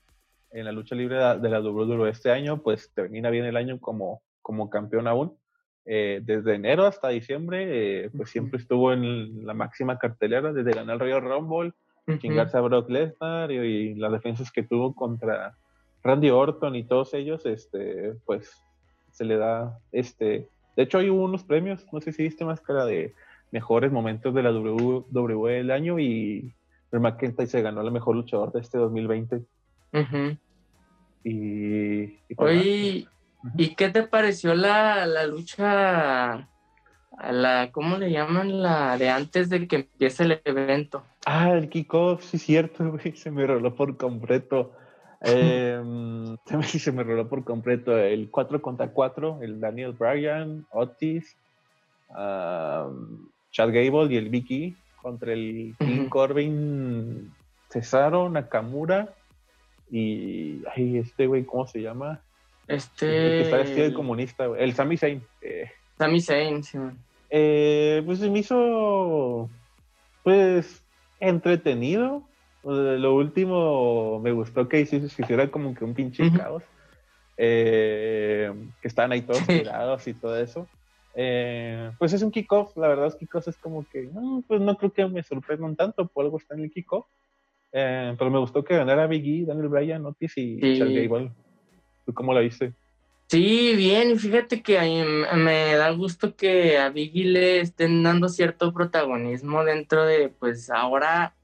en 0.50 0.64
la 0.64 0.72
lucha 0.72 0.96
libre 0.96 1.16
de 1.16 1.48
la 1.48 1.60
WWE 1.60 2.10
este 2.10 2.32
año, 2.32 2.58
pues 2.58 2.90
termina 2.92 3.30
bien 3.30 3.44
el 3.44 3.56
año 3.56 3.78
como, 3.78 4.22
como 4.42 4.68
campeón 4.68 5.06
aún 5.06 5.36
eh, 5.88 6.20
desde 6.24 6.56
enero 6.56 6.84
hasta 6.84 7.08
diciembre, 7.08 8.04
eh, 8.04 8.10
pues 8.16 8.30
siempre 8.30 8.58
estuvo 8.58 8.92
en 8.92 9.46
la 9.46 9.54
máxima 9.54 9.98
cartelera, 9.98 10.52
desde 10.52 10.72
ganar 10.72 10.94
el 10.94 11.00
Royal 11.00 11.22
Rumble, 11.22 11.72
chingarse 12.18 12.56
a 12.56 12.60
Brock 12.60 12.90
Lesnar 12.90 13.52
y, 13.52 13.94
las 13.94 14.10
defensas 14.10 14.50
que 14.50 14.64
tuvo 14.64 14.94
contra 14.94 15.56
Randy 16.02 16.30
Orton 16.30 16.74
y 16.74 16.84
todos 16.84 17.14
ellos, 17.14 17.46
este, 17.46 18.14
pues 18.24 18.50
se 19.12 19.24
le 19.24 19.36
da, 19.36 19.78
este, 19.92 20.48
de 20.76 20.82
hecho 20.82 20.98
hay 20.98 21.08
unos 21.08 21.44
premios, 21.44 21.86
no 21.92 22.00
sé 22.00 22.12
si 22.12 22.24
viste 22.24 22.44
máscara 22.44 22.84
de 22.84 23.14
mejores 23.52 23.92
momentos 23.92 24.34
de 24.34 24.42
la 24.42 24.50
WWE 24.50 25.52
del 25.52 25.70
año 25.70 26.00
y 26.00 26.52
McIntyre 26.90 27.46
se 27.46 27.62
ganó 27.62 27.80
el 27.80 27.92
mejor 27.92 28.16
luchador 28.16 28.52
de 28.52 28.60
este 28.60 28.78
2020. 28.78 29.42
Y, 31.24 32.02
y 32.28 32.34
pues 32.36 33.06
¿Y 33.56 33.74
qué 33.74 33.88
te 33.90 34.02
pareció 34.02 34.54
la, 34.54 35.06
la 35.06 35.26
lucha, 35.26 36.48
la, 37.30 37.70
¿cómo 37.72 37.96
le 37.96 38.10
llaman? 38.10 38.62
La 38.62 38.98
de 38.98 39.08
antes 39.08 39.48
de 39.48 39.66
que 39.68 39.76
empiece 39.76 40.24
el 40.24 40.40
evento. 40.44 41.04
Ah, 41.24 41.50
el 41.52 41.68
kickoff, 41.68 42.24
sí, 42.24 42.38
cierto, 42.38 42.90
güey, 42.90 43.16
se 43.16 43.30
me 43.30 43.46
roló 43.46 43.74
por 43.74 43.96
completo. 43.96 44.72
Eh, 45.22 45.80
se 46.62 46.92
me 46.92 47.02
roló 47.02 47.28
por 47.28 47.44
completo 47.44 47.96
el 47.96 48.30
4 48.30 48.60
contra 48.60 48.88
4, 48.88 49.38
el 49.42 49.60
Daniel 49.60 49.92
Bryan, 49.92 50.66
Otis, 50.70 51.36
Chad 52.08 53.68
Gable 53.68 54.12
y 54.12 54.16
el 54.16 54.28
Vicky 54.28 54.76
contra 55.00 55.32
el 55.32 55.74
King 55.78 56.08
Corbin, 56.08 57.32
Cesaro, 57.70 58.28
Nakamura 58.28 59.14
y 59.90 60.62
ay, 60.74 60.98
este 60.98 61.26
güey, 61.26 61.44
¿cómo 61.44 61.66
se 61.66 61.80
llama? 61.80 62.20
Este. 62.68 63.36
El 63.36 63.42
está 63.42 63.56
vestido 63.58 63.88
de 63.88 63.94
comunista, 63.94 64.46
El 64.58 64.74
Sami 64.74 64.96
Zayn. 64.96 65.22
Eh. 65.40 65.70
Sami 65.98 66.20
Zayn, 66.20 66.62
sí, 66.62 66.78
eh, 67.30 68.02
pues 68.04 68.18
se 68.18 68.30
me 68.30 68.40
hizo. 68.40 69.48
Pues. 70.22 70.82
Entretenido. 71.18 72.28
Lo 72.62 73.14
último 73.14 74.20
me 74.20 74.32
gustó 74.32 74.68
que 74.68 74.80
hiciera 74.80 75.50
como 75.50 75.74
que 75.74 75.84
un 75.84 75.94
pinche 75.94 76.30
caos. 76.36 76.62
Eh, 77.36 78.50
que 78.80 78.88
estaban 78.88 79.12
ahí 79.12 79.22
todos 79.22 79.46
tirados 79.46 80.06
y 80.08 80.14
todo 80.14 80.38
eso. 80.38 80.66
Eh, 81.14 81.92
pues 81.98 82.12
es 82.12 82.22
un 82.22 82.30
kickoff, 82.30 82.76
la 82.76 82.88
verdad 82.88 83.06
es 83.06 83.16
kickoff 83.16 83.48
es 83.48 83.56
como 83.56 83.86
que, 83.88 84.02
no, 84.02 84.44
pues 84.46 84.60
no 84.60 84.76
creo 84.76 84.92
que 84.92 85.06
me 85.06 85.22
sorprendan 85.22 85.74
tanto, 85.74 86.06
por 86.08 86.26
algo 86.26 86.36
está 86.36 86.54
en 86.54 86.64
el 86.64 86.70
kickoff. 86.70 87.06
Eh, 87.72 88.14
pero 88.18 88.30
me 88.30 88.38
gustó 88.38 88.64
que 88.64 88.76
ganara 88.76 89.06
Big 89.06 89.42
E, 89.42 89.46
Daniel 89.46 89.68
Bryan, 89.68 90.06
Otis 90.06 90.36
y 90.36 90.60
sí. 90.60 90.82
igual. 90.82 91.32
¿Tú 92.06 92.14
cómo 92.14 92.32
la 92.32 92.40
viste? 92.40 92.72
Sí, 93.28 93.74
bien, 93.74 94.20
fíjate 94.20 94.62
que 94.62 94.78
me 95.34 95.74
da 95.74 95.90
gusto 95.90 96.36
que 96.36 96.78
a 96.78 96.90
Biggie 96.90 97.24
le 97.24 97.60
estén 97.60 98.04
dando 98.04 98.28
cierto 98.28 98.72
protagonismo 98.72 99.64
dentro 99.64 100.06
de, 100.06 100.28
pues 100.28 100.70
ahora, 100.70 101.34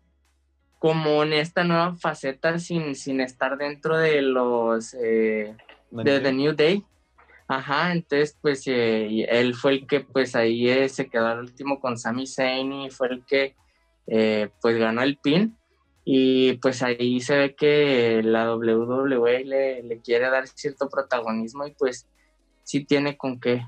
como 0.78 1.24
en 1.24 1.32
esta 1.32 1.64
nueva 1.64 1.96
faceta, 1.96 2.60
sin, 2.60 2.94
sin 2.94 3.20
estar 3.20 3.58
dentro 3.58 3.98
de 3.98 4.22
los, 4.22 4.94
eh, 4.94 5.56
de 5.90 6.20
The 6.20 6.32
New 6.32 6.54
Day. 6.54 6.84
Ajá, 7.48 7.90
entonces, 7.90 8.38
pues 8.40 8.62
eh, 8.68 9.26
él 9.28 9.56
fue 9.56 9.72
el 9.72 9.86
que, 9.88 10.00
pues 10.00 10.36
ahí 10.36 10.68
eh, 10.68 10.88
se 10.88 11.08
quedó 11.08 11.26
al 11.26 11.40
último 11.40 11.80
con 11.80 11.98
Sami 11.98 12.28
Zayn 12.28 12.72
y 12.72 12.90
fue 12.90 13.08
el 13.08 13.24
que, 13.26 13.56
pues 14.06 14.78
ganó 14.78 15.02
el 15.02 15.18
pin. 15.18 15.58
Y 16.04 16.54
pues 16.54 16.82
ahí 16.82 17.20
se 17.20 17.36
ve 17.36 17.54
que 17.54 18.22
la 18.24 18.56
WWE 18.56 19.44
le, 19.44 19.82
le, 19.82 19.98
quiere 20.00 20.28
dar 20.30 20.48
cierto 20.48 20.88
protagonismo 20.88 21.66
y 21.66 21.72
pues 21.72 22.08
sí 22.64 22.84
tiene 22.84 23.16
con 23.16 23.38
qué. 23.38 23.64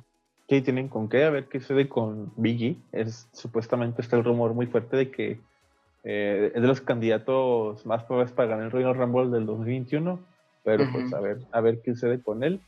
Sí, 0.48 0.60
tienen 0.60 0.88
con 0.88 1.08
qué, 1.08 1.24
a 1.24 1.30
ver 1.30 1.46
qué 1.46 1.60
sucede 1.60 1.88
con 1.88 2.32
Biggie. 2.36 2.76
Es, 2.92 3.28
supuestamente 3.32 4.02
está 4.02 4.16
el 4.16 4.24
rumor 4.24 4.52
muy 4.52 4.66
fuerte 4.66 4.96
de 4.96 5.10
que 5.10 5.40
eh, 6.02 6.52
es 6.54 6.60
de 6.60 6.68
los 6.68 6.80
candidatos 6.80 7.86
más 7.86 8.04
probables 8.04 8.32
para 8.32 8.48
ganar 8.48 8.64
el 8.66 8.70
Royal 8.70 8.94
Rumble 8.94 9.30
del 9.30 9.46
2021, 9.46 10.20
pero 10.62 10.84
pues 10.92 11.12
a 11.14 11.20
ver, 11.20 11.38
a 11.52 11.60
ver 11.60 11.80
qué 11.82 11.92
sucede 11.92 12.20
con 12.20 12.42
él. 12.42 12.60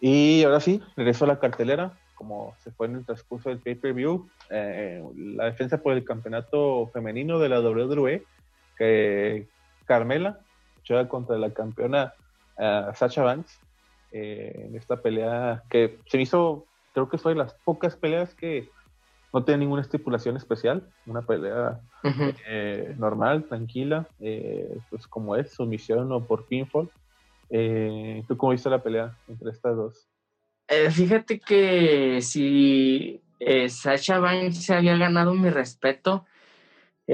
Y 0.00 0.44
ahora 0.44 0.60
sí, 0.60 0.80
regreso 0.96 1.24
a 1.24 1.28
la 1.28 1.40
cartelera, 1.40 1.98
como 2.14 2.54
se 2.58 2.70
fue 2.70 2.86
en 2.86 2.96
el 2.96 3.06
transcurso 3.06 3.48
del 3.48 3.58
pay-per-view, 3.58 4.28
eh, 4.50 5.02
la 5.16 5.46
defensa 5.46 5.78
por 5.78 5.94
el 5.94 6.04
campeonato 6.04 6.88
femenino 6.92 7.38
de 7.38 7.48
la 7.48 7.60
WWE 7.60 8.24
que 8.76 9.48
Carmela 9.84 10.40
juega 10.86 11.08
contra 11.08 11.38
la 11.38 11.52
campeona 11.52 12.14
uh, 12.58 12.94
Sacha 12.94 13.22
Banks 13.22 13.60
eh, 14.12 14.66
en 14.68 14.76
esta 14.76 15.00
pelea 15.00 15.62
que 15.70 15.98
se 16.06 16.20
hizo, 16.20 16.66
creo 16.92 17.08
que 17.08 17.16
fue 17.16 17.32
de 17.32 17.38
las 17.38 17.54
pocas 17.64 17.96
peleas 17.96 18.34
que 18.34 18.68
no 19.32 19.42
tiene 19.42 19.60
ninguna 19.60 19.80
estipulación 19.80 20.36
especial, 20.36 20.86
una 21.06 21.22
pelea 21.22 21.80
eh, 22.46 22.94
normal, 22.98 23.44
tranquila, 23.48 24.06
eh, 24.20 24.76
pues 24.90 25.06
como 25.06 25.34
es, 25.36 25.54
sumisión 25.54 26.12
o 26.12 26.22
por 26.22 26.46
pinfall. 26.46 26.90
¿Tú 28.28 28.36
cómo 28.36 28.52
viste 28.52 28.68
la 28.68 28.82
pelea 28.82 29.16
entre 29.28 29.50
estas 29.50 29.76
dos? 29.76 30.08
fíjate 30.90 31.38
que 31.40 32.20
si 32.22 33.22
Sacha 33.68 34.18
Banks 34.18 34.64
se 34.64 34.74
había 34.74 34.96
ganado 34.96 35.34
mi 35.34 35.48
respeto, 35.48 36.26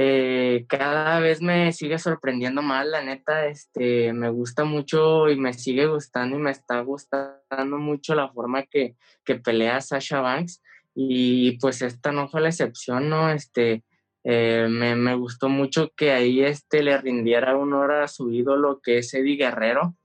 eh, 0.01 0.65
cada 0.69 1.19
vez 1.19 1.43
me 1.43 1.73
sigue 1.73 1.99
sorprendiendo 1.99 2.63
más, 2.63 2.87
la 2.87 3.03
neta, 3.03 3.47
este, 3.47 4.13
me 4.13 4.31
gusta 4.31 4.63
mucho 4.63 5.29
y 5.29 5.37
me 5.37 5.53
sigue 5.55 5.89
gustando 5.89 6.37
y 6.37 6.41
me 6.41 6.53
está 6.53 6.81
gustando 6.83 7.79
mucho 7.79 8.15
la 8.15 8.29
forma 8.29 8.63
que, 8.63 8.95
que 9.25 9.35
pelea 9.35 9.81
Sasha 9.81 10.21
Banks 10.21 10.63
y 10.95 11.59
pues 11.59 11.83
esta 11.83 12.13
no 12.13 12.29
fue 12.29 12.43
la 12.43 12.51
excepción, 12.51 13.09
¿no? 13.09 13.33
Este, 13.33 13.83
eh, 14.23 14.69
me, 14.71 14.95
me, 14.95 15.17
gustó 15.17 15.49
mucho 15.49 15.91
que 15.97 16.13
ahí 16.13 16.45
este, 16.45 16.85
le 16.85 16.97
rindiera 16.99 17.59
honor 17.59 17.91
a 17.91 18.07
su 18.07 18.31
ídolo 18.31 18.79
que 18.81 18.99
es 18.99 19.13
Eddie 19.15 19.35
Guerrero, 19.35 19.97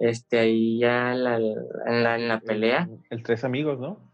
este, 0.00 0.40
ahí 0.40 0.80
ya 0.80 1.12
en 1.12 1.22
la, 1.22 1.36
en 1.36 2.02
la, 2.02 2.16
en 2.16 2.26
la 2.26 2.40
pelea. 2.40 2.88
El, 2.90 3.18
el 3.18 3.22
Tres 3.22 3.44
Amigos, 3.44 3.78
¿no? 3.78 4.07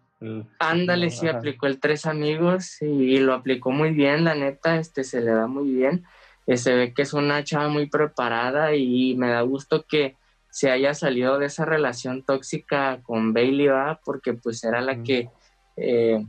Ándale, 0.59 1.11
sí, 1.11 1.29
aplicó 1.29 1.67
el 1.67 1.81
tres 1.81 2.07
amigos 2.07 2.81
y, 2.83 3.19
lo 3.19 3.35
aplicó 3.35 3.71
muy 3.71 3.91
bien, 3.91 4.25
la 4.25 4.35
neta, 4.35 4.77
este 4.77 5.05
se 5.05 5.21
le 5.21 5.33
da 5.33 5.47
muy 5.47 5.71
bien. 5.71 6.05
Eh, 6.47 6.57
se 6.57 6.75
ve 6.75 6.95
que 6.95 7.03
es 7.03 7.13
una 7.13 7.43
chava 7.43 7.69
muy 7.69 7.87
preparada 7.87 8.75
y 8.75 9.15
me 9.17 9.29
da 9.29 9.41
gusto 9.43 9.85
que 9.89 10.17
se 10.51 10.71
haya 10.71 10.95
salido 10.95 11.39
de 11.39 11.47
esa 11.47 11.65
relación 11.65 12.23
tóxica 12.23 13.01
con 13.03 13.33
Bailey, 13.33 13.69
¿va? 13.69 14.01
porque 14.05 14.35
pues 14.35 14.63
era 14.63 14.81
la 14.81 15.03
que 15.03 15.29
eh, 15.77 16.25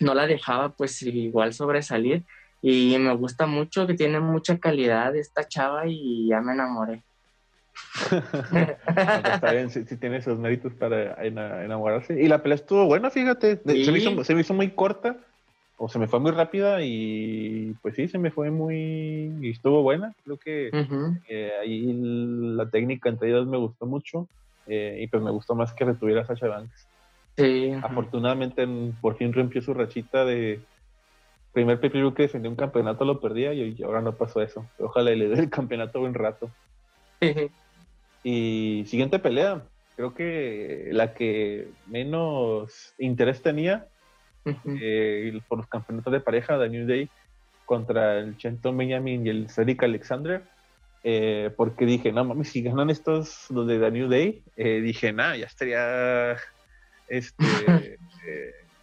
no 0.00 0.14
la 0.14 0.26
dejaba 0.26 0.70
pues 0.70 1.02
igual 1.02 1.52
sobresalir 1.52 2.24
y 2.62 2.96
me 2.98 3.14
gusta 3.14 3.46
mucho 3.46 3.86
que 3.86 3.94
tiene 3.94 4.18
mucha 4.20 4.58
calidad 4.58 5.14
esta 5.14 5.46
chava 5.46 5.86
y 5.86 6.28
ya 6.28 6.40
me 6.40 6.52
enamoré. 6.52 7.04
está 9.34 9.52
bien, 9.52 9.70
sí, 9.70 9.84
tiene 9.96 10.18
esos 10.18 10.38
méritos 10.38 10.72
para 10.74 11.14
enamorarse. 11.24 12.20
Y 12.20 12.28
la 12.28 12.42
pelea 12.42 12.56
estuvo 12.56 12.86
buena, 12.86 13.10
fíjate. 13.10 13.60
Se, 13.64 13.92
me 14.34 14.40
hizo, 14.40 14.54
muy 14.54 14.70
corta, 14.70 15.16
o 15.76 15.88
se 15.88 15.98
me 15.98 16.08
fue 16.08 16.20
muy 16.20 16.30
rápida, 16.30 16.82
y 16.82 17.74
pues 17.82 17.94
sí, 17.94 18.08
se 18.08 18.18
me 18.18 18.30
fue 18.30 18.50
muy. 18.50 19.32
y 19.40 19.50
estuvo 19.50 19.82
buena. 19.82 20.14
Creo 20.24 20.38
que 20.38 20.70
eh, 21.28 21.52
ahí 21.60 21.92
la 21.92 22.68
técnica 22.70 23.08
entre 23.08 23.28
ellos 23.28 23.46
me 23.46 23.58
gustó 23.58 23.86
mucho, 23.86 24.28
eh, 24.66 24.98
y 25.00 25.06
pues 25.08 25.22
me 25.22 25.30
gustó 25.30 25.54
más 25.54 25.72
que 25.72 25.84
retuviera 25.84 26.22
a 26.22 26.26
Sasha 26.26 26.48
Banks. 26.48 26.88
Afortunadamente, 27.82 28.66
por 29.00 29.16
fin 29.16 29.32
rompió 29.32 29.60
su 29.60 29.74
rachita 29.74 30.24
de 30.24 30.60
primer 31.52 31.80
pay 31.80 31.90
que 31.90 32.22
defendió 32.24 32.50
un 32.50 32.56
campeonato 32.56 33.06
lo 33.06 33.18
perdía 33.18 33.54
y 33.54 33.82
ahora 33.82 34.02
no 34.02 34.12
pasó 34.12 34.42
eso. 34.42 34.66
Ojalá 34.78 35.10
le 35.10 35.28
dé 35.28 35.40
el 35.40 35.50
campeonato 35.50 36.00
buen 36.00 36.14
rato. 36.14 36.50
Y 38.28 38.84
siguiente 38.86 39.20
pelea, 39.20 39.62
creo 39.94 40.12
que 40.12 40.88
la 40.90 41.14
que 41.14 41.68
menos 41.86 42.92
interés 42.98 43.40
tenía 43.40 43.86
eh, 44.64 45.40
por 45.46 45.58
los 45.58 45.68
campeonatos 45.68 46.12
de 46.12 46.18
pareja 46.18 46.58
de 46.58 46.68
New 46.68 46.88
Day 46.88 47.08
contra 47.66 48.18
el 48.18 48.36
Chenton 48.36 48.76
Benjamin 48.76 49.24
y 49.24 49.30
el 49.30 49.48
Cedric 49.48 49.84
Alexander. 49.84 50.42
Eh, 51.04 51.52
porque 51.56 51.86
dije, 51.86 52.10
no 52.10 52.24
mames, 52.24 52.48
si 52.48 52.62
ganan 52.62 52.90
estos 52.90 53.48
los 53.48 53.64
de 53.68 53.78
The 53.78 53.92
New 53.92 54.08
Day, 54.08 54.42
eh, 54.56 54.80
dije, 54.80 55.12
nada, 55.12 55.36
ya 55.36 55.46
estaría. 55.46 56.36
Este, 57.06 57.46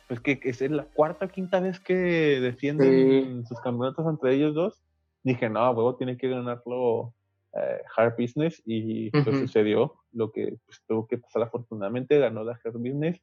pues 0.07 0.21
que, 0.21 0.39
es 0.41 0.61
la 0.61 0.85
cuarta 0.85 1.25
o 1.25 1.27
quinta 1.27 1.59
vez 1.59 1.81
que 1.81 1.93
defienden 2.39 3.45
sus 3.45 3.59
campeonatos 3.59 4.07
entre 4.07 4.35
ellos 4.35 4.55
dos. 4.55 4.81
Dije, 5.21 5.49
no, 5.49 5.69
huevo, 5.71 5.97
tiene 5.97 6.15
que 6.15 6.29
ganarlo 6.29 7.13
eh, 7.55 7.81
hard 7.95 8.15
Business 8.17 8.61
y 8.65 9.11
pues 9.11 9.25
sucedió 9.25 9.95
lo 10.11 10.31
que 10.31 10.57
pues, 10.65 10.81
tuvo 10.87 11.07
que 11.07 11.17
pasar 11.17 11.43
afortunadamente, 11.43 12.17
ganó 12.17 12.43
la 12.43 12.59
Hard 12.63 12.73
Business. 12.73 13.21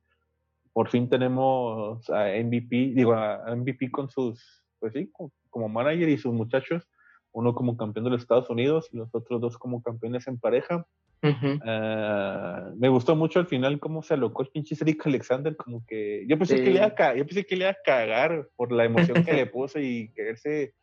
Por 0.72 0.88
fin 0.88 1.08
tenemos 1.08 2.08
a 2.10 2.26
MVP, 2.28 2.92
digo, 2.94 3.14
a 3.14 3.54
MVP 3.56 3.90
con 3.90 4.08
sus, 4.08 4.64
pues 4.78 4.92
sí, 4.92 5.10
como, 5.50 5.68
manager 5.68 6.08
y 6.08 6.16
sus 6.16 6.32
muchachos, 6.32 6.88
uno 7.32 7.54
como 7.54 7.76
campeón 7.76 8.04
de 8.04 8.10
los 8.12 8.22
Estados 8.22 8.48
Unidos 8.50 8.88
y 8.92 8.98
los 8.98 9.12
otros 9.12 9.40
dos 9.40 9.58
como 9.58 9.82
campeones 9.82 10.28
en 10.28 10.38
pareja. 10.38 10.86
Ah, 11.22 12.70
me 12.76 12.88
gustó 12.88 13.14
mucho 13.16 13.40
al 13.40 13.46
final 13.46 13.78
cómo 13.78 14.02
se 14.02 14.14
alocó 14.14 14.42
el 14.42 14.48
pinche 14.48 14.76
Eric 14.80 15.06
Alexander, 15.06 15.56
como 15.56 15.84
que 15.86 16.24
yo 16.28 16.38
pensé, 16.38 16.62
que 16.62 16.70
le 16.70 16.76
iba 16.76 16.94
a 16.96 17.14
yo 17.14 17.26
pensé 17.26 17.44
que 17.44 17.56
le 17.56 17.64
iba 17.64 17.72
a 17.72 17.76
cagar 17.84 18.48
por 18.56 18.72
la 18.72 18.84
emoción 18.84 19.24
que 19.24 19.32
le 19.44 19.46
puso 19.46 19.80
y 19.80 20.12
quererse 20.14 20.74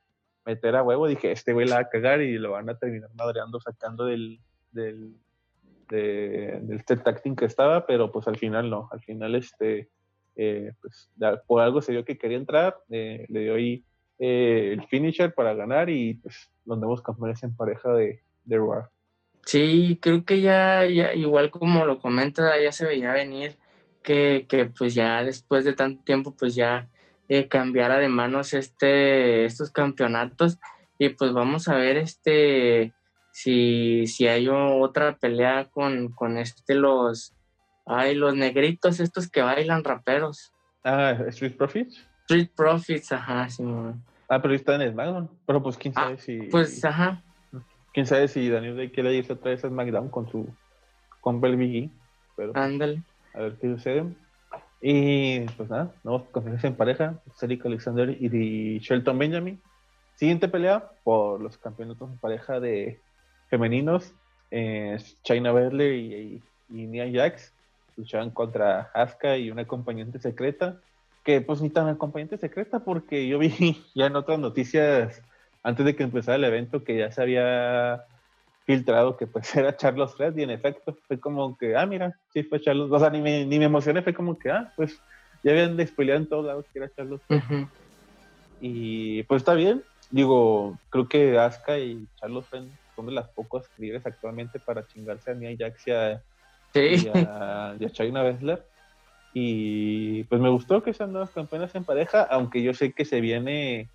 meter 0.47 0.75
a 0.77 0.83
huevo, 0.83 1.07
dije, 1.07 1.31
este 1.31 1.53
güey 1.53 1.67
la 1.67 1.75
va 1.75 1.81
a 1.81 1.89
cagar 1.89 2.21
y 2.21 2.37
lo 2.37 2.51
van 2.51 2.69
a 2.69 2.77
terminar 2.77 3.09
madreando, 3.15 3.59
sacando 3.59 4.05
del, 4.05 4.39
del, 4.71 5.13
del 5.89 6.83
set 6.87 7.03
tacting 7.03 7.35
que 7.35 7.45
estaba, 7.45 7.85
pero 7.85 8.11
pues 8.11 8.27
al 8.27 8.37
final 8.37 8.69
no, 8.69 8.87
al 8.91 9.01
final 9.01 9.35
este, 9.35 9.89
eh, 10.37 10.71
pues 10.81 11.11
por 11.45 11.61
algo 11.61 11.81
se 11.81 11.91
dio 11.91 12.05
que 12.05 12.17
quería 12.17 12.37
entrar, 12.37 12.77
eh, 12.89 13.25
le 13.27 13.41
dio 13.41 13.55
ahí 13.55 13.83
eh, 14.19 14.71
el 14.73 14.87
finisher 14.87 15.33
para 15.33 15.53
ganar 15.53 15.89
y 15.89 16.15
pues 16.15 16.49
nos 16.65 16.79
vemos 16.79 17.01
campeones 17.01 17.43
en 17.43 17.55
pareja 17.55 17.93
de, 17.93 18.21
de 18.45 18.57
Raw. 18.57 18.85
Sí, 19.45 19.99
creo 20.01 20.23
que 20.25 20.41
ya, 20.41 20.85
ya, 20.85 21.13
igual 21.13 21.51
como 21.51 21.85
lo 21.85 21.99
comenta, 21.99 22.59
ya 22.61 22.71
se 22.71 22.85
veía 22.85 23.11
venir 23.11 23.57
que, 24.01 24.45
que 24.47 24.65
pues 24.65 24.95
ya 24.95 25.23
después 25.23 25.65
de 25.65 25.73
tanto 25.73 26.03
tiempo 26.03 26.33
pues 26.37 26.55
ya 26.55 26.89
eh, 27.29 27.47
cambiara 27.47 27.97
de 27.97 28.07
manos 28.07 28.53
este, 28.53 29.45
estos 29.45 29.71
campeonatos 29.71 30.59
y 30.99 31.09
pues 31.09 31.33
vamos 31.33 31.67
a 31.67 31.75
ver 31.75 31.97
este 31.97 32.93
si, 33.31 34.07
si 34.07 34.27
hay 34.27 34.47
otra 34.49 35.17
pelea 35.17 35.65
con, 35.65 36.11
con 36.13 36.37
este 36.37 36.73
los 36.73 37.33
ay 37.85 38.15
los 38.15 38.35
negritos 38.35 38.99
estos 38.99 39.29
que 39.29 39.41
bailan 39.41 39.83
raperos. 39.83 40.53
Ah, 40.83 41.11
Street 41.27 41.55
Profits. 41.55 42.07
Street 42.21 42.49
Profits, 42.55 43.11
ajá, 43.11 43.49
sí. 43.49 43.63
Ah, 44.29 44.41
pero 44.41 44.53
está 44.53 44.75
en 44.75 44.91
SmackDown. 44.91 45.29
Pero 45.45 45.63
pues 45.63 45.77
quién 45.77 45.93
sabe 45.93 46.15
ah, 46.15 46.21
si. 46.21 46.39
Pues 46.43 46.83
ajá. 46.83 47.21
Quién 47.93 48.05
sabe 48.05 48.27
si 48.27 48.49
Daniel 48.49 48.75
Day 48.75 48.89
quiere 48.89 49.13
irse 49.13 49.33
otra 49.33 49.51
vez 49.51 49.63
a 49.63 49.69
SmackDown 49.69 50.09
con 50.09 50.29
su 50.29 50.47
con 51.21 51.39
Belvigi. 51.41 51.91
Pero 52.35 52.51
Ándale. 52.55 53.01
A 53.33 53.39
ver 53.39 53.57
qué 53.59 53.67
sucede. 53.67 54.05
Y 54.81 55.41
pues 55.41 55.69
nada, 55.69 55.91
nuevos 56.03 56.23
campeones 56.31 56.63
en 56.63 56.75
pareja, 56.75 57.19
Cedric 57.35 57.65
Alexander 57.65 58.09
y 58.09 58.79
Shelton 58.79 59.17
Benjamin. 59.17 59.59
Siguiente 60.15 60.47
pelea 60.47 60.89
por 61.03 61.41
los 61.41 61.57
campeonatos 61.57 62.09
en 62.09 62.17
pareja 62.17 62.59
de 62.59 62.99
femeninos, 63.49 64.13
China 65.23 65.51
Berle 65.51 65.97
y, 65.97 66.41
Nia 66.69 67.09
Jax 67.11 67.53
luchaban 67.95 68.29
contra 68.29 68.91
Asuka 68.93 69.37
y 69.37 69.49
una 69.51 69.63
acompañante 69.63 70.19
secreta. 70.19 70.79
que 71.23 71.41
pues 71.41 71.61
ni 71.61 71.69
tan 71.69 71.87
acompañante 71.87 72.37
secreta, 72.37 72.79
porque 72.79 73.27
yo 73.27 73.37
vi 73.37 73.83
ya 73.95 74.05
en 74.05 74.15
otras 74.15 74.39
noticias, 74.39 75.21
antes 75.61 75.85
de 75.85 75.95
que 75.95 76.03
empezara 76.03 76.37
el 76.37 76.43
evento, 76.45 76.83
que 76.83 76.97
ya 76.97 77.11
se 77.11 77.21
había 77.21 78.05
filtrado 78.67 79.15
que 79.15 79.25
pues 79.25 79.55
era 79.55 79.75
Charles 79.75 80.13
Fred, 80.13 80.37
y 80.37 80.43
en 80.43 80.51
efecto, 80.51 80.95
fue 81.07 81.19
como 81.19 81.57
que, 81.57 81.75
ah, 81.75 81.85
mira, 81.87 82.19
sí 82.31 82.43
fue 82.43 82.61
Charles, 82.61 82.91
o 82.91 82.99
sea, 82.99 83.09
ni 83.09 83.21
me, 83.21 83.45
ni 83.45 83.57
me 83.57 83.65
emocioné, 83.65 84.03
fue 84.03 84.13
como 84.13 84.37
que, 84.37 84.51
ah, 84.51 84.71
pues 84.75 85.01
ya 85.43 85.51
habían 85.51 85.77
despoleado 85.77 86.19
en 86.19 86.29
todos 86.29 86.45
lados 86.45 86.65
que 86.71 86.79
era 86.79 86.91
Charles 86.93 87.21
Fred. 87.25 87.41
Y 88.59 89.23
pues 89.23 89.41
está 89.41 89.53
bien, 89.53 89.83
digo, 90.11 90.77
creo 90.89 91.07
que 91.07 91.39
Asuka 91.39 91.79
y 91.79 92.05
Charles 92.19 92.45
Fred 92.47 92.65
son 92.95 93.05
de 93.05 93.13
las 93.13 93.29
pocas 93.29 93.69
líderes 93.77 94.05
actualmente 94.05 94.59
para 94.59 94.85
chingarse 94.85 95.31
a 95.31 95.35
Nia 95.35 95.55
Jax 95.57 95.87
y 95.87 95.91
a, 95.91 96.23
y 96.73 97.07
a, 97.07 97.75
y 97.79 97.85
a 97.85 97.89
China 97.89 98.23
Baszler. 98.23 98.65
Y 99.33 100.23
pues 100.23 100.41
me 100.41 100.49
gustó 100.49 100.81
que 100.81 100.93
sean 100.93 101.11
nuevas 101.11 101.29
campeonas 101.29 101.73
en 101.75 101.83
pareja, 101.83 102.23
aunque 102.23 102.63
yo 102.63 102.73
sé 102.73 102.93
que 102.93 103.05
se 103.05 103.21
viene 103.21 103.87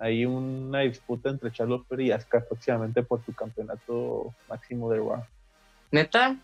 ahí 0.00 0.24
una 0.24 0.80
disputa 0.80 1.30
entre 1.30 1.52
Charlotte 1.52 1.86
Flair 1.86 2.00
y 2.00 2.10
Asuka 2.12 2.40
próximamente 2.40 3.02
por 3.02 3.24
su 3.24 3.34
campeonato 3.34 4.34
máximo 4.48 4.90
de 4.90 4.98
Raw. 4.98 5.24
¿Neta? 5.92 6.36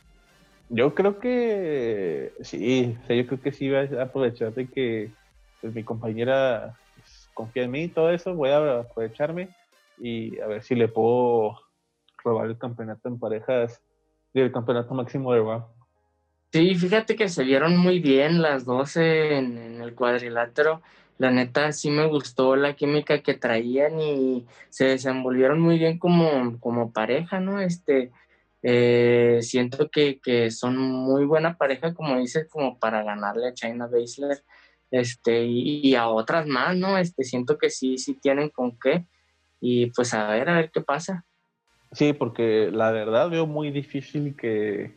Yo 0.68 0.94
creo 0.94 1.18
que 1.18 2.32
sí, 2.42 2.96
yo 3.08 3.26
creo 3.26 3.40
que 3.40 3.52
sí 3.52 3.68
va 3.68 3.80
a 3.80 4.02
aprovechar 4.04 4.52
de 4.52 4.68
que 4.68 5.10
pues, 5.60 5.74
mi 5.74 5.82
compañera 5.82 6.76
pues, 6.96 7.28
confía 7.34 7.64
en 7.64 7.70
mí 7.70 7.84
y 7.84 7.88
todo 7.88 8.10
eso, 8.10 8.34
voy 8.34 8.50
a 8.50 8.80
aprovecharme 8.80 9.48
y 9.98 10.38
a 10.40 10.46
ver 10.46 10.62
si 10.62 10.74
le 10.74 10.88
puedo 10.88 11.58
robar 12.22 12.46
el 12.48 12.58
campeonato 12.58 13.08
en 13.08 13.18
parejas 13.18 13.80
y 14.34 14.40
el 14.40 14.52
campeonato 14.52 14.92
máximo 14.94 15.32
de 15.32 15.40
Raw. 15.40 15.66
Sí, 16.52 16.74
fíjate 16.74 17.16
que 17.16 17.28
se 17.28 17.44
vieron 17.44 17.76
muy 17.76 17.98
bien 17.98 18.40
las 18.40 18.64
dos 18.64 18.96
en, 18.96 19.80
el 19.80 19.94
cuadrilátero. 19.94 20.80
La 21.18 21.30
neta 21.30 21.72
sí 21.72 21.90
me 21.90 22.06
gustó 22.06 22.56
la 22.56 22.74
química 22.74 23.22
que 23.22 23.34
traían 23.34 24.00
y 24.00 24.46
se 24.68 24.86
desenvolvieron 24.86 25.60
muy 25.60 25.78
bien 25.78 25.98
como, 25.98 26.58
como 26.60 26.92
pareja, 26.92 27.40
¿no? 27.40 27.60
Este, 27.60 28.10
eh, 28.62 29.38
siento 29.42 29.90
que, 29.90 30.50
son 30.50 30.76
muy 30.76 31.24
buena 31.24 31.56
pareja, 31.56 31.94
como 31.94 32.18
dices, 32.18 32.48
como 32.50 32.78
para 32.78 33.02
ganarle 33.02 33.48
a 33.48 33.54
China 33.54 33.86
Baszler 33.86 34.42
este, 34.90 35.44
y, 35.44 35.94
a 35.94 36.08
otras 36.08 36.46
más, 36.46 36.76
¿no? 36.76 36.98
Este, 36.98 37.24
siento 37.24 37.56
que 37.58 37.70
sí, 37.70 37.96
sí 37.96 38.14
tienen 38.14 38.50
con 38.50 38.78
qué. 38.78 39.06
Y 39.60 39.86
pues 39.92 40.12
a 40.12 40.28
ver, 40.28 40.50
a 40.50 40.56
ver 40.56 40.70
qué 40.70 40.80
pasa. 40.82 41.24
Sí, 41.92 42.12
porque 42.12 42.70
la 42.70 42.90
verdad 42.90 43.30
veo 43.30 43.46
muy 43.46 43.70
difícil 43.70 44.36
que, 44.36 44.94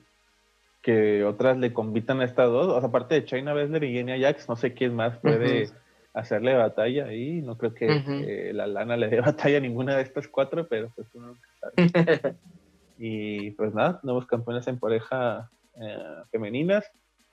que 0.81 1.23
otras 1.23 1.57
le 1.57 1.71
convitan 1.71 2.19
a 2.19 2.25
estas 2.25 2.49
dos. 2.49 2.67
O 2.67 2.79
sea, 2.79 2.89
aparte 2.89 3.15
de 3.15 3.25
China 3.25 3.53
Baszler 3.53 3.83
y 3.85 3.93
Genia 3.93 4.19
Jax, 4.19 4.49
no 4.49 4.55
sé 4.55 4.73
quién 4.73 4.95
más 4.95 5.17
puede 5.17 5.69
hacerle 6.13 6.55
batalla 6.55 7.05
ahí. 7.05 7.41
No 7.41 7.57
creo 7.57 7.73
que 7.73 8.51
la 8.53 8.67
lana 8.67 8.97
le 8.97 9.09
dé 9.09 9.21
batalla 9.21 9.57
a 9.57 9.61
ninguna 9.61 9.95
de 9.95 10.03
estas 10.03 10.27
cuatro, 10.27 10.67
pero 10.67 10.91
pues 10.95 11.07
uno 11.13 11.35
sabe. 11.59 12.35
y 12.97 13.51
pues 13.51 13.73
nada, 13.73 13.99
nuevos 14.03 14.25
campeones 14.25 14.67
en 14.67 14.79
pareja 14.79 15.49
eh, 15.81 16.23
femeninas. 16.31 16.91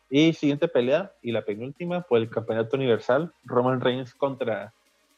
Y 0.08 0.34
siguiente 0.34 0.68
pelea, 0.68 1.12
y 1.20 1.32
la 1.32 1.44
penúltima, 1.44 2.02
fue 2.02 2.20
el 2.20 2.30
campeonato 2.30 2.76
universal, 2.76 3.32
Roman 3.44 3.80
Reigns 3.80 4.14
contra 4.14 4.72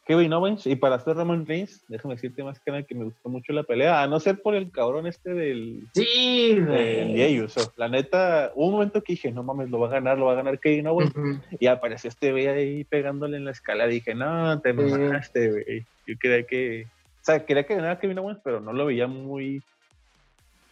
Kevin 0.09 0.33
Owens, 0.33 0.67
y 0.67 0.75
para 0.75 0.95
hacer 0.95 1.17
Roman 1.17 1.45
Reigns, 1.45 1.85
déjame 1.87 2.15
decirte 2.15 2.43
más 2.43 2.59
que 2.59 2.71
nada 2.71 2.83
que 2.83 2.95
me 2.95 3.05
gustó 3.05 3.29
mucho 3.29 3.53
la 3.53 3.63
pelea, 3.63 4.03
a 4.03 4.07
no 4.07 4.19
ser 4.21 4.41
por 4.41 4.55
el 4.55 4.71
cabrón 4.71 5.07
este 5.07 5.35
del. 5.35 5.87
Sí, 5.93 6.55
del 6.55 7.45
Uso. 7.45 7.75
La 7.77 7.89
neta, 7.89 8.51
hubo 8.55 8.69
un 8.69 8.73
momento 8.73 9.03
que 9.03 9.13
dije, 9.13 9.31
no 9.31 9.43
mames, 9.43 9.69
lo 9.69 9.79
va 9.79 9.89
a 9.89 9.91
ganar, 9.91 10.17
lo 10.17 10.25
va 10.25 10.33
a 10.33 10.37
ganar 10.37 10.59
Kevin 10.61 10.87
Owens. 10.87 11.13
Y 11.61 11.67
apareció 11.67 12.09
este 12.09 12.33
güey 12.33 12.47
ahí 12.47 12.85
pegándole 12.85 13.37
en 13.37 13.45
la 13.45 13.51
escala. 13.51 13.87
Dije, 13.87 14.15
no, 14.15 14.59
te 14.63 14.73
mamaste, 14.73 15.51
güey. 15.51 15.85
Yo 16.07 16.15
quería 16.19 16.43
que. 16.45 16.87
O 17.21 17.25
sea, 17.25 17.45
quería 17.45 17.65
que 17.65 17.75
ganara 17.75 18.01
Kevin 18.01 18.21
Owens, 18.21 18.41
pero 18.43 18.61
no 18.61 18.73
lo 18.73 18.87
veía 18.87 19.07
muy 19.09 19.63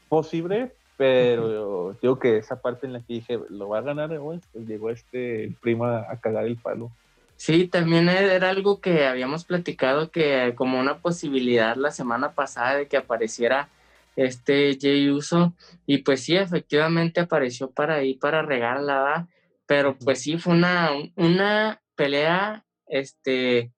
posible. 0.08 0.72
Pero 0.96 1.94
digo 2.00 2.18
que 2.18 2.38
esa 2.38 2.62
parte 2.62 2.86
en 2.86 2.94
la 2.94 3.00
que 3.00 3.12
dije, 3.12 3.38
lo 3.50 3.68
va 3.68 3.80
a 3.80 3.82
ganar 3.82 4.16
Owens, 4.16 4.48
pues 4.50 4.66
llegó 4.66 4.88
este 4.88 5.52
prima 5.60 6.06
a 6.08 6.16
cagar 6.22 6.46
el 6.46 6.56
palo. 6.56 6.90
Sí, 7.36 7.68
también 7.68 8.08
era 8.08 8.48
algo 8.48 8.80
que 8.80 9.06
habíamos 9.06 9.44
platicado 9.44 10.10
que 10.10 10.54
como 10.56 10.80
una 10.80 11.00
posibilidad 11.00 11.76
la 11.76 11.90
semana 11.90 12.34
pasada 12.34 12.76
de 12.76 12.88
que 12.88 12.96
apareciera 12.96 13.68
este 14.16 14.78
Jay 14.80 15.10
Uso 15.10 15.54
y 15.86 15.98
pues 15.98 16.22
sí, 16.22 16.36
efectivamente 16.36 17.20
apareció 17.20 17.70
para 17.70 17.96
ahí 17.96 18.14
para 18.14 18.42
regarla, 18.42 19.28
pero 19.66 19.96
pues 19.98 20.22
sí 20.22 20.38
fue 20.38 20.54
una, 20.54 20.90
una 21.16 21.82
pelea 21.94 22.64
este 22.86 23.72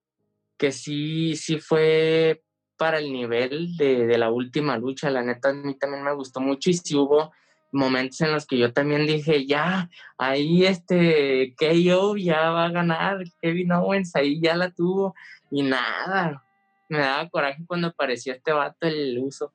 que 0.57 0.73
sí, 0.73 1.35
sí 1.37 1.59
fue 1.59 2.43
para 2.77 2.99
el 2.99 3.13
nivel 3.13 3.77
de, 3.77 4.07
de 4.07 4.19
la 4.19 4.31
última 4.31 4.79
lucha, 4.79 5.11
la 5.11 5.23
neta 5.23 5.51
a 5.51 5.53
mí 5.53 5.77
también 5.77 6.05
me 6.05 6.15
gustó 6.15 6.41
mucho 6.41 6.71
y 6.71 6.75
sí 6.75 6.95
hubo 6.95 7.33
momentos 7.73 8.21
en 8.21 8.33
los 8.33 8.47
que 8.47 8.59
yo 8.59 8.73
también 8.73 9.07
dije, 9.07 9.47
ya, 9.47 9.91
ahí 10.17 10.65
este 10.65 11.55
KO 11.59 12.17
ya 12.17 12.51
va 12.51 12.67
a 12.67 12.71
ganar, 12.71 13.19
Kevin 13.41 13.73
Owens 13.73 14.15
ahí 14.17 14.41
ya 14.41 14.57
la 14.57 14.71
tuvo 14.71 15.15
y 15.51 15.63
nada, 15.63 16.43
me 16.89 16.99
daba 16.99 17.29
coraje 17.29 17.65
cuando 17.67 17.89
apareció 17.89 18.33
este 18.33 18.53
vato 18.53 18.87
el 18.87 19.19
uso. 19.19 19.53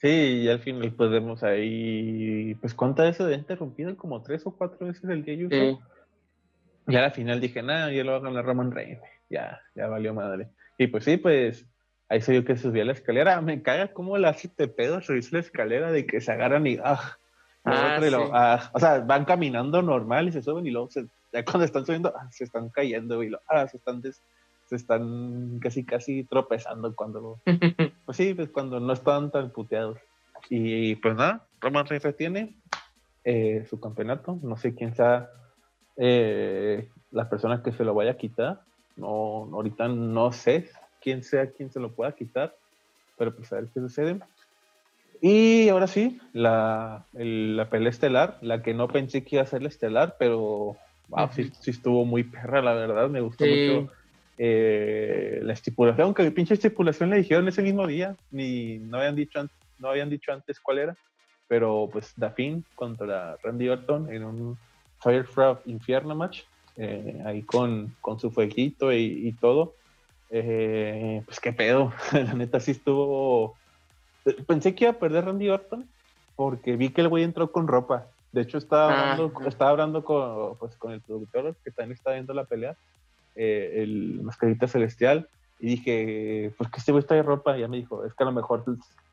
Sí, 0.00 0.08
y 0.08 0.48
al 0.48 0.60
final 0.60 0.92
pues 0.94 1.10
vemos 1.10 1.42
ahí, 1.42 2.54
pues 2.54 2.72
cuántas 2.72 3.06
veces 3.06 3.26
de 3.26 3.34
interrumpido, 3.34 3.94
como 3.96 4.22
tres 4.22 4.46
o 4.46 4.56
cuatro 4.56 4.86
veces 4.86 5.04
el 5.10 5.24
que 5.24 5.36
Sí. 5.36 5.78
Y 6.88 6.96
al 6.96 7.12
final 7.12 7.40
dije, 7.40 7.62
nada, 7.62 7.92
ya 7.92 8.02
lo 8.02 8.12
va 8.12 8.18
a 8.18 8.20
ganar 8.20 8.44
Roman 8.44 8.72
Reigns, 8.72 9.00
ya, 9.28 9.60
ya 9.74 9.86
valió 9.86 10.14
madre. 10.14 10.48
Y 10.78 10.86
pues 10.86 11.04
sí, 11.04 11.18
pues 11.18 11.66
ahí 12.08 12.20
se 12.22 12.32
vio 12.32 12.44
que 12.44 12.56
subía 12.56 12.84
la 12.84 12.92
escalera, 12.92 13.40
me 13.42 13.62
caga 13.62 13.92
como 13.92 14.16
la 14.16 14.30
hace 14.30 14.50
de 14.56 14.66
pedo 14.66 15.00
subirse 15.02 15.36
la 15.36 15.40
escalera 15.40 15.92
de 15.92 16.06
que 16.06 16.20
se 16.20 16.32
agarran 16.32 16.66
y, 16.66 16.78
ah, 16.82 17.18
Ah, 17.64 18.00
ah, 18.32 18.70
o 18.72 18.78
sea, 18.78 19.00
van 19.00 19.24
caminando 19.24 19.82
normal 19.82 20.28
y 20.28 20.32
se 20.32 20.42
suben 20.42 20.66
y 20.66 20.70
luego 20.70 20.88
ya 21.32 21.44
cuando 21.44 21.64
están 21.64 21.84
subiendo 21.84 22.12
ah, 22.16 22.28
se 22.30 22.44
están 22.44 22.70
cayendo 22.70 23.22
y 23.22 23.30
se 23.30 23.76
están 23.76 24.02
se 24.02 24.76
están 24.76 25.58
casi 25.60 25.84
casi 25.84 26.24
tropezando 26.24 26.94
cuando 26.94 27.40
pues 28.06 28.16
sí, 28.16 28.34
pues 28.34 28.48
cuando 28.50 28.80
no 28.80 28.92
están 28.92 29.30
tan 29.30 29.50
puteados. 29.50 29.98
Y 30.48 30.94
pues 30.96 31.16
nada, 31.16 31.46
Roman 31.60 31.86
Reigns 31.86 32.16
tiene 32.16 32.54
eh, 33.24 33.66
su 33.68 33.78
campeonato, 33.78 34.38
no 34.42 34.56
sé 34.56 34.74
quién 34.74 34.94
sea 34.94 35.28
eh, 35.96 36.88
la 37.10 37.28
persona 37.28 37.62
que 37.62 37.72
se 37.72 37.84
lo 37.84 37.92
vaya 37.94 38.12
a 38.12 38.16
quitar, 38.16 38.62
no 38.96 39.50
ahorita 39.52 39.88
no 39.88 40.32
sé 40.32 40.70
quién 41.00 41.22
sea 41.22 41.50
quien 41.50 41.70
se 41.70 41.80
lo 41.80 41.92
pueda 41.92 42.12
quitar, 42.12 42.56
pero 43.18 43.34
pues 43.34 43.52
a 43.52 43.56
ver 43.56 43.68
qué 43.74 43.80
sucede. 43.80 44.18
Y 45.20 45.68
ahora 45.68 45.86
sí, 45.86 46.18
la, 46.32 47.06
la 47.12 47.68
pelea 47.68 47.90
estelar, 47.90 48.38
la 48.40 48.62
que 48.62 48.72
no 48.72 48.88
pensé 48.88 49.22
que 49.22 49.36
iba 49.36 49.42
a 49.42 49.46
ser 49.46 49.62
la 49.62 49.68
estelar, 49.68 50.16
pero 50.18 50.76
sí, 51.32 51.70
estuvo 51.70 52.04
muy 52.04 52.24
perra, 52.24 52.62
la 52.62 52.74
verdad, 52.74 53.10
me 53.10 53.20
gustó 53.20 53.44
mucho 53.44 53.92
eh, 54.38 55.40
la 55.42 55.52
estipulación, 55.52 56.06
aunque 56.06 56.22
la 56.22 56.30
pinche 56.30 56.54
estipulación 56.54 57.10
le 57.10 57.18
dijeron 57.18 57.46
ese 57.48 57.60
mismo 57.60 57.86
día, 57.86 58.16
ni 58.30 58.78
no 58.78 58.96
habían 58.96 59.14
dicho, 59.14 59.46
no 59.78 59.88
habían 59.88 60.08
dicho 60.08 60.32
antes 60.32 60.58
cuál 60.58 60.78
era, 60.78 60.96
pero 61.46 61.90
pues 61.92 62.14
Dafin 62.16 62.64
contra 62.74 63.36
Randy 63.42 63.68
Orton 63.68 64.10
en 64.10 64.24
un 64.24 64.58
Firefrog 65.02 65.60
Infierno 65.66 66.14
match, 66.14 66.44
eh, 66.76 67.20
ahí 67.26 67.42
con, 67.42 67.94
con, 68.00 68.18
su 68.18 68.30
fueguito 68.30 68.90
y, 68.90 69.36
todo. 69.38 69.74
Eh, 70.30 71.22
pues 71.26 71.40
qué 71.40 71.52
pedo, 71.52 71.92
la 72.12 72.32
neta 72.32 72.60
sí 72.60 72.70
estuvo 72.70 73.59
Pensé 74.46 74.74
que 74.74 74.84
iba 74.84 74.92
a 74.92 74.98
perder 74.98 75.24
Randy 75.24 75.48
Orton 75.48 75.88
porque 76.36 76.76
vi 76.76 76.90
que 76.90 77.02
el 77.02 77.08
güey 77.08 77.24
entró 77.24 77.52
con 77.52 77.68
ropa. 77.68 78.06
De 78.32 78.42
hecho, 78.42 78.58
estaba 78.58 78.92
ah, 78.92 79.12
hablando, 79.12 79.48
estaba 79.48 79.70
hablando 79.72 80.04
con, 80.04 80.56
pues, 80.56 80.76
con 80.76 80.92
el 80.92 81.00
productor 81.00 81.54
que 81.64 81.70
también 81.70 81.92
está 81.92 82.12
viendo 82.12 82.32
la 82.32 82.44
pelea, 82.44 82.76
eh, 83.34 83.82
el 83.82 84.20
Mascarita 84.22 84.68
Celestial, 84.68 85.28
y 85.58 85.66
dije, 85.66 86.52
pues 86.56 86.70
que 86.70 86.78
este 86.78 86.92
güey 86.92 87.00
está 87.00 87.14
de 87.14 87.22
ropa. 87.22 87.56
Y 87.56 87.60
ya 87.60 87.68
me 87.68 87.76
dijo, 87.76 88.04
es 88.04 88.14
que 88.14 88.22
a 88.22 88.26
lo 88.26 88.32
mejor 88.32 88.64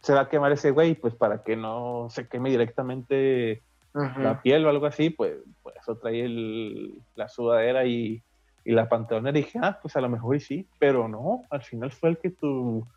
se 0.01 0.13
va 0.13 0.21
a 0.21 0.29
quemar 0.29 0.51
ese 0.51 0.71
güey, 0.71 0.95
pues 0.95 1.13
para 1.13 1.43
que 1.43 1.57
no 1.57 2.07
se 2.09 2.27
queme 2.27 2.49
directamente 2.49 3.61
la 3.93 4.41
piel 4.41 4.65
o 4.65 4.69
algo 4.69 4.85
así, 4.85 5.09
pues, 5.09 5.33
pues 5.63 5.75
eso 5.77 5.97
trae 5.97 6.23
el, 6.23 6.93
la 7.15 7.27
sudadera 7.27 7.85
y, 7.85 8.21
y 8.63 8.71
la 8.71 8.87
pantalonera. 8.87 9.37
Y 9.37 9.41
dije, 9.41 9.59
ah, 9.61 9.79
pues 9.81 9.97
a 9.97 10.01
lo 10.01 10.07
mejor 10.07 10.35
y 10.35 10.39
sí, 10.39 10.67
pero 10.79 11.07
no, 11.07 11.43
al 11.49 11.63
final 11.63 11.91
fue 11.91 12.11
el 12.11 12.17
que 12.17 12.29
tu 12.29 12.87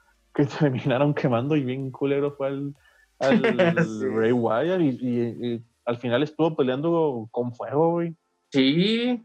que 0.41 0.47
terminaron 0.59 1.15
quemando 1.15 1.57
y 1.57 1.63
bien 1.63 1.91
culero 1.91 2.33
fue 2.33 2.49
al, 2.49 2.75
al 3.19 3.43
Ray 4.15 4.33
Wyatt 4.33 4.81
y, 4.81 5.63
al 5.87 5.97
final 5.97 6.23
estuvo 6.23 6.55
peleando 6.55 7.29
con 7.33 7.53
fuego, 7.53 7.93
güey. 7.93 8.15
Sí. 8.53 9.21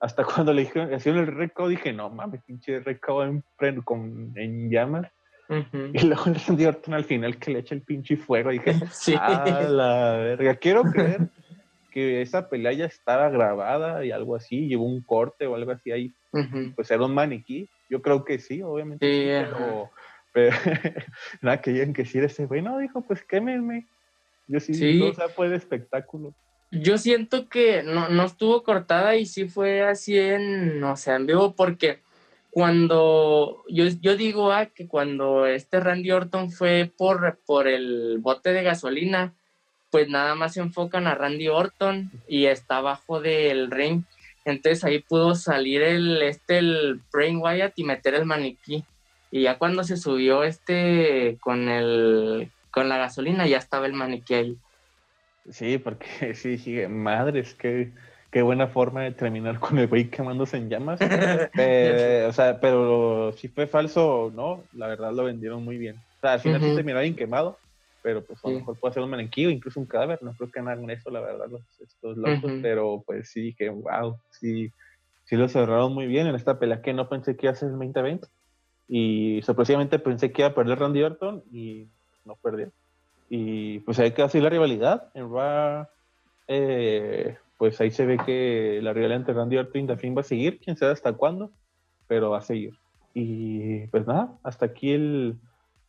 Hasta 0.00 0.24
cuando 0.24 0.52
le 0.52 0.62
dijeron, 0.62 0.92
hicieron 0.92 1.20
el 1.20 1.28
reco, 1.28 1.68
dije, 1.68 1.92
no 1.92 2.10
mames, 2.10 2.42
pinche 2.42 2.80
reco 2.80 3.22
en, 3.22 3.44
con, 3.84 4.32
en 4.34 4.70
llamas. 4.70 5.06
Y 5.48 6.06
luego 6.06 6.24
el 6.26 6.34
Randy 6.34 6.66
Orton 6.66 6.94
al 6.94 7.04
final 7.04 7.38
que 7.38 7.52
le 7.52 7.60
echa 7.60 7.74
el 7.74 7.82
pinche 7.82 8.16
fuego, 8.16 8.50
dije, 8.50 8.74
sí. 8.90 9.14
a 9.18 9.68
la 9.68 10.16
verga, 10.16 10.56
quiero 10.56 10.82
creer 10.82 11.28
que 11.90 12.20
esa 12.20 12.48
pelea 12.48 12.72
ya 12.72 12.84
estaba 12.86 13.30
grabada 13.30 14.04
y 14.04 14.10
algo 14.10 14.34
así, 14.34 14.66
llevó 14.66 14.84
un 14.84 15.02
corte 15.02 15.46
o 15.46 15.54
algo 15.54 15.70
así 15.70 15.90
ahí, 15.90 16.12
pues 16.74 16.90
era 16.90 17.04
un 17.04 17.14
maniquí. 17.14 17.68
Yo 17.88 18.02
creo 18.02 18.24
que 18.24 18.38
sí, 18.38 18.60
obviamente. 18.62 19.06
pero, 19.06 19.90
nada 21.42 21.60
que 21.60 21.72
digan 21.72 21.92
que 21.92 22.04
sí 22.04 22.18
ese 22.18 22.46
güey, 22.46 22.62
no, 22.62 22.78
dijo, 22.78 23.02
pues 23.02 23.22
quémenme. 23.22 23.86
Yo 24.46 24.60
sí, 24.60 24.74
sí. 24.74 25.00
o 25.02 25.12
sea, 25.12 25.28
fue 25.28 25.48
de 25.48 25.56
espectáculo. 25.56 26.34
Yo 26.70 26.98
siento 26.98 27.48
que 27.48 27.82
no, 27.82 28.08
no 28.08 28.24
estuvo 28.24 28.62
cortada 28.62 29.16
y 29.16 29.26
sí 29.26 29.48
fue 29.48 29.82
así 29.82 30.18
en, 30.18 30.82
o 30.84 30.96
sea, 30.96 31.16
en 31.16 31.26
vivo, 31.26 31.54
porque 31.54 32.00
cuando 32.50 33.64
yo, 33.68 33.84
yo 34.00 34.16
digo 34.16 34.52
ah, 34.52 34.66
que 34.66 34.88
cuando 34.88 35.46
este 35.46 35.80
Randy 35.80 36.10
Orton 36.10 36.50
fue 36.50 36.90
por, 36.96 37.38
por 37.46 37.68
el 37.68 38.18
bote 38.20 38.52
de 38.52 38.62
gasolina, 38.62 39.34
pues 39.90 40.08
nada 40.08 40.34
más 40.34 40.54
se 40.54 40.60
enfocan 40.60 41.06
a 41.06 41.14
Randy 41.14 41.48
Orton 41.48 42.10
y 42.26 42.46
está 42.46 42.78
abajo 42.78 43.20
del 43.20 43.70
ring. 43.70 44.02
Entonces 44.44 44.84
ahí 44.84 45.00
pudo 45.00 45.34
salir 45.34 45.82
el, 45.82 46.22
este, 46.22 46.58
el 46.58 47.00
Brain 47.12 47.38
Wyatt 47.40 47.78
y 47.78 47.84
meter 47.84 48.14
el 48.14 48.24
maniquí. 48.24 48.84
Y 49.30 49.42
ya 49.42 49.58
cuando 49.58 49.84
se 49.84 49.96
subió 49.96 50.42
este 50.42 51.38
con 51.40 51.68
el 51.68 52.50
con 52.70 52.88
la 52.88 52.98
gasolina 52.98 53.46
ya 53.46 53.58
estaba 53.58 53.86
el 53.86 53.92
maniquí 53.92 54.34
ahí. 54.34 54.56
Sí, 55.50 55.78
porque 55.78 56.06
sí, 56.34 56.58
sí, 56.58 56.86
madres, 56.88 57.54
que 57.54 57.92
qué 58.30 58.42
buena 58.42 58.68
forma 58.68 59.02
de 59.02 59.12
terminar 59.12 59.58
con 59.58 59.78
el 59.78 59.86
güey 59.86 60.10
quemándose 60.10 60.56
en 60.56 60.68
llamas. 60.68 61.00
Eh, 61.58 62.26
o 62.28 62.32
sea, 62.32 62.60
pero 62.60 63.32
si 63.32 63.48
fue 63.48 63.66
falso 63.66 64.30
no, 64.34 64.62
la 64.74 64.86
verdad 64.86 65.12
lo 65.12 65.24
vendieron 65.24 65.64
muy 65.64 65.78
bien. 65.78 65.96
O 65.96 66.20
sea, 66.20 66.32
al 66.34 66.40
final 66.40 66.60
sí 66.60 66.74
terminó 66.74 67.00
bien 67.00 67.16
quemado, 67.16 67.58
pero 68.02 68.24
pues 68.24 68.44
a 68.44 68.48
lo 68.48 68.58
mejor 68.58 68.78
puede 68.78 68.94
ser 68.94 69.02
un 69.02 69.14
o 69.14 69.50
incluso 69.50 69.80
un 69.80 69.86
cadáver. 69.86 70.18
No 70.22 70.32
creo 70.34 70.50
que 70.50 70.60
hagan 70.60 70.90
eso, 70.90 71.10
la 71.10 71.20
verdad, 71.20 71.46
los, 71.48 71.62
estos 71.80 72.16
locos. 72.16 72.52
Pero 72.62 73.02
pues 73.06 73.30
sí 73.30 73.40
dije, 73.40 73.68
wow, 73.70 74.18
sí, 74.30 74.72
sí 75.24 75.36
lo 75.36 75.48
cerraron 75.48 75.94
muy 75.94 76.06
bien 76.06 76.26
en 76.26 76.34
esta 76.34 76.58
pelea 76.58 76.82
que 76.82 76.92
no 76.92 77.08
pensé 77.08 77.36
que 77.36 77.46
iba 77.46 77.52
a 77.52 77.56
ser 77.56 77.68
el 77.68 77.78
2020. 77.78 78.26
Y 78.88 79.42
sorpresivamente 79.42 79.98
pensé 79.98 80.32
que 80.32 80.42
iba 80.42 80.48
a 80.48 80.54
perder 80.54 80.78
Randy 80.78 81.02
Orton 81.02 81.44
y 81.52 81.88
no 82.24 82.36
perdió. 82.36 82.72
Y 83.28 83.80
pues 83.80 83.98
ahí 83.98 84.12
quedó 84.12 84.26
así 84.26 84.40
la 84.40 84.48
rivalidad. 84.48 85.10
En 85.14 85.30
Raw, 85.30 85.86
eh, 86.46 87.36
pues 87.58 87.80
ahí 87.80 87.90
se 87.90 88.06
ve 88.06 88.16
que 88.24 88.80
la 88.82 88.92
rivalidad 88.92 89.18
entre 89.18 89.34
Randy 89.34 89.58
Orton 89.58 89.82
y 89.82 89.86
The 89.86 90.10
va 90.10 90.20
a 90.20 90.24
seguir, 90.24 90.60
quién 90.60 90.76
sabe 90.76 90.92
hasta 90.92 91.12
cuándo, 91.12 91.50
pero 92.06 92.30
va 92.30 92.38
a 92.38 92.42
seguir. 92.42 92.74
Y 93.12 93.86
pues 93.88 94.06
nada, 94.06 94.38
hasta 94.42 94.66
aquí 94.66 94.92
el, 94.92 95.38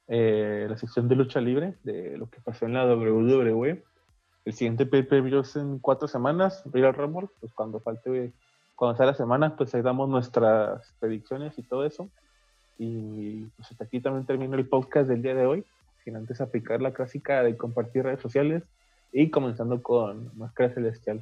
eh, 0.07 0.65
la 0.67 0.77
sección 0.77 1.07
de 1.07 1.15
lucha 1.15 1.39
libre 1.39 1.75
de 1.83 2.17
lo 2.17 2.29
que 2.29 2.41
pasó 2.41 2.65
en 2.65 2.73
la 2.73 2.85
WWE. 2.85 3.83
El 4.45 4.53
siguiente 4.53 4.87
pay-per-view 4.87 5.41
es 5.41 5.55
en 5.55 5.77
cuatro 5.77 6.07
semanas, 6.07 6.63
Royal 6.65 6.95
Rumble, 6.95 7.29
pues 7.39 7.53
cuando 7.53 7.79
falte, 7.79 8.33
cuando 8.75 8.97
sea 8.97 9.05
la 9.05 9.13
semana, 9.13 9.55
pues 9.55 9.75
ahí 9.75 9.83
damos 9.83 10.09
nuestras 10.09 10.91
predicciones 10.99 11.57
y 11.59 11.63
todo 11.63 11.85
eso. 11.85 12.09
Y 12.79 13.43
pues 13.57 13.71
hasta 13.71 13.83
aquí 13.83 13.99
también 13.99 14.25
termino 14.25 14.55
el 14.55 14.67
podcast 14.67 15.07
del 15.07 15.21
día 15.21 15.35
de 15.35 15.45
hoy, 15.45 15.63
sin 16.03 16.15
antes 16.15 16.41
aplicar 16.41 16.81
la 16.81 16.93
clásica 16.93 17.43
de 17.43 17.55
compartir 17.57 18.03
redes 18.03 18.21
sociales 18.21 18.63
y 19.11 19.29
comenzando 19.29 19.83
con 19.83 20.31
Máscara 20.37 20.73
Celestial. 20.73 21.21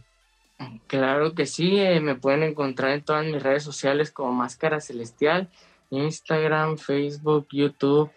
Claro 0.87 1.33
que 1.33 1.45
sí, 1.45 1.79
eh, 1.79 1.99
me 1.99 2.15
pueden 2.15 2.43
encontrar 2.43 2.91
en 2.91 3.03
todas 3.03 3.25
mis 3.25 3.41
redes 3.41 3.63
sociales 3.63 4.11
como 4.11 4.31
Máscara 4.31 4.79
Celestial, 4.79 5.49
Instagram, 5.89 6.77
Facebook, 6.77 7.47
YouTube, 7.51 8.11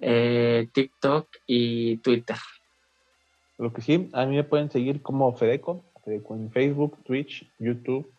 eh, 0.00 0.68
TikTok 0.72 1.28
y 1.46 1.96
Twitter. 1.98 2.36
Lo 3.58 3.72
que 3.72 3.80
sí, 3.80 4.10
a 4.12 4.26
mí 4.26 4.36
me 4.36 4.44
pueden 4.44 4.70
seguir 4.70 5.00
como 5.02 5.34
Fedeco, 5.34 5.82
Fedeco 6.04 6.34
en 6.34 6.50
Facebook, 6.50 6.98
Twitch, 7.04 7.50
YouTube, 7.58 8.10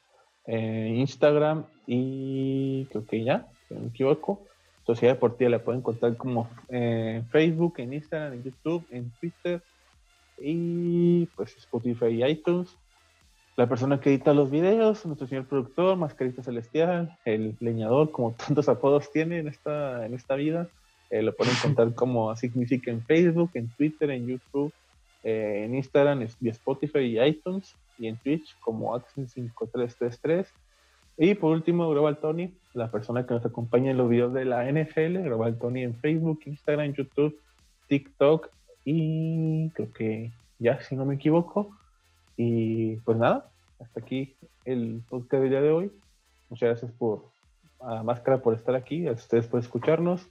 eh, 0.46 0.94
Instagram 0.98 1.66
y 1.86 2.86
creo 2.86 3.06
que 3.06 3.24
ya, 3.24 3.48
si 3.68 3.76
no 3.76 3.82
me 3.82 3.88
equivoco. 3.88 4.47
Sociedad 4.88 5.14
Deportiva 5.14 5.52
la 5.52 5.60
pueden 5.60 5.82
encontrar 5.82 6.18
como 6.18 6.50
en 6.70 7.24
Facebook, 7.28 7.76
en 7.78 7.94
Instagram, 7.94 8.34
en 8.34 8.44
YouTube, 8.44 8.84
en 8.90 9.12
Twitter 9.20 9.62
y 10.40 11.28
pues 11.36 11.56
Spotify 11.58 12.08
y 12.08 12.24
iTunes 12.24 12.76
la 13.58 13.68
persona 13.68 14.00
que 14.00 14.12
edita 14.12 14.36
los 14.36 14.52
videos, 14.52 15.04
nuestro 15.08 15.28
señor 15.28 15.48
productor, 15.48 15.98
Mascarita 15.98 16.44
Celestial, 16.44 17.18
el 17.26 17.56
leñador, 17.60 18.12
como 18.12 18.34
tantos 18.34 18.70
apodos 18.70 19.12
tiene 19.12 19.40
en 19.40 19.48
esta, 19.48 20.06
en 20.06 20.14
esta 20.14 20.36
vida. 20.36 20.70
Eh, 21.10 21.24
lo 21.24 21.36
pueden 21.36 21.56
encontrar 21.56 21.92
como 21.96 22.32
Music 22.54 22.88
en 22.88 23.02
Facebook, 23.02 23.50
en 23.56 23.68
Twitter, 23.70 24.12
en 24.12 24.28
YouTube, 24.28 24.72
eh, 25.24 25.64
en 25.66 25.74
Instagram, 25.74 26.28
y 26.40 26.50
Spotify 26.50 27.00
y 27.00 27.20
iTunes, 27.20 27.76
y 27.98 28.06
en 28.06 28.18
Twitch 28.18 28.56
como 28.60 28.96
Axel5333. 28.96 30.46
Y 31.18 31.34
por 31.36 31.52
último, 31.52 31.90
Global 31.90 32.18
Tony, 32.18 32.54
la 32.74 32.92
persona 32.92 33.26
que 33.26 33.34
nos 33.34 33.46
acompaña 33.46 33.92
en 33.92 33.98
los 33.98 34.10
videos 34.10 34.34
de 34.34 34.46
la 34.46 34.72
NFL, 34.72 35.24
Global 35.24 35.58
Tony 35.58 35.84
en 35.84 35.96
Facebook, 35.96 36.42
Instagram, 36.46 36.94
YouTube, 36.94 37.40
TikTok 37.88 38.50
y 38.86 39.70
creo 39.72 39.92
que 39.94 40.32
ya, 40.60 40.80
si 40.82 40.96
no 40.96 41.06
me 41.06 41.16
equivoco. 41.16 41.72
Y 42.38 42.98
pues 42.98 43.18
nada, 43.18 43.50
hasta 43.80 44.00
aquí 44.00 44.36
el 44.66 45.02
podcast 45.10 45.42
del 45.42 45.50
día 45.50 45.62
de 45.62 45.72
hoy. 45.72 45.92
Muchas 46.50 46.70
gracias 46.70 46.92
por 46.92 47.26
a 47.80 48.04
Máscara 48.04 48.42
por 48.42 48.54
estar 48.54 48.76
aquí, 48.76 49.08
a 49.08 49.12
ustedes 49.12 49.48
por 49.48 49.60
escucharnos. 49.60 50.28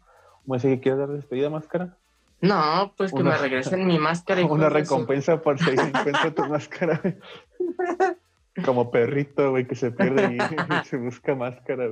¿Me 0.47 0.59
que 0.59 0.80
quieres 0.80 1.01
dar 1.01 1.09
despedida, 1.09 1.51
Máscara? 1.51 1.97
No, 2.41 2.93
pues 2.97 3.12
que 3.12 3.22
me 3.22 3.37
regresen 3.37 3.87
mi 3.87 3.99
máscara. 3.99 4.41
Y 4.41 4.45
una 4.49 4.68
recompensa 4.68 5.41
por 5.43 5.59
seguir 5.59 5.80
encuentro 5.80 6.32
tu 6.34 6.45
máscara. 6.45 7.01
Como 8.64 8.90
perrito, 8.90 9.50
güey, 9.50 9.66
que 9.66 9.74
se 9.74 9.90
pierde 9.90 10.36
y 10.36 10.38
se 10.84 10.96
busca 10.96 11.34
máscara. 11.34 11.90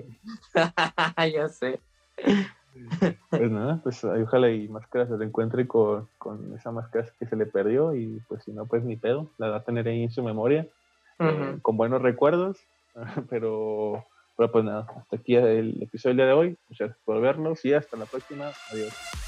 ya 1.33 1.49
sé. 1.49 1.81
Pues 3.31 3.51
nada, 3.51 3.81
pues 3.83 4.03
ojalá 4.05 4.51
y 4.51 4.69
máscara 4.69 5.07
se 5.07 5.17
reencuentre 5.17 5.67
con, 5.67 6.09
con 6.19 6.55
esa 6.55 6.73
máscara 6.73 7.09
que 7.19 7.27
se 7.27 7.37
le 7.37 7.47
perdió 7.47 7.95
y 7.95 8.21
pues 8.29 8.45
si 8.45 8.53
no, 8.53 8.67
pues 8.67 8.83
ni 8.85 8.97
pedo, 8.97 9.31
la 9.39 9.49
va 9.49 9.57
a 9.59 9.65
tener 9.65 9.87
ahí 9.87 10.03
en 10.03 10.11
su 10.11 10.23
memoria, 10.23 10.67
eh, 11.21 11.59
con 11.63 11.77
buenos 11.77 12.03
recuerdos, 12.03 12.59
pero, 13.29 14.05
pero 14.37 14.51
pues 14.51 14.65
nada, 14.65 14.89
hasta 14.97 15.17
aquí 15.17 15.37
el 15.37 15.83
episodio 15.83 16.27
de 16.27 16.33
hoy, 16.33 16.59
muchas 16.69 16.89
gracias 16.89 17.05
por 17.05 17.21
vernos 17.21 17.65
y 17.65 17.75
hasta 17.75 17.97
la 17.97 18.07
próxima, 18.07 18.51
adiós. 18.73 19.24